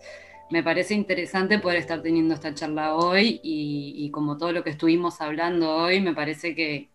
Me 0.51 0.63
parece 0.63 0.93
interesante 0.93 1.59
poder 1.59 1.77
estar 1.77 2.01
teniendo 2.01 2.33
esta 2.33 2.53
charla 2.53 2.95
hoy 2.95 3.39
y, 3.41 4.09
como 4.11 4.37
todo 4.37 4.51
lo 4.51 4.63
que 4.63 4.69
estuvimos 4.71 5.21
hablando 5.21 5.73
hoy, 5.77 6.01
me 6.01 6.13
parece 6.13 6.53
que, 6.55 6.89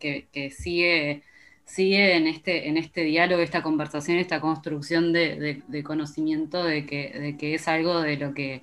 sigue, 0.55 1.23
sigue 1.65 2.17
en, 2.17 2.27
este, 2.27 2.69
en 2.69 2.77
este 2.77 3.03
diálogo, 3.03 3.43
esta 3.43 3.63
conversación, 3.63 4.19
esta 4.19 4.43
construcción 4.43 5.13
de, 5.15 5.63
conocimiento 5.85 6.63
de 6.65 6.85
que, 6.85 7.11
de 7.19 7.37
que 7.39 7.55
es 7.55 7.67
algo 7.67 8.03
de 8.03 8.19
lo 8.19 8.35
que, 8.35 8.63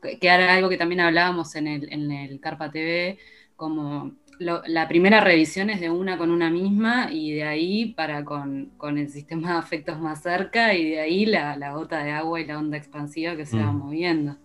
que 0.00 0.26
era 0.26 0.54
algo 0.54 0.70
que 0.70 0.78
también 0.78 1.00
hablábamos 1.00 1.54
en 1.54 1.66
el, 1.66 1.92
en 1.92 2.10
el 2.10 2.40
Carpa 2.40 2.70
TV, 2.70 3.18
como 3.56 4.16
la 4.38 4.88
primera 4.88 5.20
revisión 5.20 5.70
es 5.70 5.80
de 5.80 5.90
una 5.90 6.16
con 6.16 6.30
una 6.30 6.50
misma 6.50 7.08
y 7.10 7.32
de 7.32 7.44
ahí 7.44 7.92
para 7.94 8.24
con, 8.24 8.70
el 8.82 9.08
sistema 9.08 9.52
de 9.52 9.58
afectos 9.58 9.98
más 10.00 10.22
cerca 10.22 10.74
y 10.74 10.90
de 10.90 11.00
ahí 11.00 11.26
la, 11.26 11.72
gota 11.72 12.02
de 12.04 12.12
agua 12.12 12.40
y 12.40 12.46
la 12.46 12.58
onda 12.58 12.76
expansiva 12.76 13.36
que 13.36 13.46
se 13.46 13.58
va 13.58 13.72
mm. 13.72 13.78
moviendo. 13.78 14.36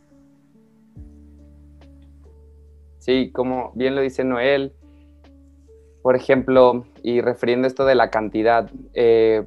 Sí, 3.00 3.32
como 3.32 3.72
bien 3.76 3.96
lo 3.96 4.02
dice 4.02 4.24
Noel, 4.24 4.74
por 6.02 6.16
ejemplo, 6.16 6.86
y 7.04 7.22
refiriendo 7.22 7.68
esto 7.68 7.86
de 7.86 7.96
la 7.96 8.10
cantidad, 8.10 8.70
eh, 8.94 9.44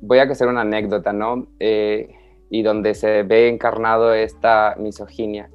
voy 0.00 0.18
a 0.18 0.24
hacer 0.24 0.48
una 0.48 0.62
anécdota, 0.62 1.12
¿no? 1.12 1.46
Eh, 1.58 2.14
y 2.50 2.62
donde 2.62 2.94
se 2.94 3.22
ve 3.22 3.48
encarnado 3.48 4.12
esta 4.12 4.74
misoginia 4.78 5.50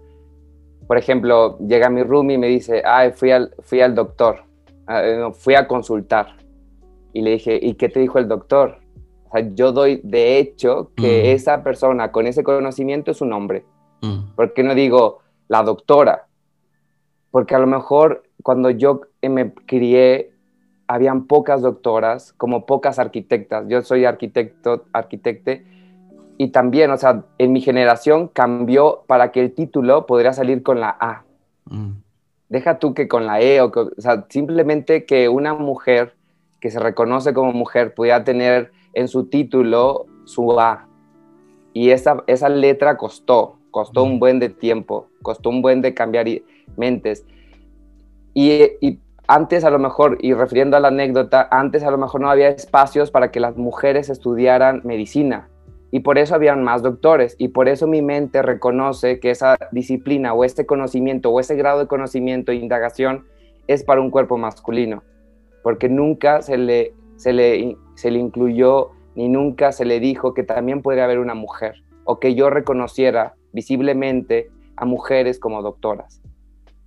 por 0.94 1.00
ejemplo, 1.00 1.58
llega 1.58 1.90
mi 1.90 2.04
roomie 2.04 2.36
y 2.36 2.38
me 2.38 2.46
dice, 2.46 2.84
ay, 2.86 3.14
fui 3.14 3.32
al, 3.32 3.56
fui 3.62 3.82
al 3.82 3.96
doctor, 3.96 4.44
ah, 4.86 5.32
fui 5.34 5.56
a 5.56 5.68
consultar. 5.68 6.38
Y 7.14 7.24
le 7.24 7.32
dije, 7.32 7.58
¿y 7.60 7.74
qué 7.74 7.90
te 7.90 8.00
dijo 8.00 8.20
el 8.20 8.28
doctor? 8.28 8.78
O 9.28 9.32
sea, 9.32 9.50
yo 9.56 9.72
doy 9.72 10.02
de 10.04 10.38
hecho 10.38 10.92
que 10.96 11.24
mm. 11.24 11.36
esa 11.36 11.64
persona 11.64 12.12
con 12.12 12.28
ese 12.28 12.44
conocimiento 12.44 13.10
es 13.10 13.22
un 13.22 13.34
hombre. 13.34 13.66
Mm. 14.04 14.36
¿Por 14.36 14.54
qué 14.54 14.62
no 14.62 14.76
digo 14.76 15.22
la 15.48 15.64
doctora? 15.64 16.28
Porque 17.32 17.56
a 17.56 17.60
lo 17.60 17.66
mejor 17.66 18.22
cuando 18.44 18.70
yo 18.70 19.02
me 19.24 19.52
crié, 19.52 20.32
habían 20.86 21.26
pocas 21.26 21.64
doctoras, 21.64 22.34
como 22.34 22.68
pocas 22.68 23.00
arquitectas. 23.00 23.66
Yo 23.68 23.82
soy 23.82 24.06
arquitecto, 24.06 24.86
arquitecte, 24.94 25.66
y 26.38 26.50
también, 26.50 26.92
o 26.92 26.98
sea, 26.98 27.24
en 27.38 27.52
mi 27.52 27.62
generación 27.62 28.28
cambió 28.28 29.04
para 29.08 29.32
que 29.32 29.42
el 29.42 29.54
título 29.54 30.06
podría 30.06 30.34
salir 30.34 30.64
con 30.64 30.80
la 30.80 30.96
A. 31.00 31.24
Mm. 31.66 31.92
Deja 32.50 32.80
tú 32.80 32.94
que 32.94 33.08
con 33.08 33.26
la 33.26 33.42
E, 33.42 33.62
o, 33.62 33.68
o, 33.68 33.90
sea, 33.98 34.26
simplemente 34.30 35.06
que 35.06 35.30
una 35.30 35.54
mujer 35.54 36.16
que 36.60 36.72
se 36.72 36.80
reconoce 36.80 37.34
como 37.34 37.52
mujer 37.52 37.94
pudiera 37.94 38.24
tener 38.24 38.72
en 38.94 39.08
su 39.08 39.26
título 39.26 40.06
su 40.26 40.60
A. 40.60 40.88
Y 41.74 41.90
esa, 41.90 42.24
esa 42.28 42.50
letra 42.50 42.98
costó, 42.98 43.58
costó 43.72 44.04
un 44.04 44.16
mm. 44.16 44.20
buen 44.20 44.40
de 44.40 44.50
tiempo, 44.50 45.08
costó 45.22 45.50
un 45.50 45.62
buen 45.62 45.82
de 45.82 45.94
cambiar 45.94 46.28
mentes. 46.78 47.26
Y, 48.34 48.64
y 48.82 49.00
antes 49.28 49.64
a 49.64 49.70
lo 49.70 49.78
mejor, 49.78 50.18
y 50.20 50.34
refiriendo 50.34 50.78
a 50.78 50.80
la 50.80 50.88
anécdota, 50.88 51.48
antes 51.52 51.84
a 51.84 51.92
lo 51.92 51.98
mejor 52.00 52.22
no 52.22 52.30
había 52.30 52.50
espacios 52.50 53.12
para 53.12 53.32
que 53.32 53.40
las 53.40 53.56
mujeres 53.56 54.10
estudiaran 54.10 54.82
medicina 54.84 55.50
y 55.94 56.00
por 56.00 56.18
eso 56.18 56.34
habían 56.34 56.64
más 56.64 56.82
doctores 56.82 57.36
y 57.38 57.50
por 57.50 57.70
eso 57.70 57.86
mi 57.86 58.02
mente 58.02 58.42
reconoce 58.42 59.20
que 59.20 59.30
esa 59.30 59.60
disciplina 59.72 60.34
o 60.34 60.44
este 60.44 60.66
conocimiento 60.66 61.30
o 61.30 61.40
ese 61.40 61.56
grado 61.56 61.78
de 61.78 61.86
conocimiento 61.86 62.52
e 62.52 62.56
indagación 62.56 63.28
es 63.68 63.84
para 63.84 64.02
un 64.02 64.10
cuerpo 64.10 64.40
masculino, 64.40 65.04
porque 65.62 65.90
nunca 65.90 66.42
se 66.42 66.58
le, 66.58 66.96
se 67.16 67.32
le, 67.32 67.78
se 67.94 68.10
le 68.10 68.18
incluyó 68.18 68.90
ni 69.14 69.30
nunca 69.30 69.72
se 69.72 69.86
le 69.86 70.00
dijo 70.00 70.34
que 70.34 70.42
también 70.42 70.82
podría 70.82 71.04
haber 71.04 71.20
una 71.20 71.36
mujer 71.36 71.84
o 72.06 72.20
que 72.20 72.34
yo 72.34 72.50
reconociera 72.50 73.36
visiblemente 73.52 74.50
a 74.76 74.86
mujeres 74.86 75.38
como 75.38 75.62
doctoras 75.62 76.24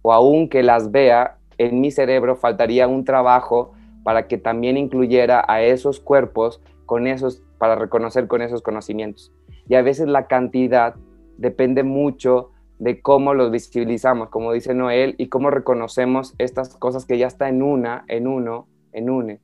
o 0.03 0.13
aún 0.13 0.49
que 0.49 0.65
las 0.65 0.91
vea, 0.91 1.39
en 1.59 1.81
mi 1.81 1.93
cerebro 1.93 2.35
faltaría 2.35 2.89
un 2.89 3.05
trabajo 3.05 3.71
para 4.03 4.27
que 4.27 4.37
también 4.37 4.77
incluyera 4.77 5.45
a 5.47 5.63
esos 5.63 6.01
cuerpos 6.01 6.61
con 6.87 7.07
esos 7.07 7.45
para 7.59 7.75
reconocer 7.75 8.27
con 8.27 8.43
esos 8.43 8.63
conocimientos. 8.63 9.33
Y 9.69 9.75
a 9.75 9.83
veces 9.83 10.09
la 10.09 10.27
cantidad 10.27 10.95
depende 11.39 11.83
mucho 11.83 12.51
de 12.79 13.01
cómo 13.01 13.35
los 13.35 13.51
visibilizamos, 13.51 14.29
como 14.29 14.53
dice 14.53 14.75
Noel, 14.75 15.15
y 15.19 15.29
cómo 15.29 15.51
reconocemos 15.51 16.35
estas 16.39 16.77
cosas 16.77 17.07
que 17.07 17.19
ya 17.19 17.27
está 17.27 17.49
en 17.49 17.63
una, 17.63 18.05
en 18.09 18.27
uno, 18.27 18.67
en 18.93 19.11
une. 19.11 19.41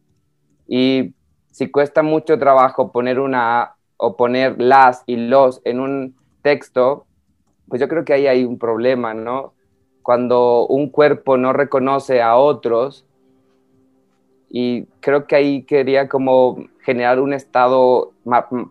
Y 0.67 1.15
si 1.51 1.71
cuesta 1.71 2.03
mucho 2.03 2.39
trabajo 2.39 2.93
poner 2.93 3.19
una 3.19 3.75
o 3.97 4.17
poner 4.17 4.61
las 4.61 5.03
y 5.07 5.17
los 5.17 5.61
en 5.65 5.81
un 5.81 6.17
texto, 6.43 7.07
pues 7.69 7.81
yo 7.81 7.89
creo 7.89 8.05
que 8.05 8.13
ahí 8.13 8.27
hay 8.27 8.45
un 8.45 8.59
problema, 8.59 9.15
¿no? 9.15 9.55
Cuando 10.03 10.67
un 10.67 10.91
cuerpo 10.91 11.37
no 11.37 11.53
reconoce 11.53 12.21
a 12.21 12.37
otros, 12.37 13.07
y 14.55 14.84
creo 15.00 15.26
que 15.26 15.34
ahí 15.34 15.62
quería 15.62 16.11
como 16.11 16.59
generar 16.82 17.20
un 17.20 17.32
estado, 17.32 18.12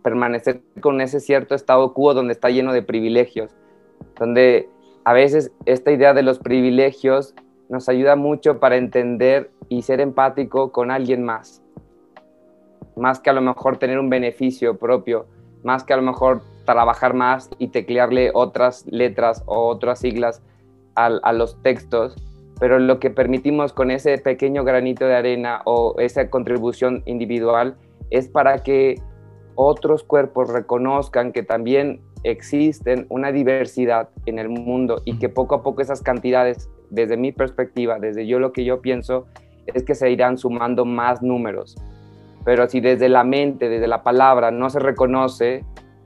permanecer 0.04 0.60
con 0.80 1.00
ese 1.00 1.18
cierto 1.18 1.56
estado 1.56 1.92
quo 1.92 2.14
donde 2.14 2.32
está 2.32 2.50
lleno 2.50 2.72
de 2.72 2.82
privilegios, 2.82 3.50
donde 4.16 4.68
a 5.02 5.12
veces 5.12 5.50
esta 5.66 5.90
idea 5.90 6.14
de 6.14 6.22
los 6.22 6.38
privilegios 6.38 7.34
nos 7.68 7.88
ayuda 7.88 8.14
mucho 8.14 8.60
para 8.60 8.76
entender 8.76 9.50
y 9.68 9.82
ser 9.82 10.00
empático 10.00 10.70
con 10.70 10.92
alguien 10.92 11.24
más, 11.24 11.64
más 12.94 13.18
que 13.18 13.30
a 13.30 13.32
lo 13.32 13.40
mejor 13.40 13.78
tener 13.78 13.98
un 13.98 14.08
beneficio 14.08 14.78
propio, 14.78 15.26
más 15.64 15.82
que 15.82 15.94
a 15.94 15.96
lo 15.96 16.02
mejor 16.02 16.42
trabajar 16.64 17.12
más 17.12 17.50
y 17.58 17.68
teclearle 17.68 18.30
otras 18.34 18.86
letras 18.86 19.42
o 19.46 19.66
otras 19.66 19.98
siglas 19.98 20.42
a, 20.94 21.06
a 21.06 21.32
los 21.32 21.60
textos, 21.64 22.14
pero 22.62 22.78
lo 22.78 23.00
que 23.00 23.10
permitimos 23.10 23.72
con 23.72 23.90
ese 23.90 24.16
pequeño 24.18 24.62
granito 24.62 25.04
de 25.04 25.16
arena 25.16 25.62
o 25.64 25.96
esa 25.98 26.30
contribución 26.30 27.02
individual 27.06 27.74
es 28.10 28.28
para 28.28 28.62
que 28.62 29.02
otros 29.56 30.04
cuerpos 30.04 30.48
reconozcan 30.48 31.32
que 31.32 31.42
también 31.42 32.02
existen 32.22 33.06
una 33.08 33.32
diversidad 33.32 34.10
en 34.26 34.38
el 34.38 34.48
mundo 34.48 35.02
y 35.04 35.18
que 35.18 35.28
poco 35.28 35.56
a 35.56 35.62
poco 35.64 35.82
esas 35.82 36.02
cantidades, 36.02 36.70
desde 36.88 37.16
mi 37.16 37.32
perspectiva, 37.32 37.98
desde 37.98 38.28
yo 38.28 38.38
lo 38.38 38.52
que 38.52 38.64
yo 38.64 38.80
pienso, 38.80 39.26
es 39.66 39.82
que 39.82 39.96
se 39.96 40.12
irán 40.12 40.38
sumando 40.38 40.84
más 40.84 41.20
números. 41.20 41.76
Pero 42.44 42.68
si 42.68 42.78
desde 42.78 43.08
la 43.08 43.24
mente, 43.24 43.70
desde 43.70 43.88
la 43.88 44.04
palabra 44.04 44.52
no 44.52 44.70
se 44.70 44.78
reconoce, 44.78 45.64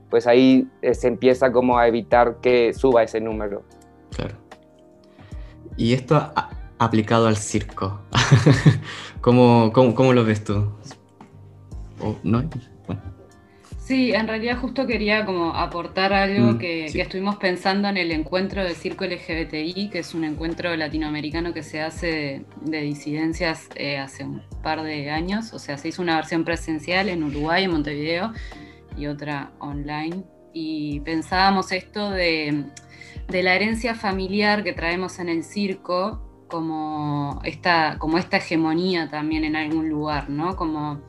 pues 0.09 0.25
ahí 0.25 0.67
eh, 0.81 0.95
se 0.95 1.07
empieza 1.07 1.51
como 1.51 1.77
a 1.77 1.87
evitar 1.87 2.37
que 2.41 2.73
suba 2.73 3.03
ese 3.03 3.21
número. 3.21 3.61
Claro. 4.15 4.46
Y 5.77 5.93
esto 5.93 6.33
aplicado 6.79 7.27
al 7.27 7.37
circo, 7.37 8.01
¿Cómo, 9.21 9.71
cómo, 9.73 10.13
lo 10.13 10.25
ves 10.25 10.43
tú? 10.43 10.71
no? 12.23 12.49
Sí, 13.87 14.11
en 14.11 14.27
realidad 14.27 14.57
justo 14.57 14.85
quería 14.85 15.25
como 15.25 15.55
aportar 15.55 16.11
algo 16.11 16.53
mm, 16.53 16.57
que, 16.57 16.85
estuvimos 16.87 17.37
pensando 17.37 17.87
en 17.87 17.95
el 17.95 18.11
encuentro 18.11 18.61
del 18.61 18.75
circo 18.75 19.05
LGBTI, 19.05 19.89
que 19.89 19.99
es 19.99 20.13
un 20.13 20.25
encuentro 20.25 20.75
latinoamericano 20.75 21.53
que 21.53 21.63
se 21.63 21.79
hace 21.79 22.43
de, 22.59 22.81
disidencias 22.81 23.69
eh, 23.75 23.97
hace 23.97 24.25
un 24.25 24.41
par 24.61 24.83
de 24.83 25.09
años, 25.09 25.53
o 25.53 25.59
sea, 25.59 25.77
se 25.77 25.87
hizo 25.87 26.01
una 26.01 26.17
versión 26.17 26.43
presencial 26.43 27.07
en 27.07 27.23
Uruguay, 27.23 27.63
en 27.63 27.71
Montevideo, 27.71 28.33
y 28.97 29.07
otra 29.07 29.51
online, 29.59 30.23
y 30.51 30.99
pensábamos 30.99 31.71
esto 31.71 32.09
de 32.09 32.65
de 33.27 33.43
la 33.43 33.55
herencia 33.55 33.95
familiar 33.95 34.63
que 34.63 34.73
traemos 34.73 35.19
en 35.19 35.29
el 35.29 35.43
circo 35.43 36.21
como 36.47 37.41
esta, 37.43 37.97
como 37.99 38.17
esta 38.17 38.37
hegemonía 38.37 39.09
también 39.09 39.43
en 39.43 39.55
algún 39.55 39.89
lugar, 39.89 40.29
¿no? 40.29 40.55
Como 40.55 41.01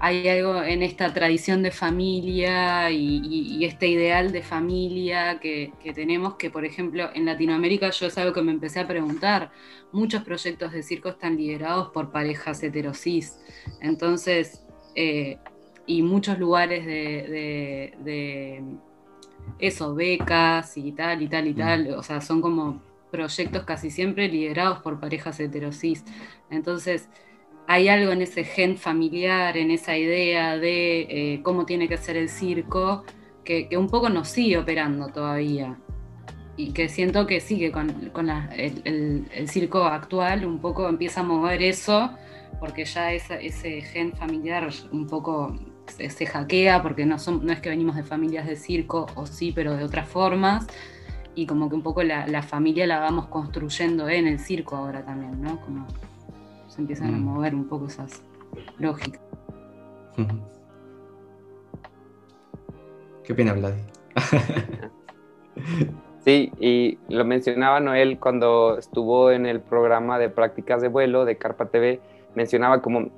hay 0.00 0.26
algo 0.28 0.62
en 0.62 0.82
esta 0.82 1.12
tradición 1.12 1.62
de 1.62 1.70
familia 1.70 2.90
y, 2.90 3.64
este 3.64 3.88
ideal 3.88 4.32
de 4.32 4.42
familia 4.42 5.38
que, 5.40 5.72
tenemos 5.94 6.34
que, 6.36 6.50
por 6.50 6.64
ejemplo, 6.64 7.08
en 7.14 7.24
Latinoamérica 7.24 7.90
yo 7.90 8.06
es 8.06 8.18
algo 8.18 8.32
que 8.34 8.42
me 8.42 8.52
empecé 8.52 8.80
a 8.80 8.86
preguntar. 8.86 9.50
Muchos 9.92 10.22
proyectos 10.22 10.72
de 10.72 10.82
circo 10.82 11.10
están 11.10 11.36
liderados 11.36 11.90
por 11.90 12.10
parejas 12.10 12.62
heterosis. 12.62 13.38
Entonces, 13.80 14.64
eh, 14.94 15.38
y 15.86 16.02
muchos 16.02 16.38
lugares 16.38 16.84
de 16.84 18.62
eso, 19.58 19.94
becas 19.94 20.76
y 20.76 20.92
tal 20.92 21.22
y 21.22 21.28
tal 21.28 21.46
y 21.46 21.54
tal, 21.54 21.94
o 21.94 22.02
sea, 22.02 22.20
son 22.20 22.40
como 22.40 22.82
proyectos 23.10 23.64
casi 23.64 23.90
siempre 23.90 24.28
liderados 24.28 24.80
por 24.80 24.98
parejas 24.98 25.38
heterosis. 25.38 26.04
Entonces, 26.50 27.08
hay 27.66 27.88
algo 27.88 28.12
en 28.12 28.22
ese 28.22 28.44
gen 28.44 28.76
familiar, 28.76 29.56
en 29.56 29.70
esa 29.70 29.96
idea 29.96 30.58
de 30.58 31.02
eh, 31.02 31.40
cómo 31.42 31.64
tiene 31.64 31.88
que 31.88 31.96
ser 31.96 32.16
el 32.16 32.28
circo, 32.28 33.04
que, 33.44 33.68
un 33.76 33.88
poco 33.88 34.08
nos 34.08 34.28
sigue 34.28 34.58
operando 34.58 35.08
todavía. 35.08 35.78
Y 36.56 36.72
que 36.72 36.88
siento 36.88 37.26
que 37.26 37.40
sigue 37.40 37.72
con, 37.72 37.90
el, 38.56 39.48
circo 39.48 39.84
actual, 39.84 40.44
un 40.44 40.60
poco 40.60 40.88
empieza 40.88 41.20
a 41.20 41.24
mover 41.24 41.62
eso, 41.62 42.10
porque 42.60 42.84
ya 42.84 43.12
ese 43.12 43.80
gen 43.80 44.12
familiar 44.12 44.68
un 44.92 45.06
poco 45.06 45.56
se, 45.86 46.26
hackea 46.26 46.82
porque 46.82 47.06
no, 47.06 47.18
son, 47.18 47.44
no 47.44 47.52
es 47.52 47.60
que 47.60 47.68
venimos 47.68 47.96
de 47.96 48.02
familias 48.02 48.46
de 48.46 48.56
circo, 48.56 49.06
o 49.14 49.26
sí, 49.26 49.52
pero 49.54 49.76
de 49.76 49.84
otras 49.84 50.08
formas, 50.08 50.66
y 51.34 51.46
como 51.46 51.68
que 51.68 51.74
un 51.74 51.82
poco 51.82 52.02
la, 52.02 52.42
familia 52.42 52.86
la 52.86 53.00
vamos 53.00 53.26
construyendo 53.26 54.08
en 54.08 54.26
el 54.26 54.38
circo 54.38 54.76
ahora 54.76 55.04
también, 55.04 55.40
¿no? 55.42 55.60
Como 55.60 55.86
se 56.68 56.80
empiezan 56.80 57.14
a 57.14 57.18
mm. 57.18 57.24
mover 57.24 57.54
un 57.54 57.68
poco 57.68 57.86
esas 57.86 58.22
lógicas. 58.78 59.20
¿Qué 63.24 63.32
opina 63.32 63.52
Vladi? 63.52 63.80
sí, 66.24 66.52
y 66.60 66.98
lo 67.08 67.24
mencionaba 67.24 67.80
Noel 67.80 68.18
cuando 68.18 68.78
estuvo 68.78 69.30
en 69.30 69.46
el 69.46 69.60
programa 69.60 70.18
de 70.18 70.28
prácticas 70.28 70.82
de 70.82 70.88
vuelo 70.88 71.24
de 71.24 71.36
Carpa 71.36 71.66
TV, 71.66 72.00
mencionaba 72.34 72.80
como 72.80 73.10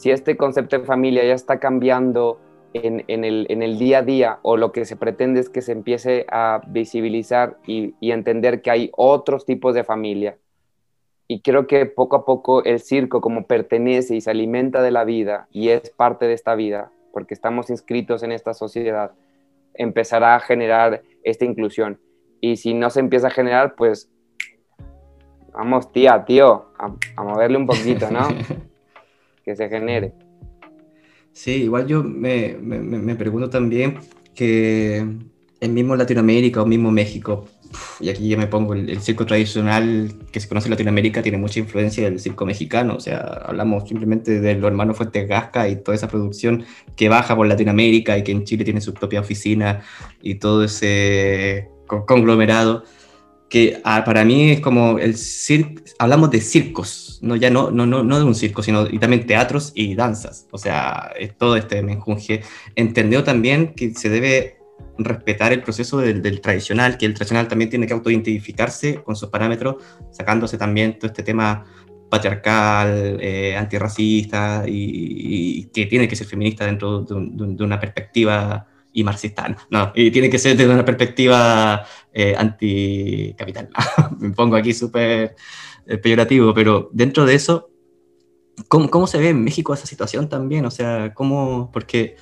si 0.00 0.10
este 0.10 0.38
concepto 0.38 0.78
de 0.78 0.86
familia 0.86 1.22
ya 1.26 1.34
está 1.34 1.60
cambiando 1.60 2.40
en, 2.72 3.04
el, 3.06 3.78
día 3.78 3.98
a 3.98 4.02
día 4.02 4.38
o 4.40 4.56
lo 4.56 4.72
que 4.72 4.86
se 4.86 4.96
pretende 4.96 5.40
es 5.40 5.50
que 5.50 5.60
se 5.60 5.72
empiece 5.72 6.24
a 6.30 6.62
visibilizar 6.68 7.58
y, 7.66 7.94
entender 8.00 8.62
que 8.62 8.70
hay 8.70 8.90
otros 8.96 9.44
tipos 9.44 9.74
de 9.74 9.84
familia. 9.84 10.38
Y 11.28 11.42
creo 11.42 11.66
que 11.66 11.84
poco 11.84 12.16
a 12.16 12.24
poco 12.24 12.64
el 12.64 12.80
circo 12.80 13.20
como 13.20 13.46
pertenece 13.46 14.16
y 14.16 14.22
se 14.22 14.30
alimenta 14.30 14.80
de 14.80 14.90
la 14.90 15.04
vida 15.04 15.48
y 15.50 15.68
es 15.68 15.90
parte 15.90 16.26
de 16.26 16.32
esta 16.32 16.54
vida, 16.54 16.90
porque 17.12 17.34
estamos 17.34 17.68
inscritos 17.68 18.22
en 18.22 18.32
esta 18.32 18.54
sociedad, 18.54 19.12
empezará 19.74 20.34
a 20.34 20.40
generar 20.40 21.02
esta 21.24 21.44
inclusión. 21.44 22.00
Y 22.40 22.56
si 22.56 22.72
no 22.72 22.88
se 22.88 23.00
empieza 23.00 23.26
a 23.26 23.32
generar, 23.32 23.74
pues 23.74 24.10
vamos 25.52 25.92
tía, 25.92 26.24
tío, 26.24 26.70
a, 26.78 26.90
a 27.16 27.22
moverle 27.22 27.58
un 27.58 27.66
poquito, 27.66 28.10
¿no? 28.10 28.26
que 29.44 29.56
se 29.56 29.68
genere. 29.68 30.12
Sí, 31.32 31.62
igual 31.62 31.86
yo 31.86 32.02
me, 32.02 32.56
me, 32.60 33.14
pregunto 33.14 33.50
también 33.50 33.98
que 34.34 35.06
el 35.60 35.70
mismo 35.72 35.94
Latinoamérica 35.94 36.62
o 36.62 36.66
mismo 36.66 36.90
México, 36.90 37.46
y 38.00 38.08
aquí 38.08 38.28
yo 38.28 38.36
me 38.36 38.48
pongo 38.48 38.74
el, 38.74 39.00
circo 39.00 39.26
tradicional 39.26 40.12
que 40.32 40.40
se 40.40 40.48
conoce 40.48 40.66
en 40.66 40.72
Latinoamérica 40.72 41.22
tiene 41.22 41.38
mucha 41.38 41.60
influencia 41.60 42.04
del 42.04 42.18
circo 42.18 42.44
mexicano, 42.46 42.96
o 42.96 43.00
sea, 43.00 43.18
hablamos 43.46 43.88
simplemente 43.88 44.40
de 44.40 44.54
los 44.56 44.68
hermanos 44.68 44.96
Fuentes 44.96 45.28
Gasca 45.28 45.68
y 45.68 45.76
toda 45.76 45.94
esa 45.94 46.08
producción 46.08 46.64
que 46.96 47.08
baja 47.08 47.36
por 47.36 47.46
Latinoamérica 47.46 48.18
y 48.18 48.24
que 48.24 48.32
en 48.32 48.44
Chile 48.44 48.64
tiene 48.64 48.80
su 48.80 48.92
propia 48.92 49.20
oficina 49.20 49.82
y 50.20 50.36
todo 50.36 50.64
ese 50.64 51.68
conglomerado 51.86 52.84
que 53.50 53.80
ah, 53.84 54.04
para 54.04 54.24
mí 54.24 54.52
es 54.52 54.60
como 54.60 54.98
el 54.98 55.16
circo, 55.16 55.82
hablamos 55.98 56.30
de 56.30 56.40
circos, 56.40 57.18
no 57.20 57.36
ya 57.36 57.50
no, 57.50 57.70
no, 57.70 57.84
no, 57.84 58.02
no 58.04 58.18
de 58.18 58.24
un 58.24 58.34
circo, 58.34 58.62
sino 58.62 58.86
y 58.86 58.98
también 58.98 59.26
teatros 59.26 59.72
y 59.74 59.94
danzas, 59.94 60.46
o 60.52 60.56
sea, 60.56 61.12
es 61.18 61.36
todo 61.36 61.56
este 61.56 61.82
menjunje. 61.82 62.42
Entendió 62.76 63.24
también 63.24 63.74
que 63.74 63.92
se 63.92 64.08
debe 64.08 64.60
respetar 64.98 65.52
el 65.52 65.62
proceso 65.62 65.98
del, 65.98 66.40
tradicional, 66.40 66.96
que 66.96 67.06
el 67.06 67.14
tradicional 67.14 67.48
también 67.48 67.70
tiene 67.70 67.86
que 67.86 67.92
autoidentificarse 67.92 69.02
con 69.02 69.16
sus 69.16 69.28
parámetros, 69.28 69.76
sacándose 70.10 70.56
también 70.56 70.98
todo 70.98 71.08
este 71.08 71.22
tema 71.22 71.64
patriarcal, 72.08 73.18
eh, 73.20 73.56
antirracista 73.56 74.64
y, 74.66 75.64
que 75.72 75.86
tiene 75.86 76.08
que 76.08 76.16
ser 76.16 76.26
feminista 76.26 76.66
dentro 76.66 77.02
de, 77.02 77.64
una 77.64 77.80
perspectiva 77.80 78.66
y 78.92 79.04
marxista. 79.04 79.56
No, 79.70 79.92
y 79.94 80.10
tiene 80.10 80.28
que 80.28 80.38
ser 80.38 80.56
desde 80.56 80.72
una 80.72 80.84
perspectiva 80.84 81.86
eh, 82.12 82.34
anticapital. 82.36 83.70
Me 84.18 84.30
pongo 84.30 84.56
aquí 84.56 84.72
súper 84.72 85.36
eh, 85.86 85.98
peyorativo, 85.98 86.52
pero 86.54 86.90
dentro 86.92 87.24
de 87.26 87.34
eso, 87.34 87.70
¿cómo, 88.68 88.90
¿cómo, 88.90 89.06
se 89.06 89.18
ve 89.18 89.30
en 89.30 89.44
México 89.44 89.74
esa 89.74 89.86
situación 89.86 90.28
también? 90.28 90.64
O 90.64 90.70
sea, 90.70 91.14
¿cómo? 91.14 91.70
Porque 91.72 92.16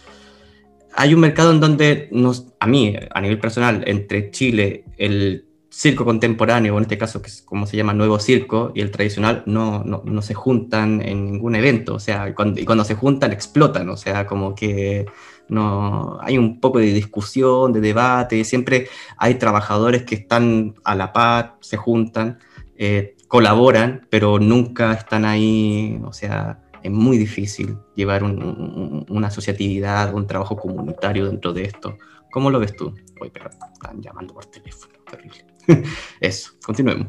hay 0.95 1.15
un 1.15 1.21
mercado 1.21 1.53
en 1.53 1.61
donde 1.61 2.09
nos, 2.13 2.47
a 2.61 2.67
mí, 2.67 2.97
a 3.11 3.21
nivel 3.21 3.39
personal, 3.39 3.85
entre 3.87 4.31
Chile, 4.31 4.85
el 4.97 5.47
circo 5.71 6.05
contemporáneo, 6.05 6.75
o 6.75 6.79
en 6.79 6.83
este 6.83 6.99
caso, 6.99 7.23
que 7.23 7.29
es 7.29 7.43
como 7.43 7.67
se 7.67 7.77
llama 7.77 7.93
nuevo 7.93 8.19
circo, 8.19 8.73
y 8.75 8.81
el 8.81 8.91
tradicional, 8.91 9.43
no, 9.47 9.85
no, 9.85 10.03
no 10.05 10.23
se 10.23 10.35
juntan 10.35 11.01
en 11.03 11.31
ningún 11.31 11.55
evento, 11.55 11.95
o 11.95 12.01
sea, 12.01 12.35
cuando, 12.35 12.61
y 12.61 12.65
cuando 12.65 12.85
se 12.85 12.95
juntan 12.95 13.33
explotan, 13.33 13.89
o 13.91 13.97
sea, 13.97 14.27
como 14.27 14.55
que 14.55 15.07
no 15.49 16.19
hay 16.21 16.39
un 16.39 16.61
poco 16.61 16.79
de 16.79 16.93
discusión, 16.93 17.73
de 17.73 17.81
debate, 17.81 18.45
siempre 18.45 18.89
hay 19.17 19.35
trabajadores 19.35 20.05
que 20.05 20.15
están 20.15 20.75
a 20.85 20.95
la 20.95 21.13
par, 21.13 21.57
se 21.61 21.77
juntan, 21.77 22.39
eh, 22.77 23.17
colaboran, 23.29 24.07
pero 24.11 24.39
nunca 24.39 24.93
están 24.93 25.25
ahí, 25.25 26.01
o 26.05 26.13
sea, 26.13 26.61
es 26.83 26.91
muy 26.91 27.19
difícil 27.19 27.77
llevar 27.95 28.23
una 28.23 29.27
asociatividad, 29.27 30.15
un 30.15 30.27
trabajo 30.27 30.57
comunitario 30.57 31.27
dentro 31.27 31.53
de 31.53 31.65
esto. 31.65 31.97
¿Cómo 32.31 32.51
lo 32.51 32.61
ves 32.61 32.77
tú? 32.77 32.95
Uy, 33.21 33.31
pero 33.33 33.51
están 33.51 34.01
llamando 34.01 34.35
por 34.35 34.47
teléfono, 34.47 34.95
terrible. 35.11 35.45
Eso, 36.21 36.53
continuemos. 36.65 37.09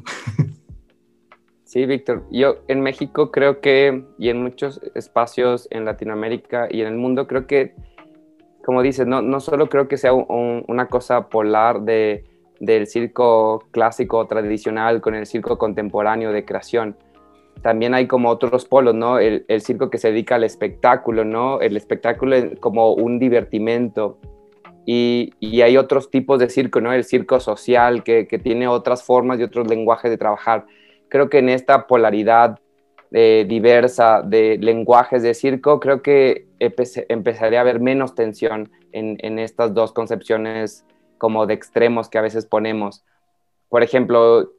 Sí, 1.69 1.85
Víctor. 1.85 2.25
Yo 2.31 2.63
en 2.67 2.81
México 2.81 3.31
creo 3.31 3.61
que, 3.61 4.03
y 4.17 4.29
en 4.29 4.41
muchos 4.41 4.81
espacios 4.95 5.67
en 5.69 5.85
Latinoamérica 5.85 6.67
y 6.67 6.81
en 6.81 6.87
el 6.87 6.95
mundo, 6.95 7.27
creo 7.27 7.45
que, 7.45 7.75
como 8.66 8.82
dices, 8.82 9.07
no, 9.07 9.22
no 9.22 9.39
solo 9.39 9.68
creo 9.68 9.88
que 9.88 9.97
sea 9.97 10.14
una 10.14 10.88
cosa 10.88 11.30
polar 11.30 11.82
de, 11.82 12.24
del 12.60 12.88
circo 12.88 13.64
clásico 13.72 14.26
tradicional 14.28 15.01
con 15.01 15.16
el 15.16 15.26
circo 15.26 15.57
contemporáneo 15.57 16.32
de 16.32 16.45
creación. 16.45 16.97
También 17.62 17.93
hay 17.93 18.07
como 18.07 18.30
otros 18.30 18.66
polos, 18.66 18.95
¿no? 18.95 19.20
El, 19.20 19.45
circo 19.62 19.89
que 19.89 19.97
se 19.97 20.10
dedica 20.12 20.36
al 20.36 20.43
espectáculo, 20.43 21.26
¿no? 21.26 21.60
El 21.60 21.76
espectáculo 21.76 22.36
como 22.60 22.93
un 22.93 23.20
divertimento 23.20 24.18
y, 24.86 25.34
hay 25.62 25.78
otros 25.78 26.10
tipos 26.10 26.39
de 26.39 26.49
circo, 26.49 26.82
¿no? 26.82 26.93
El 26.93 27.03
circo 27.03 27.39
social, 27.39 28.03
que, 28.03 28.26
tiene 28.41 28.68
otras 28.68 29.03
formas 29.03 29.39
y 29.39 29.43
otros 29.43 29.68
lenguajes 29.68 30.10
de 30.10 30.18
trabajar. 30.18 30.66
Creo 31.10 31.30
que 31.30 31.39
en 31.39 31.49
esta 31.49 31.86
polaridad 31.86 32.60
eh, 33.12 33.45
diversa 33.47 34.22
de 34.22 34.60
lenguajes 34.60 35.24
de 35.24 35.34
circo, 35.34 35.80
creo 35.80 36.03
que 36.03 36.47
empezaría 36.60 37.57
a 37.57 37.62
haber 37.62 37.80
menos 37.80 38.14
tensión 38.14 38.72
en, 38.91 39.39
estas 39.39 39.74
dos 39.74 39.93
concepciones 39.93 40.86
como 41.18 41.47
de 41.47 41.55
extremos 41.55 42.07
que 42.07 42.20
a 42.20 42.22
veces 42.22 42.45
ponemos. 42.45 43.03
Por 43.68 43.82
ejemplo, 43.82 44.51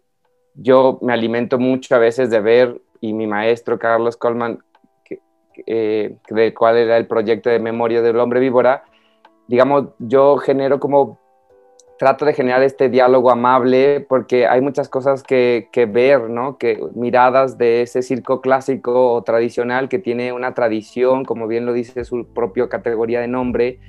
yo 0.54 0.98
me 1.00 1.12
alimento 1.12 1.60
mucho 1.60 1.94
a 1.94 1.98
veces 1.98 2.28
de 2.30 2.40
ver, 2.40 2.80
y 3.00 3.12
mi 3.12 3.28
maestro 3.28 3.78
Carlos 3.78 4.16
Coleman, 4.16 4.58
que, 5.04 5.20
eh, 5.66 6.16
del 6.28 6.52
cual 6.52 6.76
era 6.76 6.96
el 6.96 7.06
proyecto 7.06 7.50
de 7.50 7.60
memoria 7.60 8.02
del 8.02 8.18
hombre 8.18 8.40
víbora, 8.40 8.82
digamos, 9.46 9.90
yo 10.00 10.38
genero 10.38 10.80
como, 10.80 11.19
trato 12.00 12.24
de 12.24 12.32
generar 12.32 12.62
este 12.62 12.88
diálogo 12.88 13.30
amable 13.30 14.00
porque 14.00 14.46
hay 14.46 14.62
muchas 14.62 14.88
cosas 14.88 15.22
que, 15.22 15.68
ver, 15.92 16.30
¿no? 16.30 16.56
Que 16.56 16.82
miradas 16.94 17.58
de 17.58 17.82
ese 17.82 18.00
circo 18.00 18.40
clásico 18.40 19.12
o 19.12 19.22
tradicional 19.22 19.90
que 19.90 19.98
tiene 19.98 20.32
una 20.32 20.54
tradición, 20.54 21.26
como 21.26 21.46
bien 21.46 21.66
lo 21.66 21.74
dice 21.74 22.06
su 22.06 22.26
propia 22.32 22.70
categoría 22.70 23.20
de 23.20 23.28
nombre, 23.28 23.80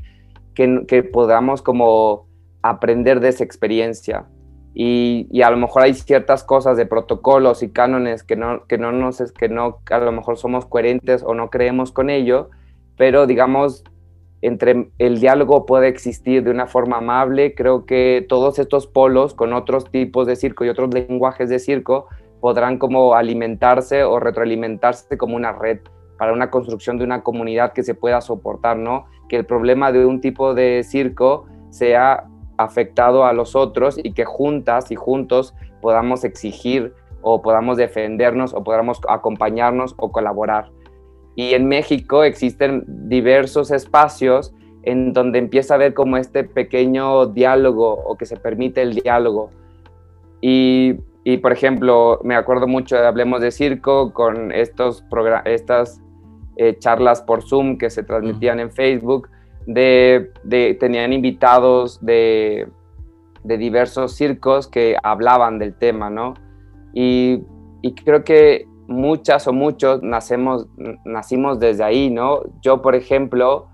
que, 0.56 0.84
que 0.90 1.04
podamos 1.04 1.62
como 1.62 2.28
aprender 2.62 3.22
de 3.22 3.30
esa 3.30 3.46
experiencia. 3.46 4.26
Y, 4.74 5.30
y, 5.32 5.44
a 5.44 5.50
lo 5.50 5.56
mejor 5.56 5.84
hay 5.84 5.94
ciertas 5.94 6.44
cosas 6.44 6.76
de 6.76 6.86
protocolos 6.86 7.64
y 7.64 7.70
cánones 7.70 8.24
que 8.24 8.36
no, 8.36 8.66
que 8.68 8.78
no 8.78 8.92
nos 8.92 9.22
que 9.32 9.48
no 9.48 9.80
a 9.90 10.00
lo 10.00 10.12
mejor 10.12 10.38
somos 10.38 10.66
coherentes 10.66 11.24
o 11.24 11.34
no 11.34 11.50
creemos 11.50 11.94
con 11.94 12.10
ello, 12.10 12.50
pero 12.98 13.26
digamos 13.26 13.86
entre 14.42 14.90
el 14.98 15.20
diálogo 15.20 15.66
puede 15.66 15.88
existir 15.88 16.44
de 16.44 16.52
una 16.52 16.68
forma 16.68 16.98
amable. 16.98 17.54
Creo 17.54 17.86
que 17.86 18.26
todos 18.28 18.60
estos 18.60 18.88
polos 18.88 19.34
con 19.34 19.54
otros 19.54 19.90
tipos 19.92 20.28
de 20.28 20.36
circo 20.36 20.66
y 20.66 20.70
otros 20.70 20.94
lenguajes 20.94 21.50
de 21.50 21.60
circo 21.60 22.08
podrán 22.40 22.80
como 22.80 23.14
alimentarse 23.14 24.04
o 24.04 24.20
retroalimentarse 24.20 25.18
como 25.18 25.36
una 25.36 25.52
red 25.52 25.80
para 26.18 26.34
una 26.34 26.50
construcción 26.50 26.98
de 26.98 27.04
una 27.04 27.24
comunidad 27.24 27.74
que 27.74 27.84
se 27.84 27.96
pueda 27.96 28.22
soportar, 28.22 28.78
¿no? 28.78 29.06
Que 29.30 29.38
el 29.38 29.46
problema 29.46 29.92
de 29.92 30.06
un 30.06 30.22
tipo 30.22 30.54
de 30.54 30.84
circo 30.84 31.46
sea 31.70 32.28
afectado 32.58 33.26
a 33.26 33.34
los 33.34 33.56
otros 33.56 34.00
y 34.04 34.14
que 34.14 34.26
juntas 34.26 34.92
y 34.92 34.96
juntos 34.96 35.56
podamos 35.82 36.24
exigir 36.24 36.94
o 37.22 37.42
podamos 37.42 37.78
defendernos 37.78 38.54
o 38.54 38.64
podamos 38.64 39.02
acompañarnos 39.08 39.96
o 39.98 40.12
colaborar. 40.12 40.72
Y 41.36 41.54
en 41.54 41.68
México 41.68 42.24
existen 42.24 42.84
diversos 42.88 43.72
espacios 43.72 44.54
en 44.84 45.14
donde 45.14 45.40
empieza 45.40 45.74
a 45.74 45.76
haber 45.76 45.94
como 45.94 46.18
este 46.18 46.44
pequeño 46.44 47.28
diálogo 47.28 47.94
o 47.94 48.18
que 48.18 48.26
se 48.26 48.38
permite 48.38 48.82
el 48.82 48.96
diálogo. 48.96 49.52
Y, 50.42 50.96
y 51.24 51.38
por 51.38 51.52
ejemplo, 51.52 52.20
me 52.24 52.36
acuerdo 52.36 52.68
mucho 52.68 52.96
de 52.96 53.06
Hablemos 53.06 53.42
de 53.42 53.52
Circo 53.52 54.14
con 54.14 54.52
estos 54.52 55.04
estas 55.46 56.02
eh, 56.58 56.78
charlas 56.80 57.22
por 57.22 57.44
Zoom 57.44 57.78
que 57.78 57.90
se 57.90 58.04
transmitían 58.04 58.60
en 58.60 58.72
Facebook, 58.72 59.30
de, 59.68 60.32
de 60.44 60.76
tenían 60.80 61.14
invitados 61.14 62.04
de, 62.04 62.68
de, 63.44 63.58
diversos 63.58 64.16
circos 64.16 64.68
que 64.68 64.96
hablaban 65.04 65.60
del 65.60 65.76
tema, 65.76 66.10
¿no? 66.10 66.34
Y, 66.94 67.44
y 67.84 67.94
creo 67.94 68.24
que 68.24 68.68
muchas 68.92 69.48
o 69.48 69.54
muchos 69.54 70.04
nacemos, 70.04 70.68
nacimos 71.06 71.60
desde 71.60 71.84
ahí, 71.84 72.10
¿no? 72.10 72.42
Yo, 72.62 72.82
por 72.82 72.96
ejemplo, 72.96 73.68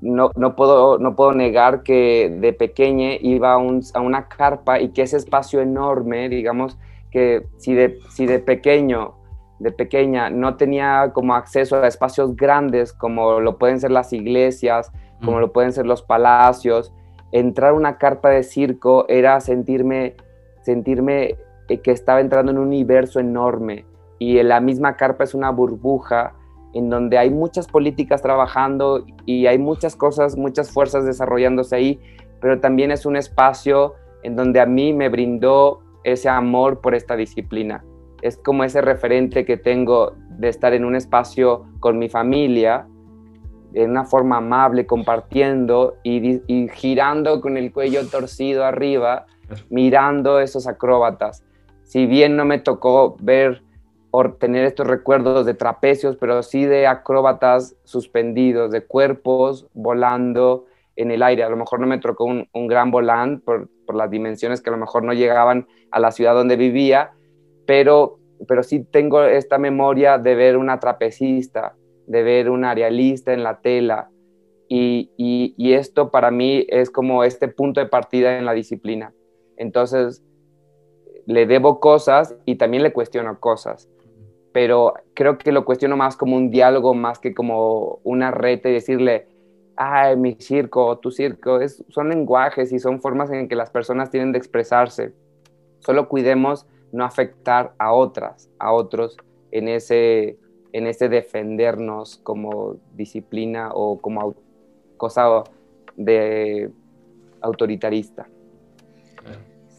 no, 0.00 0.30
no, 0.36 0.56
puedo, 0.56 0.98
no 0.98 1.16
puedo 1.16 1.32
negar 1.32 1.82
que 1.82 2.36
de 2.40 2.52
pequeña 2.52 3.14
iba 3.20 3.52
a, 3.52 3.58
una 3.58 4.28
carpa 4.28 4.80
y 4.80 4.90
que 4.90 5.02
ese 5.02 5.16
espacio 5.16 5.60
enorme, 5.60 6.28
digamos, 6.28 6.78
que 7.10 7.46
si 7.58 7.74
de, 7.74 7.98
si 8.10 8.26
de 8.26 8.38
pequeño, 8.38 9.14
de 9.60 9.72
pequeña, 9.72 10.30
no 10.30 10.56
tenía 10.56 11.12
como 11.14 11.34
acceso 11.34 11.76
a 11.76 11.86
espacios 11.86 12.36
grandes 12.36 12.92
como 12.92 13.40
lo 13.40 13.56
pueden 13.56 13.80
ser 13.80 13.92
las 13.92 14.12
iglesias, 14.12 14.92
como 15.24 15.38
mm. 15.38 15.40
lo 15.40 15.52
pueden 15.52 15.72
ser 15.72 15.86
los 15.86 16.02
palacios, 16.02 16.92
entrar 17.32 17.70
a 17.70 17.74
una 17.74 17.96
carpa 17.96 18.30
de 18.30 18.42
circo 18.42 19.06
era 19.08 19.40
sentirme, 19.40 20.16
sentirme 20.62 21.36
eh, 21.68 21.78
que 21.78 21.92
estaba 21.92 22.20
entrando 22.20 22.52
en 22.52 22.58
un 22.58 22.66
universo 22.66 23.20
enorme 23.20 23.86
y 24.18 24.42
la 24.42 24.60
misma 24.60 24.96
carpa 24.96 25.24
es 25.24 25.34
una 25.34 25.50
burbuja 25.50 26.34
en 26.74 26.90
donde 26.90 27.18
hay 27.18 27.30
muchas 27.30 27.68
políticas 27.68 28.20
trabajando 28.20 29.06
y 29.26 29.46
hay 29.46 29.58
muchas 29.58 29.96
cosas, 29.96 30.36
muchas 30.36 30.70
fuerzas 30.70 31.06
desarrollándose 31.06 31.76
ahí, 31.76 32.00
pero 32.40 32.60
también 32.60 32.90
es 32.90 33.06
un 33.06 33.16
espacio 33.16 33.94
en 34.22 34.36
donde 34.36 34.60
a 34.60 34.66
mí 34.66 34.92
me 34.92 35.08
brindó 35.08 35.80
ese 36.02 36.28
amor 36.28 36.80
por 36.80 36.94
esta 36.94 37.16
disciplina. 37.16 37.84
Es 38.22 38.36
como 38.36 38.64
ese 38.64 38.80
referente 38.80 39.44
que 39.44 39.56
tengo 39.56 40.14
de 40.30 40.48
estar 40.48 40.74
en 40.74 40.84
un 40.84 40.96
espacio 40.96 41.66
con 41.80 41.98
mi 41.98 42.08
familia, 42.08 42.86
en 43.72 43.90
una 43.90 44.04
forma 44.04 44.38
amable, 44.38 44.86
compartiendo 44.86 45.96
y, 46.02 46.40
y 46.46 46.68
girando 46.68 47.40
con 47.40 47.56
el 47.56 47.72
cuello 47.72 48.06
torcido 48.08 48.64
arriba, 48.64 49.26
mirando 49.70 50.40
esos 50.40 50.66
acróbatas. 50.66 51.44
Si 51.82 52.06
bien 52.06 52.36
no 52.36 52.44
me 52.44 52.58
tocó 52.58 53.16
ver 53.20 53.63
por 54.14 54.38
tener 54.38 54.64
estos 54.64 54.86
recuerdos 54.86 55.44
de 55.44 55.54
trapecios, 55.54 56.16
pero 56.16 56.40
sí 56.44 56.66
de 56.66 56.86
acróbatas 56.86 57.74
suspendidos, 57.82 58.70
de 58.70 58.86
cuerpos 58.86 59.66
volando 59.74 60.66
en 60.94 61.10
el 61.10 61.20
aire. 61.20 61.42
A 61.42 61.48
lo 61.48 61.56
mejor 61.56 61.80
no 61.80 61.88
me 61.88 61.98
tocó 61.98 62.22
un, 62.22 62.68
gran 62.68 62.92
volán 62.92 63.40
por, 63.40 63.68
las 63.92 64.10
dimensiones 64.12 64.62
que 64.62 64.70
a 64.70 64.72
lo 64.72 64.78
mejor 64.78 65.02
no 65.02 65.14
llegaban 65.14 65.66
a 65.90 65.98
la 65.98 66.12
ciudad 66.12 66.32
donde 66.32 66.54
vivía, 66.54 67.10
pero, 67.66 68.20
pero 68.46 68.62
sí 68.62 68.84
tengo 68.84 69.24
esta 69.24 69.58
memoria 69.58 70.16
de 70.16 70.36
ver 70.36 70.58
una 70.58 70.78
trapecista, 70.78 71.74
de 72.06 72.22
ver 72.22 72.50
un 72.50 72.64
arealista 72.64 73.32
en 73.32 73.42
la 73.42 73.62
tela. 73.62 74.10
Y, 74.68 75.10
y 75.16 75.72
esto 75.72 76.12
para 76.12 76.30
mí 76.30 76.64
es 76.68 76.88
como 76.88 77.24
este 77.24 77.48
punto 77.48 77.80
de 77.80 77.86
partida 77.86 78.38
en 78.38 78.44
la 78.44 78.52
disciplina. 78.52 79.12
Entonces, 79.56 80.22
le 81.26 81.46
debo 81.46 81.80
cosas 81.80 82.36
y 82.44 82.54
también 82.54 82.84
le 82.84 82.92
cuestiono 82.92 83.40
cosas 83.40 83.90
pero 84.54 84.94
creo 85.14 85.36
que 85.36 85.50
lo 85.50 85.64
cuestiono 85.64 85.96
más 85.96 86.16
como 86.16 86.36
un 86.36 86.48
diálogo, 86.48 86.94
más 86.94 87.18
que 87.18 87.34
como 87.34 87.98
una 88.04 88.30
reta 88.30 88.68
y 88.68 88.74
decirle, 88.74 89.26
ay, 89.74 90.16
mi 90.16 90.36
circo, 90.36 90.96
tu 90.98 91.10
circo, 91.10 91.60
es, 91.60 91.84
son 91.88 92.08
lenguajes 92.08 92.72
y 92.72 92.78
son 92.78 93.00
formas 93.00 93.32
en 93.32 93.48
que 93.48 93.56
las 93.56 93.70
personas 93.70 94.12
tienen 94.12 94.30
de 94.30 94.38
expresarse. 94.38 95.12
Solo 95.80 96.08
cuidemos 96.08 96.66
no 96.92 97.04
afectar 97.04 97.74
a 97.78 97.92
otras, 97.92 98.48
a 98.60 98.72
otros 98.72 99.16
en 99.50 99.66
ese, 99.66 100.38
en 100.72 100.86
ese 100.86 101.08
defendernos 101.08 102.18
como 102.18 102.76
disciplina 102.94 103.70
o 103.74 104.00
como 104.00 104.36
cosa 104.96 105.42
de 105.96 106.70
autoritarista. 107.40 108.28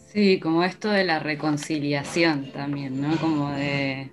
Sí, 0.08 0.38
como 0.42 0.66
esto 0.66 0.90
de 0.90 1.06
la 1.06 1.20
reconciliación 1.20 2.52
también, 2.52 3.00
¿no? 3.00 3.16
Como 3.22 3.52
de, 3.52 4.12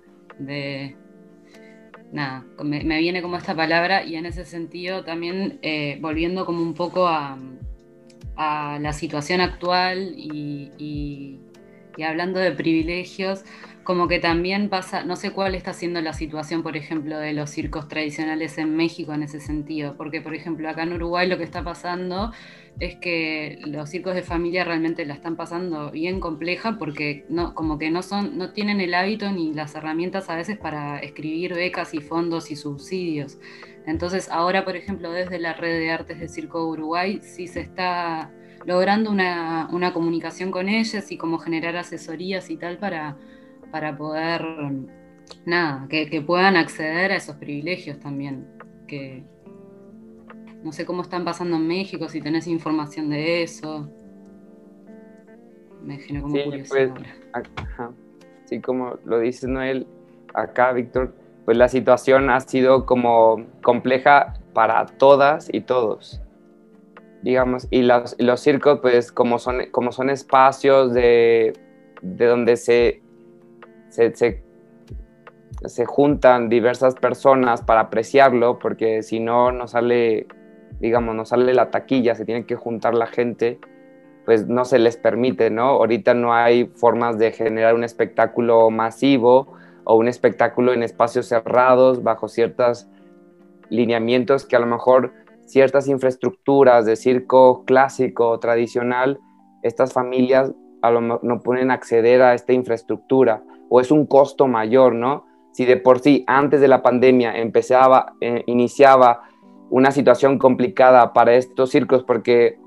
nada, 2.11 2.45
me, 2.63 2.99
viene 2.99 3.21
como 3.21 3.37
esta 3.37 3.55
palabra 3.55 4.03
y 4.03 4.15
en 4.15 4.25
ese 4.25 4.45
sentido 4.45 5.03
también 5.03 5.59
eh, 5.61 5.97
volviendo 6.01 6.45
como 6.45 6.61
un 6.61 6.73
poco 6.73 7.07
a, 7.07 7.37
la 8.35 8.93
situación 8.93 9.41
actual 9.41 10.15
y, 10.17 11.39
hablando 12.03 12.39
de 12.39 12.51
privilegios, 12.51 13.43
como 13.83 14.07
que 14.07 14.17
también 14.17 14.69
pasa, 14.69 15.03
no 15.03 15.15
sé 15.15 15.31
cuál 15.31 15.53
está 15.53 15.73
siendo 15.73 16.01
la 16.01 16.13
situación, 16.13 16.63
por 16.63 16.75
ejemplo, 16.75 17.19
de 17.19 17.33
los 17.33 17.51
circos 17.51 17.87
tradicionales 17.87 18.57
en 18.57 18.75
México 18.75 19.13
en 19.13 19.21
ese 19.21 19.39
sentido, 19.39 19.95
porque 19.97 20.19
por 20.19 20.33
ejemplo 20.33 20.67
acá 20.67 20.81
en 20.83 20.93
Uruguay 20.93 21.27
lo 21.27 21.37
que 21.37 21.43
está 21.43 21.63
pasando 21.63 22.31
es 22.79 22.95
que 22.95 23.59
los 23.65 23.89
circos 23.89 24.15
de 24.15 24.23
familia 24.23 24.63
realmente 24.63 25.05
la 25.05 25.13
están 25.13 25.35
pasando 25.35 25.91
bien 25.91 26.19
compleja 26.19 26.77
porque 26.79 27.25
no, 27.29 27.53
como 27.53 27.77
que 27.77 27.91
no 27.91 28.01
son, 28.01 28.37
no 28.37 28.51
tienen 28.51 28.81
el 28.81 28.93
hábito 28.93 29.31
ni 29.31 29.53
las 29.53 29.75
herramientas 29.75 30.29
a 30.29 30.35
veces 30.35 30.57
para 30.57 30.99
escribir 30.99 31.53
becas 31.53 31.93
y 31.93 31.99
fondos 31.99 32.51
y 32.51 32.55
subsidios. 32.55 33.37
Entonces 33.85 34.29
ahora, 34.29 34.65
por 34.65 34.75
ejemplo, 34.75 35.11
desde 35.11 35.39
la 35.39 35.53
red 35.53 35.79
de 35.79 35.91
artes 35.91 36.19
de 36.19 36.27
Circo 36.27 36.67
Uruguay 36.67 37.19
sí 37.21 37.47
se 37.47 37.61
está 37.61 38.31
logrando 38.65 39.11
una, 39.11 39.91
comunicación 39.93 40.49
con 40.49 40.67
ellas 40.67 41.11
y 41.11 41.17
como 41.17 41.37
generar 41.37 41.75
asesorías 41.75 42.49
y 42.49 42.57
tal 42.57 42.77
para, 42.77 43.17
para 43.71 43.95
poder, 43.95 44.43
nada, 45.45 45.87
que, 45.89 46.09
que 46.09 46.21
puedan 46.21 46.55
acceder 46.55 47.11
a 47.11 47.17
esos 47.17 47.35
privilegios 47.35 47.99
también 47.99 48.47
que, 48.87 49.23
no 50.63 50.71
sé 50.71 50.85
cómo 50.85 51.01
están 51.01 51.25
pasando 51.25 51.57
en 51.57 51.67
México, 51.67 52.07
si 52.07 52.21
tenés 52.21 52.47
información 52.47 53.09
de 53.09 53.43
eso. 53.43 53.89
Me 55.83 55.97
genera 55.97 56.23
como 56.23 56.35
sí, 56.35 56.63
Pues, 56.69 56.91
Sí, 58.45 58.61
como 58.61 58.97
lo 59.05 59.19
dice 59.19 59.47
Noel, 59.47 59.87
acá, 60.33 60.71
Víctor, 60.71 61.13
pues 61.45 61.57
la 61.57 61.67
situación 61.67 62.29
ha 62.29 62.39
sido 62.39 62.85
como 62.85 63.45
compleja 63.61 64.35
para 64.53 64.85
todas 64.85 65.49
y 65.51 65.61
todos, 65.61 66.21
digamos, 67.21 67.67
y 67.69 67.81
los, 67.81 68.15
los 68.19 68.39
circos, 68.39 68.79
pues 68.81 69.11
como 69.11 69.39
son, 69.39 69.65
como 69.71 69.91
son 69.91 70.09
espacios 70.09 70.93
de, 70.93 71.53
de 72.01 72.25
donde 72.25 72.55
se, 72.55 73.01
se, 73.89 74.15
se, 74.15 74.43
se 75.65 75.85
juntan 75.85 76.47
diversas 76.47 76.95
personas 76.95 77.61
para 77.61 77.81
apreciarlo, 77.81 78.59
porque 78.59 79.03
si 79.03 79.19
no, 79.19 79.51
no 79.51 79.67
sale 79.67 80.27
digamos, 80.79 81.15
no 81.15 81.25
sale 81.25 81.53
la 81.53 81.71
taquilla, 81.71 82.15
se 82.15 82.25
tiene 82.25 82.45
que 82.45 82.55
juntar 82.55 82.93
la 82.93 83.07
gente, 83.07 83.59
pues 84.25 84.47
no 84.47 84.65
se 84.65 84.79
les 84.79 84.97
permite, 84.97 85.49
¿no? 85.49 85.63
Ahorita 85.63 86.13
no 86.13 86.33
hay 86.33 86.65
formas 86.75 87.17
de 87.17 87.31
generar 87.31 87.75
un 87.75 87.83
espectáculo 87.83 88.69
masivo 88.69 89.53
o 89.83 89.95
un 89.95 90.07
espectáculo 90.07 90.73
en 90.73 90.83
espacios 90.83 91.27
cerrados 91.27 92.03
bajo 92.03 92.27
ciertos 92.27 92.87
lineamientos 93.69 94.45
que 94.45 94.55
a 94.55 94.59
lo 94.59 94.65
mejor 94.65 95.11
ciertas 95.45 95.87
infraestructuras 95.87 96.85
de 96.85 96.95
circo 96.95 97.65
clásico 97.65 98.39
tradicional, 98.39 99.19
estas 99.61 99.93
familias 99.93 100.53
a 100.81 100.91
lo 100.91 101.01
no 101.01 101.39
pueden 101.41 101.71
acceder 101.71 102.21
a 102.21 102.33
esta 102.33 102.53
infraestructura 102.53 103.43
o 103.69 103.81
es 103.81 103.91
un 103.91 104.05
costo 104.05 104.47
mayor, 104.47 104.93
¿no? 104.93 105.25
Si 105.51 105.65
de 105.65 105.77
por 105.77 105.99
sí 105.99 106.23
antes 106.27 106.61
de 106.61 106.67
la 106.67 106.81
pandemia 106.81 107.37
empezaba, 107.37 108.13
eh, 108.21 108.43
iniciaba 108.47 109.29
una 109.73 109.89
situación 109.89 110.37
complicada 110.37 111.13
para 111.13 111.33
estos 111.33 111.71
circos 111.71 112.03
porque 112.03 112.59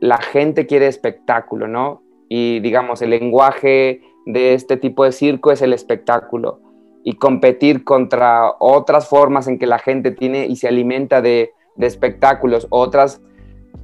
la 0.00 0.16
gente 0.16 0.66
quiere 0.66 0.86
espectáculo, 0.86 1.68
¿no? 1.68 2.00
Y 2.30 2.60
digamos, 2.60 3.02
el 3.02 3.10
lenguaje 3.10 4.00
de 4.24 4.54
este 4.54 4.78
tipo 4.78 5.04
de 5.04 5.12
circo 5.12 5.52
es 5.52 5.60
el 5.60 5.74
espectáculo. 5.74 6.60
Y 7.04 7.16
competir 7.16 7.84
contra 7.84 8.50
otras 8.60 9.10
formas 9.10 9.46
en 9.46 9.58
que 9.58 9.66
la 9.66 9.78
gente 9.78 10.10
tiene 10.10 10.46
y 10.46 10.56
se 10.56 10.68
alimenta 10.68 11.20
de, 11.20 11.50
de 11.76 11.86
espectáculos, 11.86 12.66
otras 12.70 13.20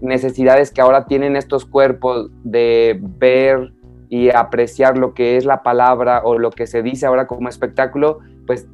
necesidades 0.00 0.70
que 0.70 0.80
ahora 0.80 1.04
tienen 1.04 1.36
estos 1.36 1.66
cuerpos 1.66 2.30
de 2.44 2.98
ver 2.98 3.74
y 4.08 4.30
apreciar 4.30 4.96
lo 4.96 5.12
que 5.12 5.36
es 5.36 5.44
la 5.44 5.62
palabra 5.62 6.22
o 6.24 6.38
lo 6.38 6.48
que 6.48 6.66
se 6.66 6.82
dice 6.82 7.04
ahora 7.04 7.26
como 7.26 7.50
espectáculo, 7.50 8.20
pues 8.46 8.66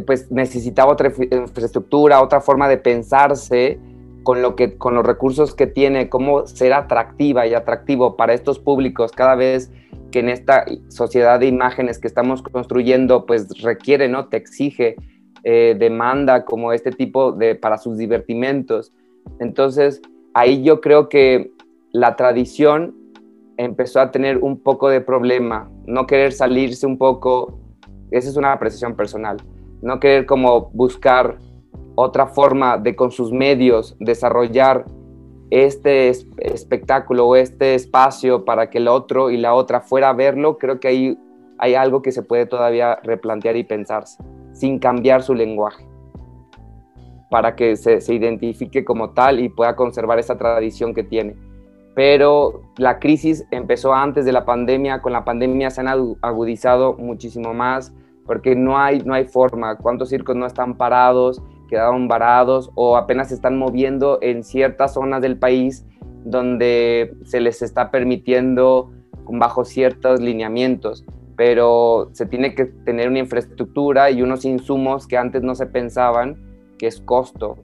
pues 0.00 0.30
necesitaba 0.30 0.92
otra 0.92 1.12
infraestructura, 1.30 2.22
otra 2.22 2.40
forma 2.40 2.68
de 2.68 2.78
pensarse 2.78 3.78
con, 4.22 4.42
lo 4.42 4.56
que, 4.56 4.76
con 4.76 4.94
los 4.94 5.06
recursos 5.06 5.54
que 5.54 5.66
tiene, 5.66 6.08
cómo 6.08 6.46
ser 6.46 6.72
atractiva 6.72 7.46
y 7.46 7.54
atractivo 7.54 8.16
para 8.16 8.34
estos 8.34 8.58
públicos 8.58 9.12
cada 9.12 9.34
vez 9.34 9.70
que 10.10 10.20
en 10.20 10.28
esta 10.28 10.64
sociedad 10.88 11.40
de 11.40 11.46
imágenes 11.46 11.98
que 11.98 12.08
estamos 12.08 12.42
construyendo, 12.42 13.26
pues 13.26 13.62
requiere, 13.62 14.08
¿no? 14.08 14.28
Te 14.28 14.36
exige, 14.36 14.96
eh, 15.44 15.76
demanda 15.78 16.44
como 16.44 16.72
este 16.72 16.90
tipo 16.90 17.32
de, 17.32 17.54
para 17.54 17.78
sus 17.78 17.98
divertimentos. 17.98 18.92
Entonces, 19.38 20.00
ahí 20.34 20.62
yo 20.62 20.80
creo 20.80 21.08
que 21.08 21.52
la 21.92 22.16
tradición 22.16 22.94
empezó 23.56 24.00
a 24.00 24.10
tener 24.10 24.38
un 24.38 24.60
poco 24.60 24.88
de 24.88 25.00
problema, 25.00 25.70
no 25.86 26.06
querer 26.06 26.32
salirse 26.32 26.86
un 26.86 26.96
poco, 26.96 27.58
esa 28.10 28.28
es 28.28 28.36
una 28.36 28.52
apreciación 28.52 28.94
personal, 28.94 29.38
no 29.82 30.00
querer 30.00 30.26
como 30.26 30.70
buscar 30.72 31.38
otra 31.94 32.26
forma 32.26 32.78
de 32.78 32.94
con 32.94 33.10
sus 33.10 33.32
medios 33.32 33.96
desarrollar 33.98 34.84
este 35.50 36.10
espectáculo 36.10 37.26
o 37.26 37.36
este 37.36 37.74
espacio 37.74 38.44
para 38.44 38.70
que 38.70 38.78
el 38.78 38.88
otro 38.88 39.30
y 39.30 39.36
la 39.36 39.54
otra 39.54 39.80
fuera 39.80 40.10
a 40.10 40.12
verlo, 40.12 40.58
creo 40.58 40.78
que 40.78 40.88
ahí 40.88 41.18
hay 41.58 41.74
algo 41.74 42.02
que 42.02 42.12
se 42.12 42.22
puede 42.22 42.46
todavía 42.46 42.98
replantear 43.02 43.56
y 43.56 43.64
pensarse, 43.64 44.22
sin 44.52 44.78
cambiar 44.78 45.22
su 45.22 45.34
lenguaje, 45.34 45.84
para 47.30 47.56
que 47.56 47.76
se, 47.76 48.00
se 48.00 48.14
identifique 48.14 48.84
como 48.84 49.10
tal 49.10 49.40
y 49.40 49.48
pueda 49.48 49.74
conservar 49.74 50.18
esa 50.18 50.36
tradición 50.36 50.94
que 50.94 51.02
tiene. 51.02 51.34
Pero 51.94 52.62
la 52.76 53.00
crisis 53.00 53.44
empezó 53.50 53.92
antes 53.92 54.24
de 54.24 54.32
la 54.32 54.44
pandemia, 54.44 55.02
con 55.02 55.12
la 55.12 55.24
pandemia 55.24 55.70
se 55.70 55.80
han 55.80 55.88
agudizado 55.88 56.94
muchísimo 56.94 57.54
más, 57.54 57.92
porque 58.28 58.54
no 58.54 58.78
hay, 58.78 59.00
no 59.00 59.14
hay 59.14 59.24
forma. 59.24 59.76
¿Cuántos 59.76 60.10
circos 60.10 60.36
no 60.36 60.46
están 60.46 60.76
parados, 60.76 61.42
quedaron 61.66 62.08
varados 62.08 62.70
o 62.74 62.98
apenas 62.98 63.28
se 63.28 63.34
están 63.34 63.58
moviendo 63.58 64.18
en 64.20 64.44
ciertas 64.44 64.92
zonas 64.92 65.22
del 65.22 65.38
país 65.38 65.86
donde 66.24 67.16
se 67.24 67.40
les 67.40 67.62
está 67.62 67.90
permitiendo 67.90 68.92
bajo 69.26 69.64
ciertos 69.64 70.20
lineamientos? 70.20 71.06
Pero 71.36 72.10
se 72.12 72.26
tiene 72.26 72.54
que 72.54 72.66
tener 72.66 73.08
una 73.08 73.20
infraestructura 73.20 74.10
y 74.10 74.20
unos 74.20 74.44
insumos 74.44 75.06
que 75.06 75.16
antes 75.16 75.42
no 75.42 75.54
se 75.54 75.64
pensaban, 75.64 76.36
que 76.78 76.86
es 76.86 77.00
costo. 77.00 77.56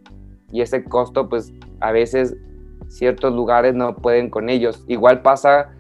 Y 0.50 0.62
ese 0.62 0.82
costo, 0.82 1.28
pues 1.28 1.52
a 1.80 1.92
veces 1.92 2.38
ciertos 2.88 3.34
lugares 3.34 3.74
no 3.74 3.96
pueden 3.96 4.30
con 4.30 4.48
ellos. 4.48 4.82
Igual 4.88 5.20
pasa 5.20 5.73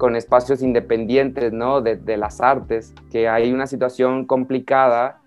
con 0.00 0.16
espacios 0.16 0.62
independientes, 0.62 1.52
¿no? 1.52 1.82
De, 1.82 2.16
las 2.16 2.40
artes, 2.40 2.94
que 3.12 3.28
hay 3.28 3.52
una 3.52 3.66
situación 3.66 4.24
complicada 4.24 5.20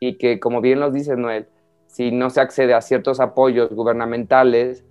y 0.00 0.18
que, 0.18 0.40
como 0.40 0.60
bien 0.60 0.80
nos 0.80 0.92
dice 0.92 1.16
Noel, 1.16 1.46
si 1.86 2.10
no 2.10 2.28
se 2.28 2.40
accede 2.40 2.74
a 2.74 2.80
ciertos 2.80 3.20
apoyos 3.20 3.70
gubernamentales, 3.70 4.84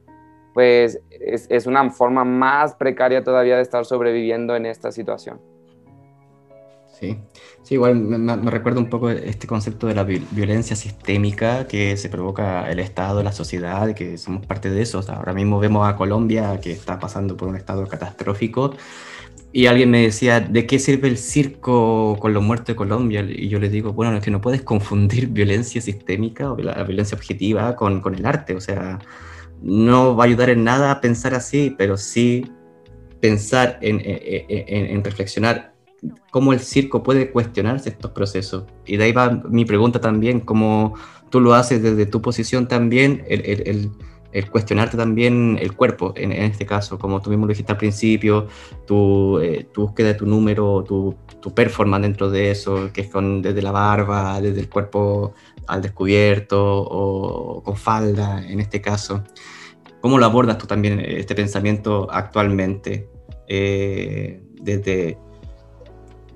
pues 0.54 1.02
es, 1.10 1.68
una 1.68 1.90
forma 1.90 2.24
más 2.24 2.76
precaria 2.76 3.26
todavía 3.26 3.58
de 3.58 3.62
estar 3.62 3.84
sobreviviendo 3.84 4.56
en 4.56 4.66
esta 4.66 4.94
situación. 4.94 5.42
Sí, 6.98 7.18
sí 7.62 7.74
igual 7.74 7.96
me, 7.96 8.50
recuerda 8.50 8.80
un 8.80 8.90
poco 8.90 9.10
este 9.10 9.48
concepto 9.48 9.88
de 9.88 9.96
la 9.96 10.06
violencia 10.06 10.78
sistémica 10.78 11.68
que 11.68 11.98
se 11.98 12.08
provoca 12.08 12.72
el 12.72 12.80
Estado, 12.80 13.22
la 13.22 13.34
sociedad, 13.34 13.94
que 13.96 14.18
somos 14.18 14.46
parte 14.46 14.70
de 14.70 14.82
eso. 14.82 15.04
ahora 15.10 15.34
mismo 15.34 15.60
vemos 15.60 15.86
a 15.86 15.98
Colombia 15.98 16.58
que 16.62 16.72
está 16.72 17.00
pasando 17.00 17.36
por 17.36 17.50
un 17.50 17.58
estado 17.58 17.86
catastrófico 17.86 18.76
y 19.56 19.68
alguien 19.68 19.90
me 19.90 20.02
decía, 20.02 20.42
¿de 20.42 20.68
qué 20.68 20.80
sirve 20.80 21.08
el 21.08 21.18
circo 21.18 22.18
con 22.20 22.34
los 22.34 22.44
muertos 22.44 22.68
de 22.68 22.76
Colombia? 22.76 23.26
Y 23.26 23.48
yo 23.48 23.58
le 23.58 23.70
digo, 23.70 23.94
bueno, 23.94 24.18
es 24.18 24.22
que 24.22 24.30
no 24.30 24.42
puedes 24.42 24.64
confundir 24.64 25.28
violencia 25.32 25.80
sistémica 25.80 26.52
o 26.52 26.58
la 26.58 26.84
violencia 26.84 27.18
objetiva 27.18 27.74
con, 27.78 28.02
con 28.02 28.16
el 28.16 28.26
arte. 28.26 28.54
O 28.54 28.60
sea, 28.60 29.00
no 29.62 30.14
va 30.14 30.26
a 30.26 30.28
ayudar 30.28 30.50
en 30.50 30.66
nada 30.66 30.92
a 30.92 31.00
pensar 31.00 31.34
así, 31.34 31.74
pero 31.78 31.96
sí 31.96 32.52
pensar 33.22 33.80
en, 33.82 34.02
en, 34.04 34.88
en, 34.88 35.04
reflexionar 35.06 35.74
cómo 36.32 36.52
el 36.52 36.60
circo 36.60 37.02
puede 37.02 37.32
cuestionarse 37.32 37.88
estos 37.88 38.12
procesos. 38.12 38.66
Y 38.86 38.98
de 38.98 39.06
ahí 39.06 39.14
va 39.14 39.42
mi 39.48 39.64
pregunta 39.64 40.02
también, 40.02 40.42
cómo 40.42 40.96
tú 41.30 41.40
lo 41.40 41.54
haces 41.54 41.82
desde 41.82 42.06
tu 42.06 42.22
posición 42.22 42.68
también, 42.68 43.24
el 43.30 43.90
cuestionarte 44.50 44.98
también 44.98 45.58
el 45.62 45.76
cuerpo, 45.76 46.14
en, 46.16 46.32
este 46.32 46.66
caso, 46.66 47.00
como 47.00 47.22
tú 47.22 47.30
mismo 47.30 47.46
lo 47.46 47.50
dijiste 47.50 47.72
al 47.72 47.78
principio, 47.78 48.48
tu, 48.86 49.40
eh, 49.40 49.68
tu 49.74 49.84
búsqueda 49.84 50.10
de 50.10 50.14
tu 50.16 50.26
número, 50.26 50.84
tu, 50.84 51.16
tu, 51.42 51.54
performance 51.54 52.04
dentro 52.04 52.30
de 52.30 52.52
eso, 52.52 52.92
que 52.94 53.02
es 53.02 53.10
con, 53.10 53.42
desde 53.42 53.62
la 53.62 53.72
barba, 53.72 54.42
desde 54.42 54.60
el 54.60 54.70
cuerpo 54.70 55.34
al 55.68 55.82
descubierto 55.82 56.62
o 56.62 57.64
con 57.64 57.78
falda, 57.78 58.46
en 58.46 58.60
este 58.60 58.82
caso. 58.82 59.24
¿Cómo 60.02 60.20
lo 60.20 60.26
abordas 60.26 60.58
tú 60.58 60.68
también 60.68 61.00
este 61.00 61.34
pensamiento 61.34 62.08
actualmente? 62.12 63.10
Eh, 63.48 64.42
desde, 64.62 65.18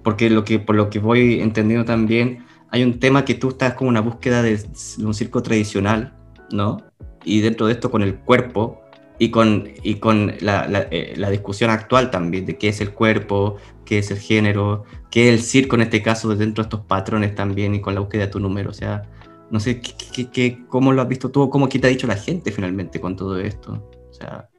porque 0.04 0.30
lo 0.30 0.44
que, 0.44 0.60
por 0.60 0.76
lo 0.76 0.90
que 0.90 1.00
voy 1.00 1.42
entendiendo 1.42 1.86
también, 1.86 2.46
hay 2.72 2.84
un 2.84 3.00
tema 3.00 3.26
que 3.26 3.36
tú 3.36 3.50
estás 3.50 3.74
como 3.74 3.90
una 3.90 4.02
búsqueda 4.02 4.42
de, 4.42 4.60
un 5.00 5.14
circo 5.14 5.42
tradicional, 5.42 6.18
¿no? 6.52 6.78
Y 7.24 7.42
dentro 7.42 7.68
de 7.68 7.74
esto 7.74 7.92
con 7.92 8.02
el 8.02 8.16
cuerpo 8.20 8.82
y 9.18 9.30
con, 9.32 9.70
y 9.84 9.96
con 9.96 10.34
la, 10.40 10.88
eh, 10.92 11.14
la, 11.18 11.30
discusión 11.30 11.70
actual 11.70 12.10
también 12.10 12.46
de 12.46 12.58
qué 12.58 12.70
es 12.70 12.80
el 12.80 12.94
cuerpo, 12.94 13.58
qué 13.86 14.00
es 14.00 14.12
el 14.12 14.20
género, 14.20 14.86
qué 15.12 15.28
es 15.28 15.40
el 15.40 15.46
circo 15.46 15.76
en 15.76 15.82
este 15.82 16.02
caso 16.02 16.34
dentro 16.36 16.64
de 16.64 16.68
estos 16.68 16.86
patrones 16.86 17.36
también 17.36 17.76
y 17.76 17.82
con 17.82 17.94
la 17.94 18.00
búsqueda 18.00 18.26
de 18.26 18.32
tu 18.32 18.40
número. 18.40 18.70
O 18.70 18.74
sea, 18.74 19.04
no 19.52 19.60
sé 19.60 19.82
qué, 19.82 20.30
qué, 20.30 20.66
cómo 20.68 20.94
lo 20.94 21.02
has 21.02 21.08
visto 21.08 21.30
tú, 21.32 21.50
cómo 21.50 21.68
qué 21.68 21.80
te 21.80 21.88
ha 21.88 21.90
dicho 21.90 22.08
la 22.08 22.16
gente 22.16 22.52
finalmente 22.52 23.02
con 23.02 23.16
todo 23.16 23.38
esto. 23.38 23.84
O 24.10 24.14
sea, 24.14 24.50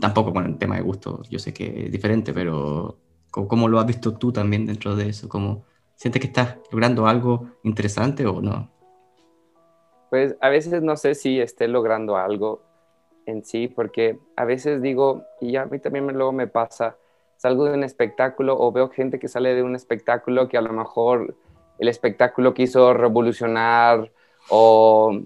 tampoco 0.00 0.32
con 0.32 0.46
el 0.46 0.58
tema 0.58 0.76
de 0.76 0.82
gusto, 0.82 1.22
yo 1.30 1.38
sé 1.38 1.52
que 1.52 1.86
es 1.86 1.92
diferente, 1.92 2.32
pero 2.32 2.98
¿cómo, 3.30 3.68
lo 3.68 3.78
has 3.78 3.86
visto 3.86 4.16
tú 4.16 4.32
también 4.32 4.66
dentro 4.66 4.96
de 4.96 5.08
eso? 5.10 5.28
¿Cómo, 5.28 5.64
¿Sientes 5.94 6.20
que 6.20 6.26
estás 6.26 6.58
logrando 6.72 7.06
algo 7.06 7.48
interesante 7.62 8.26
o 8.26 8.40
no? 8.40 8.71
Pues 10.12 10.36
a 10.42 10.50
veces 10.50 10.82
no 10.82 10.98
sé 10.98 11.14
si 11.14 11.40
esté 11.40 11.68
logrando 11.68 12.18
algo 12.18 12.60
en 13.24 13.46
sí, 13.46 13.66
porque 13.66 14.18
a 14.36 14.44
veces 14.44 14.82
digo, 14.82 15.22
y 15.40 15.56
a 15.56 15.64
mí 15.64 15.78
también 15.78 16.06
luego 16.06 16.32
me 16.32 16.46
pasa, 16.46 16.98
salgo 17.38 17.64
de 17.64 17.72
un 17.72 17.82
espectáculo 17.82 18.54
o 18.60 18.70
veo 18.72 18.90
gente 18.90 19.18
que 19.18 19.26
sale 19.26 19.54
de 19.54 19.62
un 19.62 19.74
espectáculo 19.74 20.48
que 20.48 20.58
a 20.58 20.60
lo 20.60 20.74
mejor 20.74 21.34
el 21.78 21.88
espectáculo 21.88 22.52
quiso 22.52 22.92
revolucionar 22.92 24.12
o 24.50 25.18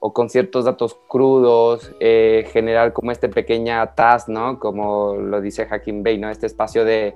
o 0.00 0.14
con 0.14 0.30
ciertos 0.30 0.64
datos 0.64 0.98
crudos, 1.08 1.92
eh, 2.00 2.48
generar 2.54 2.94
como 2.94 3.12
este 3.12 3.28
pequeña 3.28 3.94
TAS, 3.94 4.30
¿no? 4.30 4.58
Como 4.58 5.16
lo 5.16 5.42
dice 5.42 5.68
Hakim 5.70 6.02
Bey, 6.02 6.16
¿no? 6.16 6.30
Este 6.30 6.46
espacio 6.46 6.86
de, 6.86 7.14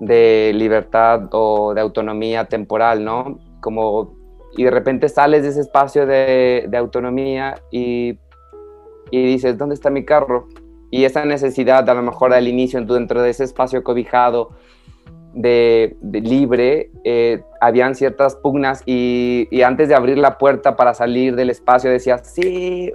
de, 0.00 0.52
libertad 0.54 1.28
o 1.32 1.74
de 1.74 1.82
autonomía 1.82 2.46
temporal, 2.46 3.04
¿no? 3.04 3.40
Como, 3.60 4.23
y 4.56 4.64
de 4.64 4.70
repente 4.70 5.08
sales 5.08 5.42
de 5.42 5.48
ese 5.48 5.60
espacio 5.60 6.06
de, 6.06 6.66
de 6.68 6.76
autonomía 6.76 7.54
y, 7.70 8.18
y, 9.10 9.26
dices, 9.26 9.58
¿dónde 9.58 9.74
está 9.74 9.90
mi 9.90 10.04
carro? 10.04 10.48
Y 10.90 11.04
esa 11.04 11.24
necesidad, 11.24 11.88
a 11.88 11.94
lo 11.94 12.02
mejor 12.02 12.32
al 12.32 12.46
inicio, 12.46 12.80
dentro 12.84 13.22
de 13.22 13.30
ese 13.30 13.44
espacio 13.44 13.82
cobijado, 13.82 14.50
de, 15.34 15.96
libre, 16.02 16.90
eh, 17.02 17.42
habían 17.60 17.94
ciertas 17.94 18.36
pugnas 18.36 18.82
y, 18.86 19.48
antes 19.62 19.88
de 19.88 19.94
abrir 19.94 20.18
la 20.18 20.38
puerta 20.38 20.76
para 20.76 20.94
salir 20.94 21.34
del 21.34 21.50
espacio 21.50 21.90
decía, 21.90 22.18
sí, 22.18 22.92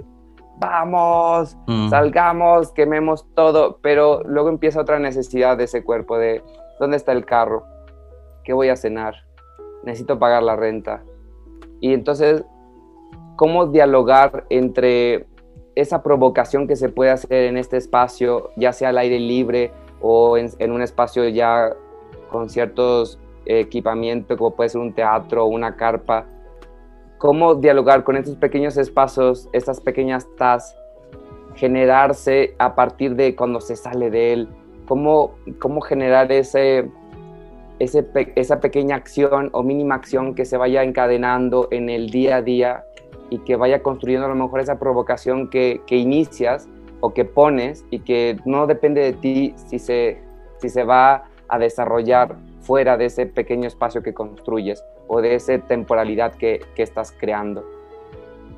vamos, 0.58 1.56
mm. 1.66 1.90
salgamos, 1.90 2.72
quememos 2.72 3.26
todo, 3.34 3.78
pero 3.82 4.22
luego 4.24 4.48
empieza 4.48 4.80
otra 4.80 4.98
necesidad 4.98 5.56
de 5.56 5.64
ese 5.64 5.84
cuerpo 5.84 6.18
de, 6.18 6.42
¿dónde 6.78 6.96
está 6.96 7.12
el 7.12 7.24
carro? 7.24 7.64
¿Qué 8.44 8.52
voy 8.52 8.68
a 8.68 8.76
cenar? 8.76 9.14
Necesito 9.84 10.18
pagar 10.18 10.42
la 10.42 10.56
renta. 10.56 11.02
Y 11.80 11.92
entonces, 11.94 12.44
¿cómo 13.36 13.66
dialogar 13.66 14.44
entre 14.50 15.26
esa 15.74 16.02
provocación 16.02 16.66
que 16.66 16.76
se 16.76 16.88
puede 16.88 17.10
hacer 17.10 17.44
en 17.44 17.56
este 17.56 17.76
espacio, 17.76 18.50
ya 18.56 18.72
sea 18.72 18.90
al 18.90 18.98
aire 18.98 19.18
libre 19.18 19.72
o 20.00 20.36
en 20.36 20.72
un 20.72 20.82
espacio 20.82 21.28
ya 21.28 21.74
con 22.30 22.48
ciertos 22.48 23.18
equipamientos 23.44 24.36
como 24.36 24.54
puede 24.54 24.70
ser 24.70 24.80
un 24.80 24.92
teatro 24.92 25.44
o 25.44 25.48
una 25.48 25.76
carpa, 25.76 26.26
cómo 27.18 27.54
dialogar 27.54 28.04
con 28.04 28.16
estos 28.16 28.36
pequeños 28.36 28.76
espacios, 28.76 29.48
estas 29.52 29.80
pequeñas 29.80 30.26
tas, 30.36 30.76
generarse 31.54 32.54
a 32.58 32.74
partir 32.74 33.16
de 33.16 33.34
cuando 33.34 33.60
se 33.60 33.76
sale 33.76 34.10
de 34.10 34.32
él, 34.32 34.48
cómo, 34.86 35.34
cómo 35.58 35.80
generar 35.80 36.30
ese, 36.32 36.90
esa 37.80 38.60
pequeña 38.60 38.94
acción 38.94 39.48
o 39.52 39.62
mínima 39.62 39.94
acción 39.94 40.34
que 40.34 40.44
se 40.44 40.56
vaya 40.56 40.82
encadenando 40.82 41.68
en 41.70 41.88
el 41.88 42.10
día 42.10 42.36
a 42.36 42.42
día 42.42 42.84
y 43.30 43.38
que 43.38 43.56
vaya 43.56 43.82
construyendo 43.82 44.26
a 44.26 44.28
lo 44.28 44.34
mejor 44.34 44.60
esa 44.60 44.78
provocación 44.78 45.48
que, 45.48 45.80
que 45.86 45.96
inicias 45.96 46.68
o 47.00 47.14
que 47.14 47.24
pones 47.24 47.84
y 47.90 48.00
que 48.00 48.38
no 48.44 48.66
depende 48.66 49.00
de 49.00 49.12
ti 49.14 49.54
si 49.56 49.78
se, 49.78 50.18
si 50.58 50.68
se 50.68 50.84
va 50.84 51.24
a 51.48 51.58
desarrollar 51.58 52.36
fuera 52.60 52.98
de 52.98 53.06
ese 53.06 53.24
pequeño 53.26 53.66
espacio 53.66 54.02
que 54.02 54.12
construyes 54.12 54.84
o 55.08 55.22
de 55.22 55.34
esa 55.34 55.58
temporalidad 55.58 56.34
que, 56.34 56.60
que 56.76 56.82
estás 56.82 57.12
creando. 57.12 57.64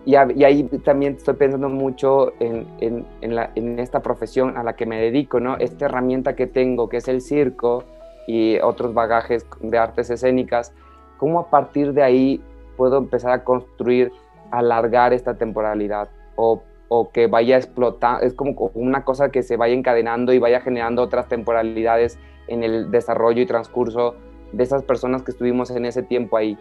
Y, 0.05 0.17
ahí 0.17 0.65
también 0.85 1.15
estoy 1.15 1.35
pensando 1.35 1.69
mucho 1.69 2.33
en, 2.41 2.67
en, 2.81 3.07
en, 3.21 3.79
esta 3.79 4.03
profesión 4.03 4.57
a 4.57 4.65
la 4.65 4.75
que 4.75 4.85
me 4.85 5.01
dedico, 5.01 5.39
¿no? 5.39 5.57
Esta 5.59 5.85
herramienta 5.85 6.35
que 6.35 6.49
tengo, 6.49 6.89
que 6.89 6.97
es 6.97 7.07
el 7.07 7.21
circo 7.21 7.85
y 8.27 8.59
otros 8.61 8.95
bagajes 8.95 9.47
de 9.61 9.79
artes 9.79 10.11
escénicas, 10.11 10.73
¿cómo 11.19 11.41
a 11.41 11.51
partir 11.51 11.93
de 11.93 12.03
ahí 12.03 12.43
puedo 12.77 12.99
empezar 12.99 13.33
a 13.33 13.45
construir, 13.45 14.13
alargar 14.51 15.13
esta 15.13 15.35
temporalidad? 15.35 16.09
O, 16.37 16.63
o 16.89 17.11
que 17.11 17.27
vaya 17.27 17.57
a 17.57 17.59
explotar, 17.59 18.23
es 18.25 18.35
como 18.35 18.71
una 18.75 19.05
cosa 19.05 19.31
que 19.31 19.43
se 19.43 19.57
vaya 19.57 19.75
encadenando 19.75 20.33
y 20.33 20.39
vaya 20.39 20.61
generando 20.61 21.03
otras 21.03 21.29
temporalidades 21.29 22.19
en 22.49 22.63
el 22.63 22.91
desarrollo 22.91 23.43
y 23.43 23.47
transcurso 23.47 24.17
de 24.53 24.63
esas 24.63 24.83
personas 24.83 25.23
que 25.23 25.31
estuvimos 25.31 25.71
en 25.71 25.87
ese 25.87 26.03
tiempo 26.03 26.37
ahí, 26.37 26.59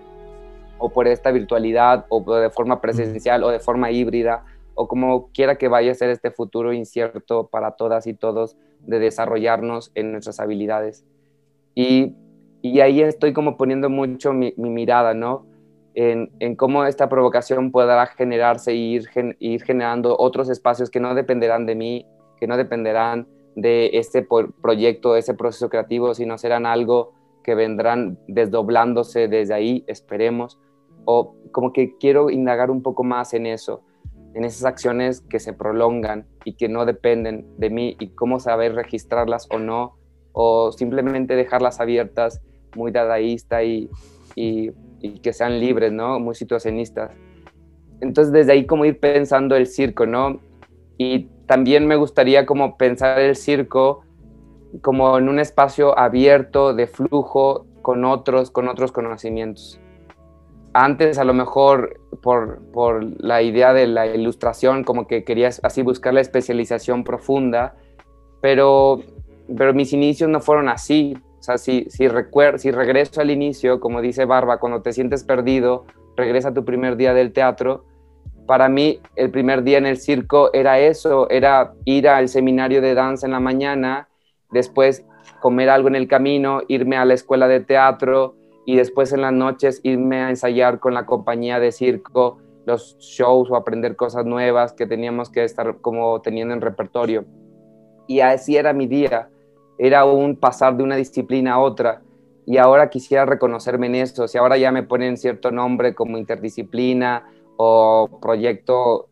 o 0.77 0.89
por 0.89 1.07
esta 1.07 1.31
virtualidad, 1.31 2.05
o 2.09 2.21
de 2.35 2.49
forma 2.49 2.81
presencial, 2.81 3.43
o 3.43 3.49
de 3.49 3.59
forma 3.59 3.91
híbrida, 3.91 4.45
o 4.73 4.87
como 4.87 5.27
quiera 5.33 5.55
que 5.55 5.67
vaya 5.67 5.91
a 5.91 5.95
ser 5.95 6.09
este 6.09 6.31
futuro 6.31 6.73
incierto 6.73 7.47
para 7.47 7.71
todas 7.71 8.07
y 8.07 8.13
todos 8.13 8.55
de 8.79 8.99
desarrollarnos 8.99 9.91
en 9.95 10.11
nuestras 10.11 10.39
habilidades. 10.39 11.05
Y, 11.75 12.15
ahí 12.79 13.01
estoy 13.01 13.33
como 13.33 13.57
poniendo 13.57 13.89
mucho 13.89 14.33
mi, 14.33 14.53
mirada, 14.57 15.13
¿no? 15.13 15.45
En, 15.93 16.31
en, 16.39 16.55
cómo 16.55 16.85
esta 16.85 17.09
provocación 17.09 17.71
podrá 17.71 18.05
generarse 18.07 18.71
e 18.71 18.75
ir, 18.75 19.09
ir 19.39 19.63
generando 19.63 20.15
otros 20.17 20.49
espacios 20.49 20.89
que 20.89 20.99
no 20.99 21.15
dependerán 21.15 21.65
de 21.65 21.75
mí, 21.75 22.05
que 22.39 22.47
no 22.47 22.55
dependerán 22.55 23.27
de 23.55 23.91
este 23.93 24.25
proyecto, 24.61 25.13
de 25.13 25.19
ese 25.19 25.33
proceso 25.33 25.69
creativo, 25.69 26.13
sino 26.13 26.37
serán 26.37 26.65
algo 26.65 27.13
que 27.43 27.55
vendrán 27.55 28.17
desdoblándose 28.27 29.27
desde 29.27 29.53
ahí, 29.53 29.83
esperemos, 29.87 30.59
o 31.05 31.35
como 31.51 31.73
que 31.73 31.97
quiero 31.97 32.29
indagar 32.29 32.71
un 32.71 32.81
poco 32.81 33.03
más 33.03 33.33
en 33.33 33.45
eso, 33.45 33.81
en 34.33 34.45
esas 34.45 34.65
acciones 34.65 35.21
que 35.21 35.39
se 35.39 35.53
prolongan 35.53 36.27
y 36.45 36.53
que 36.53 36.69
no 36.69 36.85
dependen 36.85 37.45
de 37.57 37.69
mí 37.69 37.97
y 37.99 38.09
cómo 38.09 38.39
saber 38.39 38.75
registrarlas 38.75 39.47
o 39.51 39.59
no, 39.59 39.97
o 40.33 40.71
simplemente 40.71 41.35
dejarlas 41.35 41.79
abiertas, 41.79 42.41
muy 42.75 42.91
dadaísta 42.91 43.63
y, 43.63 43.89
y, 44.35 44.71
y 45.01 45.19
que 45.19 45.33
sean 45.33 45.59
libres, 45.59 45.91
¿no? 45.91 46.19
Muy 46.19 46.35
situacionistas. 46.35 47.11
Entonces 47.99 48.33
desde 48.33 48.53
ahí 48.53 48.65
como 48.65 48.85
ir 48.85 48.99
pensando 48.99 49.55
el 49.55 49.67
circo, 49.67 50.05
¿no? 50.05 50.39
Y 50.97 51.27
también 51.45 51.85
me 51.85 51.95
gustaría 51.95 52.45
como 52.45 52.77
pensar 52.77 53.19
el 53.19 53.35
circo 53.35 54.03
como 54.81 55.17
en 55.17 55.27
un 55.27 55.39
espacio 55.39 55.97
abierto 55.97 56.73
de 56.73 56.87
flujo 56.87 57.65
con 57.81 58.05
otros, 58.05 58.51
con 58.51 58.69
otros 58.69 58.91
conocimientos. 58.91 59.79
Antes 60.73 61.17
a 61.17 61.25
lo 61.25 61.33
mejor 61.33 61.99
por, 62.21 62.61
por 62.71 63.03
la 63.21 63.41
idea 63.41 63.73
de 63.73 63.87
la 63.87 64.07
ilustración, 64.07 64.85
como 64.85 65.07
que 65.07 65.25
querías 65.25 65.59
así 65.63 65.81
buscar 65.81 66.13
la 66.13 66.21
especialización 66.21 67.03
profunda, 67.03 67.75
pero, 68.41 69.01
pero 69.57 69.73
mis 69.73 69.93
inicios 69.93 70.29
no 70.29 70.39
fueron 70.39 70.69
así. 70.69 71.17
O 71.39 71.43
sea, 71.43 71.57
si, 71.57 71.87
si, 71.89 72.07
si 72.57 72.71
regreso 72.71 73.21
al 73.21 73.31
inicio, 73.31 73.79
como 73.79 74.01
dice 74.01 74.25
Barba, 74.25 74.59
cuando 74.59 74.81
te 74.81 74.93
sientes 74.93 75.23
perdido, 75.23 75.85
regresa 76.15 76.49
a 76.49 76.53
tu 76.53 76.63
primer 76.63 76.97
día 76.97 77.13
del 77.13 77.33
teatro, 77.33 77.85
para 78.45 78.69
mí 78.69 78.99
el 79.15 79.31
primer 79.31 79.63
día 79.63 79.77
en 79.77 79.85
el 79.85 79.97
circo 79.97 80.51
era 80.53 80.79
eso, 80.79 81.29
era 81.29 81.73
ir 81.85 82.07
al 82.07 82.27
seminario 82.27 82.81
de 82.81 82.93
danza 82.93 83.25
en 83.25 83.31
la 83.31 83.39
mañana, 83.39 84.07
después 84.51 85.05
comer 85.39 85.69
algo 85.69 85.87
en 85.87 85.95
el 85.95 86.07
camino, 86.07 86.61
irme 86.67 86.97
a 86.97 87.05
la 87.05 87.13
escuela 87.13 87.47
de 87.47 87.61
teatro 87.61 88.35
y 88.65 88.75
después 88.75 89.13
en 89.13 89.21
las 89.21 89.33
noches 89.33 89.79
irme 89.83 90.21
a 90.21 90.29
ensayar 90.29 90.79
con 90.79 90.93
la 90.93 91.05
compañía 91.05 91.59
de 91.59 91.71
circo 91.71 92.39
los 92.65 92.97
shows 92.99 93.49
o 93.49 93.55
aprender 93.55 93.95
cosas 93.95 94.25
nuevas 94.25 94.73
que 94.73 94.85
teníamos 94.85 95.29
que 95.29 95.43
estar 95.43 95.77
como 95.77 96.21
teniendo 96.21 96.53
en 96.53 96.61
repertorio. 96.61 97.25
Y 98.07 98.19
así 98.19 98.57
era 98.57 98.73
mi 98.73 98.87
día, 98.87 99.29
era 99.83 100.05
un 100.05 100.35
pasar 100.35 100.77
de 100.77 100.83
una 100.83 100.95
disciplina 100.95 101.53
a 101.53 101.59
otra. 101.59 102.03
Y 102.45 102.57
ahora 102.57 102.91
quisiera 102.91 103.25
reconocerme 103.25 103.87
en 103.87 103.95
eso, 103.95 104.27
si 104.27 104.37
ahora 104.37 104.55
ya 104.57 104.71
me 104.71 104.83
ponen 104.83 105.17
cierto 105.17 105.49
nombre 105.49 105.95
como 105.95 106.19
interdisciplina 106.19 107.27
o 107.57 108.19
proyecto 108.21 109.07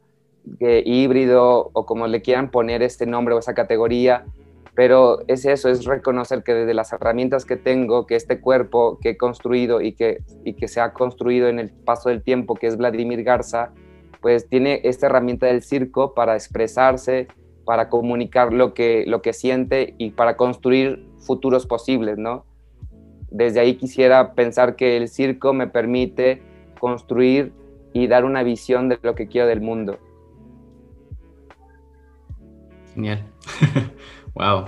eh, 0.60 0.84
híbrido 0.86 1.72
o 1.74 1.86
como 1.88 2.06
le 2.06 2.22
quieran 2.22 2.52
poner 2.52 2.84
este 2.84 3.08
nombre 3.08 3.34
o 3.34 3.40
esa 3.40 3.56
categoría, 3.56 4.26
pero 4.76 5.22
es 5.28 5.44
eso, 5.46 5.70
es 5.70 5.86
reconocer 5.86 6.44
que 6.44 6.54
desde 6.54 6.76
las 6.76 6.94
herramientas 6.94 7.46
que 7.46 7.56
tengo, 7.56 8.06
que 8.06 8.16
este 8.16 8.40
cuerpo 8.40 9.00
que 9.02 9.10
he 9.10 9.18
construido 9.18 9.82
y 9.82 9.94
que, 9.94 10.20
y 10.44 10.54
que 10.54 10.68
se 10.68 10.82
ha 10.82 10.94
construido 10.94 11.48
en 11.48 11.58
el 11.58 11.72
paso 11.72 12.10
del 12.10 12.22
tiempo, 12.22 12.54
que 12.54 12.68
es 12.68 12.78
Vladimir 12.78 13.24
Garza, 13.24 13.72
pues 14.22 14.48
tiene 14.48 14.82
esta 14.84 15.08
herramienta 15.08 15.48
del 15.48 15.64
circo 15.64 16.14
para 16.14 16.36
expresarse, 16.36 17.28
para 17.70 17.88
comunicar 17.88 18.52
lo 18.52 18.74
que, 18.74 19.04
lo 19.06 19.22
que 19.22 19.32
siente 19.32 19.94
y 20.00 20.10
para 20.10 20.38
construir 20.38 21.06
futuros 21.20 21.68
posibles, 21.68 22.18
¿no? 22.18 22.44
Desde 23.30 23.60
ahí 23.60 23.76
quisiera 23.76 24.34
pensar 24.34 24.76
que 24.76 24.98
el 24.98 25.08
circo 25.08 25.54
me 25.54 25.68
permite 25.68 26.42
construir 26.80 27.54
y 27.94 28.08
dar 28.08 28.26
una 28.26 28.42
visión 28.42 28.90
de 28.90 28.98
lo 29.04 29.14
que 29.14 29.28
quiero 29.28 29.46
del 29.46 29.62
mundo. 29.62 30.00
Genial. 32.96 33.24
wow. 34.34 34.66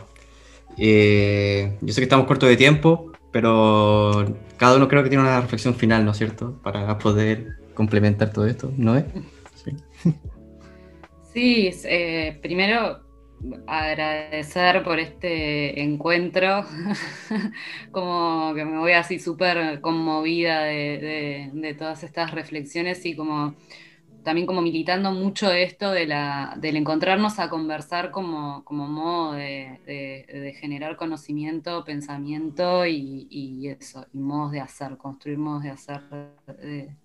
Eh, 0.78 1.76
yo 1.82 1.94
sé 1.94 2.02
que 2.02 2.06
estamos 2.06 2.28
cortos 2.28 2.50
de 2.50 2.56
tiempo, 2.56 3.14
pero 3.32 4.32
cada 4.58 4.76
uno 4.76 4.88
creo 4.88 5.02
que 5.02 5.10
tiene 5.10 5.24
una 5.24 5.42
reflexión 5.42 5.74
final, 5.74 6.06
¿no 6.06 6.12
es 6.12 6.18
cierto? 6.18 6.54
Para 6.62 7.00
poder 7.00 7.48
complementar 7.74 8.32
todo 8.32 8.46
esto, 8.46 8.72
¿no 8.78 8.96
es? 8.96 9.06
Sí, 9.56 9.76
eh, 11.36 12.40
primero 12.42 13.02
agradecer 13.68 14.84
por 14.84 15.00
este 15.00 15.82
encuentro, 15.82 16.66
como 17.92 18.54
que 18.54 18.66
me 18.66 18.78
voy 18.78 18.92
así 18.94 19.20
súper 19.20 19.82
conmovida 19.82 20.64
de, 20.64 21.76
todas 21.78 22.04
estas 22.04 22.32
reflexiones 22.32 23.06
y 23.06 23.16
como 23.16 23.56
también 24.24 24.46
como 24.46 24.62
militando 24.62 25.12
mucho 25.12 25.52
esto 25.52 25.92
de 25.92 26.06
la, 26.06 26.56
del 26.58 26.78
encontrarnos 26.78 27.40
a 27.40 27.50
conversar 27.50 28.12
como, 28.12 28.64
como 28.66 28.88
modo 28.88 29.34
de, 29.34 30.56
generar 30.60 30.96
conocimiento, 30.96 31.84
pensamiento 31.84 32.86
y, 32.86 33.68
eso, 33.80 34.06
y 34.14 34.20
modos 34.20 34.52
de 34.52 34.60
hacer, 34.60 34.98
construir 34.98 35.40
modos 35.40 35.64
de 35.64 35.70
hacer 35.72 36.02
de, 36.62 36.96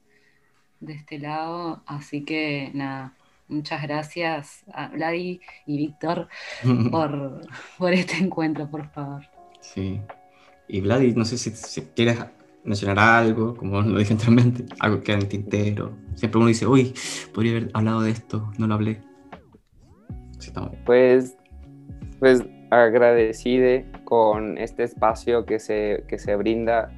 de 0.80 0.92
este 0.92 1.18
lado. 1.18 1.82
Así 1.86 2.24
que 2.24 2.70
nada, 2.74 3.15
muchas 3.48 3.82
gracias 3.82 4.64
a 4.72 4.88
Vladi 4.88 5.40
y 5.66 5.76
Víctor 5.76 6.28
por, 6.90 7.40
por 7.78 7.92
este 7.92 8.16
encuentro, 8.18 8.68
por 8.70 8.88
favor. 8.90 9.22
Sí. 9.60 10.00
Y 10.68 10.80
Vladi, 10.80 11.14
no 11.14 11.24
sé 11.24 11.38
si, 11.38 11.82
quieres 11.94 12.18
mencionar 12.64 12.98
algo, 12.98 13.56
como 13.56 13.80
lo 13.82 13.98
dije 13.98 14.12
anteriormente, 14.12 14.64
algo 14.80 15.00
que 15.00 15.12
en 15.12 15.18
el 15.20 15.28
tintero. 15.28 15.96
Siempre 16.14 16.38
uno 16.38 16.48
dice, 16.48 16.66
uy, 16.66 16.94
podría 17.34 17.52
haber 17.52 17.70
hablado 17.74 18.02
de 18.02 18.10
esto, 18.10 18.50
no 18.58 18.66
lo 18.66 18.74
hablé. 18.74 19.00
pues, 20.84 21.36
pues 22.18 22.44
agradecido 22.70 23.84
con 24.04 24.58
este 24.58 24.82
espacio 24.82 25.44
que 25.46 25.58
se, 25.60 26.04
que 26.08 26.18
se 26.18 26.34
brinda 26.34 26.92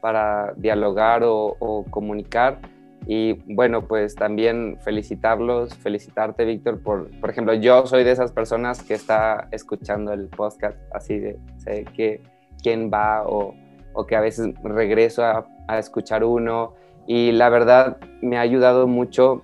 para 0.00 0.54
dialogar 0.56 1.22
o, 1.24 1.56
o 1.58 1.84
comunicar 1.84 2.60
y 3.06 3.34
bueno, 3.54 3.86
pues 3.86 4.14
también 4.14 4.78
felicitarlos, 4.82 5.74
felicitarte, 5.74 6.44
Víctor, 6.44 6.82
por, 6.82 7.10
por 7.20 7.30
ejemplo, 7.30 7.54
yo 7.54 7.86
soy 7.86 8.04
de 8.04 8.12
esas 8.12 8.32
personas 8.32 8.82
que 8.82 8.94
está 8.94 9.48
escuchando 9.50 10.12
el 10.12 10.28
podcast, 10.28 10.76
así 10.92 11.18
de, 11.18 11.38
sé 11.56 11.84
que 11.94 12.20
quién 12.62 12.90
va 12.92 13.24
o, 13.26 13.54
o 13.94 14.06
que 14.06 14.16
a 14.16 14.20
veces 14.20 14.54
regreso 14.62 15.24
a, 15.24 15.46
a, 15.66 15.78
escuchar 15.78 16.24
uno 16.24 16.74
y 17.06 17.32
la 17.32 17.48
verdad 17.48 17.96
me 18.20 18.36
ha 18.36 18.42
ayudado 18.42 18.86
mucho 18.86 19.42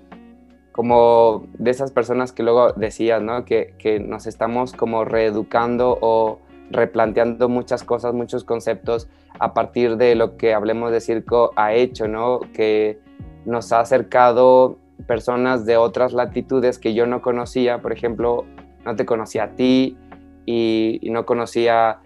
como 0.72 1.46
de 1.54 1.70
esas 1.70 1.90
personas 1.90 2.32
que 2.32 2.42
luego 2.42 2.72
decías, 2.74 3.22
¿no? 3.22 3.46
Que, 3.46 3.74
que 3.78 3.98
nos 3.98 4.26
estamos 4.26 4.74
como 4.74 5.06
reeducando 5.06 5.96
o 6.02 6.38
replanteando 6.70 7.48
muchas 7.48 7.82
cosas, 7.82 8.12
muchos 8.12 8.44
conceptos 8.44 9.08
a 9.38 9.54
partir 9.54 9.96
de 9.96 10.14
lo 10.14 10.36
que 10.36 10.52
Hablemos 10.52 10.92
de 10.92 11.00
Circo 11.00 11.52
ha 11.56 11.72
hecho, 11.72 12.08
¿no? 12.08 12.40
Que 12.54 12.98
nos 13.46 13.72
ha 13.72 13.80
acercado 13.80 14.78
personas 15.06 15.64
de 15.64 15.76
otras 15.76 16.12
latitudes 16.12 16.78
que 16.78 16.94
yo 16.94 17.06
no 17.06 17.22
conocía, 17.22 17.80
por 17.80 17.92
ejemplo, 17.92 18.44
no 18.84 18.96
te 18.96 19.06
conocía 19.06 19.44
a 19.44 19.50
ti 19.50 19.96
y, 20.44 21.00
no 21.10 21.24
conocía, 21.24 22.00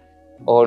o, 0.45 0.65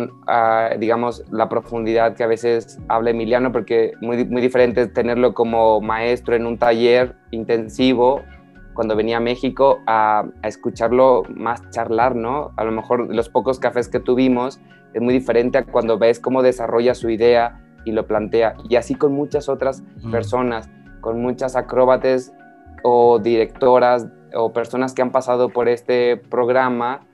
digamos, 0.78 1.24
la 1.30 1.48
profundidad 1.48 2.14
que 2.16 2.24
a 2.24 2.26
veces 2.26 2.78
habla 2.88 3.10
Emiliano, 3.10 3.52
porque 3.52 3.92
muy, 4.00 4.24
muy 4.24 4.42
diferente 4.42 4.86
tenerlo 4.86 5.34
como 5.34 5.80
maestro 5.80 6.34
en 6.34 6.46
un 6.46 6.58
taller 6.58 7.16
intensivo 7.30 8.20
cuando 8.74 8.96
venía 8.96 9.18
a 9.18 9.20
México 9.20 9.80
a, 9.86 10.24
a, 10.42 10.48
escucharlo 10.48 11.22
más 11.28 11.70
charlar, 11.70 12.16
¿no? 12.16 12.52
A 12.56 12.64
lo 12.64 12.72
mejor 12.72 13.14
los 13.14 13.28
pocos 13.28 13.60
cafés 13.60 13.88
que 13.88 14.00
tuvimos 14.00 14.60
es 14.94 15.00
muy 15.00 15.14
diferente 15.14 15.58
a 15.58 15.64
cuando 15.64 15.98
ves 15.98 16.18
cómo 16.18 16.42
desarrolla 16.42 16.94
su 16.94 17.08
idea 17.08 17.63
y 17.84 17.92
lo 17.92 18.06
plantea. 18.06 18.56
Y 18.68 18.76
así 18.76 18.94
con 18.94 19.12
muchas 19.12 19.48
otras 19.48 19.82
personas, 20.10 20.70
con 21.00 21.20
muchas 21.20 21.56
acróbates 21.56 22.32
o 22.82 23.18
directoras 23.18 24.08
o 24.34 24.52
personas 24.52 24.94
que 24.94 25.02
han 25.02 25.12
pasado 25.12 25.48
por 25.48 25.68
este 25.68 26.16
programa, 26.16 27.06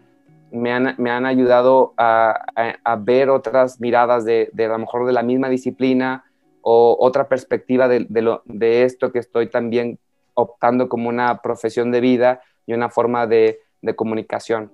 me 0.53 0.73
han, 0.73 0.95
me 0.99 1.11
han 1.11 1.27
ayudado 1.27 1.95
a, 1.97 2.45
a, 2.85 2.97
ver 2.97 3.31
otras 3.31 3.81
miradas 3.81 4.25
de, 4.25 4.51
de, 4.53 4.64
a 4.64 4.68
lo 4.68 4.79
mejor 4.79 5.07
de 5.07 5.12
la 5.12 5.23
misma 5.23 5.49
disciplina 5.49 6.25
o 6.62 6.97
otra 6.99 7.29
perspectiva 7.29 7.89
de, 7.89 8.07
de, 8.09 8.23
lo, 8.23 8.43
de 8.47 8.85
esto 8.85 9.12
que 9.12 9.21
estoy 9.21 9.49
también 9.49 9.99
optando 10.35 10.89
como 10.89 11.09
una 11.09 11.41
profesión 11.43 11.91
de 11.93 12.01
vida 12.01 12.41
y 12.66 12.73
una 12.73 12.91
forma 12.91 13.27
de, 13.27 13.61
de 13.83 13.95
comunicación. 13.95 14.73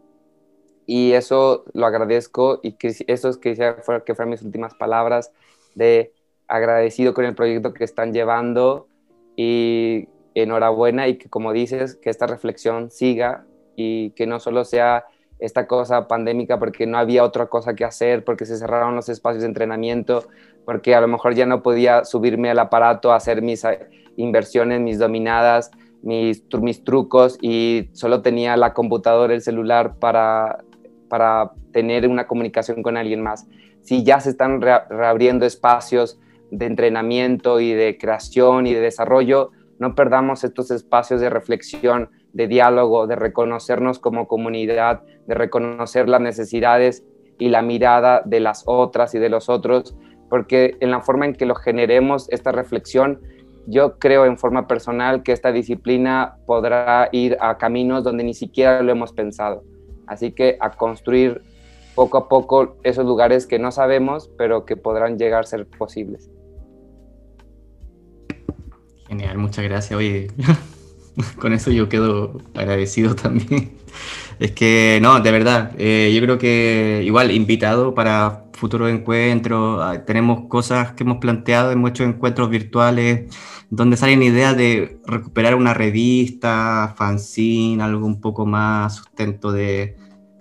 Y 0.86 1.12
eso 1.12 1.64
lo 1.74 1.86
agradezco 1.86 2.60
y 2.62 2.72
que 2.72 2.94
eso 3.06 3.28
es 3.28 3.38
que, 3.38 3.74
fue, 3.82 4.04
que 4.04 4.14
fueron 4.14 4.30
mis 4.30 4.42
últimas 4.42 4.74
palabras 4.74 5.32
de 5.76 6.12
agradecido 6.48 7.14
con 7.14 7.24
el 7.24 7.36
proyecto 7.36 7.72
que 7.72 7.84
están 7.84 8.12
llevando 8.12 8.88
y 9.36 10.08
enhorabuena 10.34 11.06
y 11.06 11.16
que 11.16 11.28
como 11.28 11.52
dices, 11.52 11.96
que 11.96 12.10
esta 12.10 12.26
reflexión 12.26 12.90
siga 12.90 13.46
y 13.76 14.10
que 14.10 14.26
no 14.26 14.40
solo 14.40 14.64
sea 14.64 15.04
esta 15.38 15.66
cosa 15.66 16.08
pandémica 16.08 16.58
porque 16.58 16.86
no 16.86 16.98
había 16.98 17.22
otra 17.22 17.46
cosa 17.46 17.74
que 17.74 17.84
hacer, 17.84 18.24
porque 18.24 18.46
se 18.46 18.56
cerraron 18.56 18.96
los 18.96 19.08
espacios 19.08 19.42
de 19.42 19.48
entrenamiento, 19.48 20.24
porque 20.64 20.94
a 20.94 21.00
lo 21.00 21.08
mejor 21.08 21.34
ya 21.34 21.46
no 21.46 21.62
podía 21.62 22.04
subirme 22.04 22.50
al 22.50 22.58
aparato 22.58 23.12
hacer 23.12 23.42
mis 23.42 23.64
eh, 23.64 23.86
inversiones, 24.16 24.80
mis 24.80 24.98
dominadas, 24.98 25.70
mis, 26.02 26.42
mis 26.60 26.84
trucos 26.84 27.38
y 27.42 27.90
solo 27.92 28.22
tenía 28.22 28.56
la 28.56 28.72
computadora, 28.72 29.34
el 29.34 29.42
celular 29.42 29.98
para, 29.98 30.64
para 31.08 31.52
tener 31.72 32.08
una 32.08 32.26
comunicación 32.26 32.82
con 32.82 32.96
alguien 32.96 33.22
más 33.22 33.46
si 33.86 34.02
ya 34.02 34.18
se 34.18 34.30
están 34.30 34.60
reabriendo 34.60 35.46
espacios 35.46 36.18
de 36.50 36.66
entrenamiento 36.66 37.60
y 37.60 37.72
de 37.72 37.96
creación 37.98 38.66
y 38.66 38.74
de 38.74 38.80
desarrollo, 38.80 39.52
no 39.78 39.94
perdamos 39.94 40.42
estos 40.42 40.72
espacios 40.72 41.20
de 41.20 41.30
reflexión, 41.30 42.10
de 42.32 42.48
diálogo, 42.48 43.06
de 43.06 43.14
reconocernos 43.14 44.00
como 44.00 44.26
comunidad, 44.26 45.02
de 45.28 45.34
reconocer 45.36 46.08
las 46.08 46.20
necesidades 46.20 47.04
y 47.38 47.48
la 47.48 47.62
mirada 47.62 48.22
de 48.24 48.40
las 48.40 48.64
otras 48.66 49.14
y 49.14 49.20
de 49.20 49.28
los 49.28 49.48
otros, 49.48 49.96
porque 50.28 50.76
en 50.80 50.90
la 50.90 51.00
forma 51.00 51.26
en 51.26 51.34
que 51.34 51.46
lo 51.46 51.54
generemos 51.54 52.28
esta 52.32 52.50
reflexión, 52.50 53.20
yo 53.68 54.00
creo 54.00 54.26
en 54.26 54.36
forma 54.36 54.66
personal 54.66 55.22
que 55.22 55.30
esta 55.30 55.52
disciplina 55.52 56.38
podrá 56.44 57.08
ir 57.12 57.36
a 57.40 57.56
caminos 57.56 58.02
donde 58.02 58.24
ni 58.24 58.34
siquiera 58.34 58.82
lo 58.82 58.90
hemos 58.90 59.12
pensado. 59.12 59.62
Así 60.08 60.32
que 60.32 60.56
a 60.58 60.70
construir 60.70 61.40
poco 61.96 62.18
a 62.18 62.28
poco 62.28 62.76
esos 62.84 63.06
lugares 63.06 63.46
que 63.46 63.58
no 63.58 63.72
sabemos, 63.72 64.30
pero 64.38 64.66
que 64.66 64.76
podrán 64.76 65.18
llegar 65.18 65.40
a 65.40 65.46
ser 65.46 65.66
posibles. 65.66 66.30
Genial, 69.08 69.38
muchas 69.38 69.64
gracias. 69.64 69.96
Oye, 69.96 70.28
con 71.40 71.54
eso 71.54 71.70
yo 71.70 71.88
quedo 71.88 72.38
agradecido 72.54 73.16
también. 73.16 73.72
Es 74.38 74.52
que, 74.52 74.98
no, 75.00 75.20
de 75.20 75.32
verdad, 75.32 75.72
eh, 75.78 76.12
yo 76.14 76.20
creo 76.20 76.36
que 76.38 77.02
igual 77.02 77.30
invitado 77.30 77.94
para 77.94 78.44
futuros 78.52 78.90
encuentros, 78.90 79.80
ah, 79.82 80.04
tenemos 80.04 80.48
cosas 80.48 80.92
que 80.92 81.02
hemos 81.02 81.16
planteado 81.16 81.72
en 81.72 81.78
muchos 81.78 82.06
encuentros 82.06 82.50
virtuales 82.50 83.34
donde 83.70 83.96
salen 83.96 84.22
ideas 84.22 84.56
de 84.56 85.00
recuperar 85.06 85.54
una 85.54 85.72
revista, 85.72 86.94
fanzine, 86.96 87.82
algo 87.82 88.06
un 88.06 88.20
poco 88.20 88.44
más 88.44 88.96
sustento 88.96 89.50
de, 89.50 89.96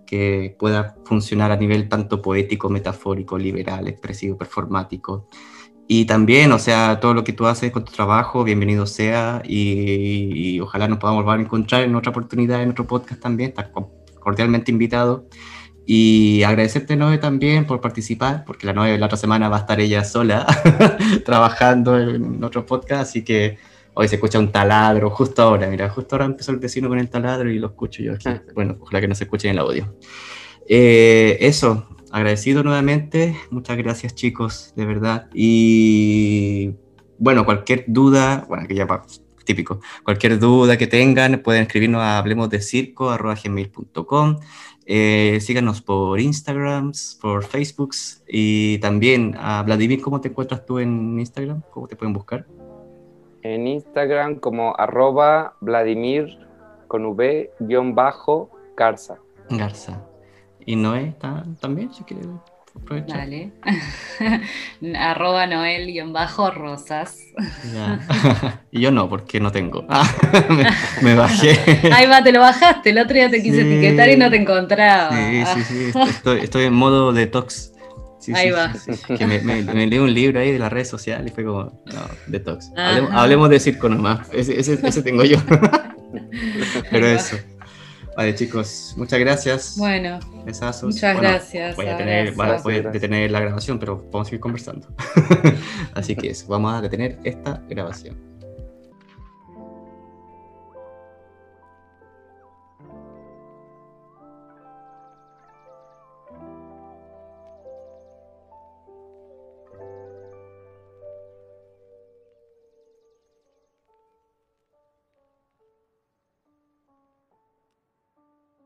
que 0.06 0.56
pueda 0.60 0.96
funcionar 1.06 1.52
a 1.52 1.58
nivel 1.58 1.90
tanto 1.90 2.22
poético, 2.22 2.70
metafórico, 2.70 3.38
liberal, 3.38 3.88
expresivo, 3.88 4.38
performático. 4.38 5.28
Y 5.88 6.06
también, 6.06 6.52
o 6.52 6.60
sea, 6.60 7.00
todo 7.00 7.14
lo 7.14 7.24
que 7.24 7.34
tú 7.34 7.46
haces 7.46 7.72
con 7.72 7.86
tu 7.86 7.92
trabajo, 7.92 8.44
bienvenido 8.44 8.88
sea 8.88 9.44
y, 9.46 10.60
ojalá 10.60 10.88
nos 10.88 10.98
podamos 10.98 11.24
volver 11.24 11.42
a 11.42 11.44
encontrar 11.44 11.84
en 11.84 11.96
otra 11.96 12.10
oportunidad, 12.10 12.64
en 12.64 12.72
otro 12.72 12.88
podcast 12.88 13.22
también, 13.22 13.50
estás 13.50 13.70
cordialmente 14.20 14.72
invitado. 14.72 15.28
Y 15.86 16.42
agradecerte, 16.42 16.96
Noé, 16.96 17.20
también 17.20 17.68
por 17.68 17.82
participar, 17.82 18.44
porque 18.46 18.66
la 18.66 18.74
Noé 18.74 18.98
la 18.98 19.06
otra 19.06 19.18
semana 19.18 19.50
va 19.50 19.58
a 19.58 19.60
estar 19.60 19.80
ella 19.80 20.04
sola 20.04 20.48
trabajando 21.26 22.00
en 22.00 22.44
otro 22.44 22.66
podcast, 22.66 23.04
así 23.04 23.24
que 23.24 23.60
Hoy 23.98 24.10
se 24.10 24.16
escucha 24.16 24.40
un 24.40 24.52
taladro, 24.52 25.10
justo 25.10 25.42
ahora, 25.42 25.68
mira, 25.68 25.90
justo 25.90 26.16
ahora 26.16 26.26
empezó 26.26 26.52
el 26.52 26.58
vecino 26.58 26.90
con 26.90 27.00
el 27.00 27.10
taladro 27.10 27.50
y 27.50 27.60
lo 27.60 27.68
escucho 27.68 28.04
yo 28.04 28.14
aquí. 28.14 28.28
Bueno, 28.54 28.78
ojalá 28.82 29.00
que 29.00 29.08
no 29.08 29.16
se 29.16 29.24
escuche 29.24 29.48
en 29.48 29.54
el 29.54 29.60
audio. 29.60 29.96
Eh, 30.68 31.38
eso, 31.40 31.88
agradecido 32.12 32.62
nuevamente. 32.62 33.38
Muchas 33.52 33.78
gracias, 33.78 34.14
chicos, 34.14 34.74
de 34.76 34.86
verdad. 34.86 35.30
Y 35.34 36.76
bueno, 37.18 37.46
cualquier 37.46 37.86
duda, 37.88 38.46
bueno, 38.50 38.68
que 38.68 38.76
ya 38.76 38.86
típico. 39.46 39.80
Cualquier 40.04 40.40
duda 40.40 40.78
que 40.78 40.88
tengan, 40.88 41.42
pueden 41.42 41.62
escribirnos 41.62 42.02
a 42.02 42.18
hablemosdecirco.com. 42.18 44.40
Eh, 44.88 45.40
síganos 45.42 45.82
por 45.82 46.20
Instagram, 46.20 46.92
por 47.22 47.46
Facebook 47.46 47.96
y 48.28 48.78
también 48.80 49.38
a 49.40 49.64
Vladimir, 49.64 50.02
¿cómo 50.02 50.20
te 50.20 50.28
encuentras 50.28 50.66
tú 50.66 50.80
en 50.80 51.18
Instagram? 51.18 51.62
¿Cómo 51.72 51.88
te 51.88 51.96
pueden 51.96 52.12
buscar? 52.14 52.46
En 53.46 53.68
Instagram 53.68 54.38
como 54.38 54.76
arroba 54.76 55.54
Vladimir 55.62 56.40
con 56.88 57.06
V 57.06 57.52
guion 57.60 57.94
bajo 57.94 58.50
Garza. 58.76 59.18
Garza. 59.52 60.02
¿Y 60.66 60.76
Noé 60.76 61.16
también? 61.62 61.94
Si 61.94 62.04
quiere 62.06 62.24
aprovechar. 62.76 63.20
Dale. 63.20 63.52
arroba 64.98 65.46
Noel-rosas. 65.46 67.20
y 68.72 68.82
yo 68.82 68.90
no, 68.90 69.08
porque 69.08 69.40
no 69.40 69.52
tengo. 69.52 69.86
Ah, 69.90 70.10
me, 71.04 71.14
bajé. 71.14 71.56
Ahí 71.94 72.08
va, 72.08 72.24
te 72.24 72.32
lo 72.32 72.40
bajaste. 72.40 72.90
El 72.90 72.98
otro 72.98 73.14
día 73.14 73.30
te 73.30 73.44
quise 73.44 73.62
etiquetar 73.62 74.10
y 74.10 74.18
no 74.18 74.32
te 74.32 74.38
encontraba. 74.38 75.12
Sí, 75.12 75.46
sí, 75.46 75.92
sí. 75.92 76.00
Estoy, 76.10 76.40
estoy 76.40 76.64
en 76.64 76.74
modo 76.74 77.14
detox. 77.14 77.75
Ahí 78.34 78.52
va. 78.52 78.74
Que 79.18 79.28
me, 79.28 79.40
me, 79.40 79.88
leí 79.88 80.00
un 80.00 80.14
libro 80.14 80.40
ahí 80.40 80.52
de 80.52 80.60
las 80.60 80.72
redes 80.72 80.90
sociales 80.90 81.32
y 81.32 81.36
fue 81.36 81.44
como, 81.44 81.64
no, 81.86 82.02
detox. 82.28 82.72
Hablemos, 82.76 83.50
de 83.50 83.60
circo 83.60 83.90
nomás. 83.90 84.28
Ese, 84.32 84.60
ese, 84.60 84.80
ese 84.82 85.02
tengo 85.02 85.24
yo. 85.24 85.38
Pero 86.92 87.08
eso. 87.08 87.38
Vale, 88.16 88.34
chicos, 88.34 88.94
muchas 88.96 89.20
gracias. 89.20 89.76
Bueno, 89.78 90.20
Besazos. 90.46 90.94
muchas 90.94 91.18
gracias. 91.20 91.76
Voy 91.76 91.88
a, 91.88 91.98
tener, 91.98 92.34
voy 92.34 92.76
a 92.76 92.82
detener 92.84 93.30
la 93.30 93.42
grabación, 93.42 93.78
pero 93.78 94.10
podemos 94.10 94.30
seguir 94.30 94.40
conversando. 94.40 94.88
Así 95.94 96.16
que 96.16 96.30
eso, 96.30 96.48
vamos 96.48 96.74
a 96.76 96.82
detener 96.82 97.20
esta 97.26 97.62
grabación. 97.68 98.18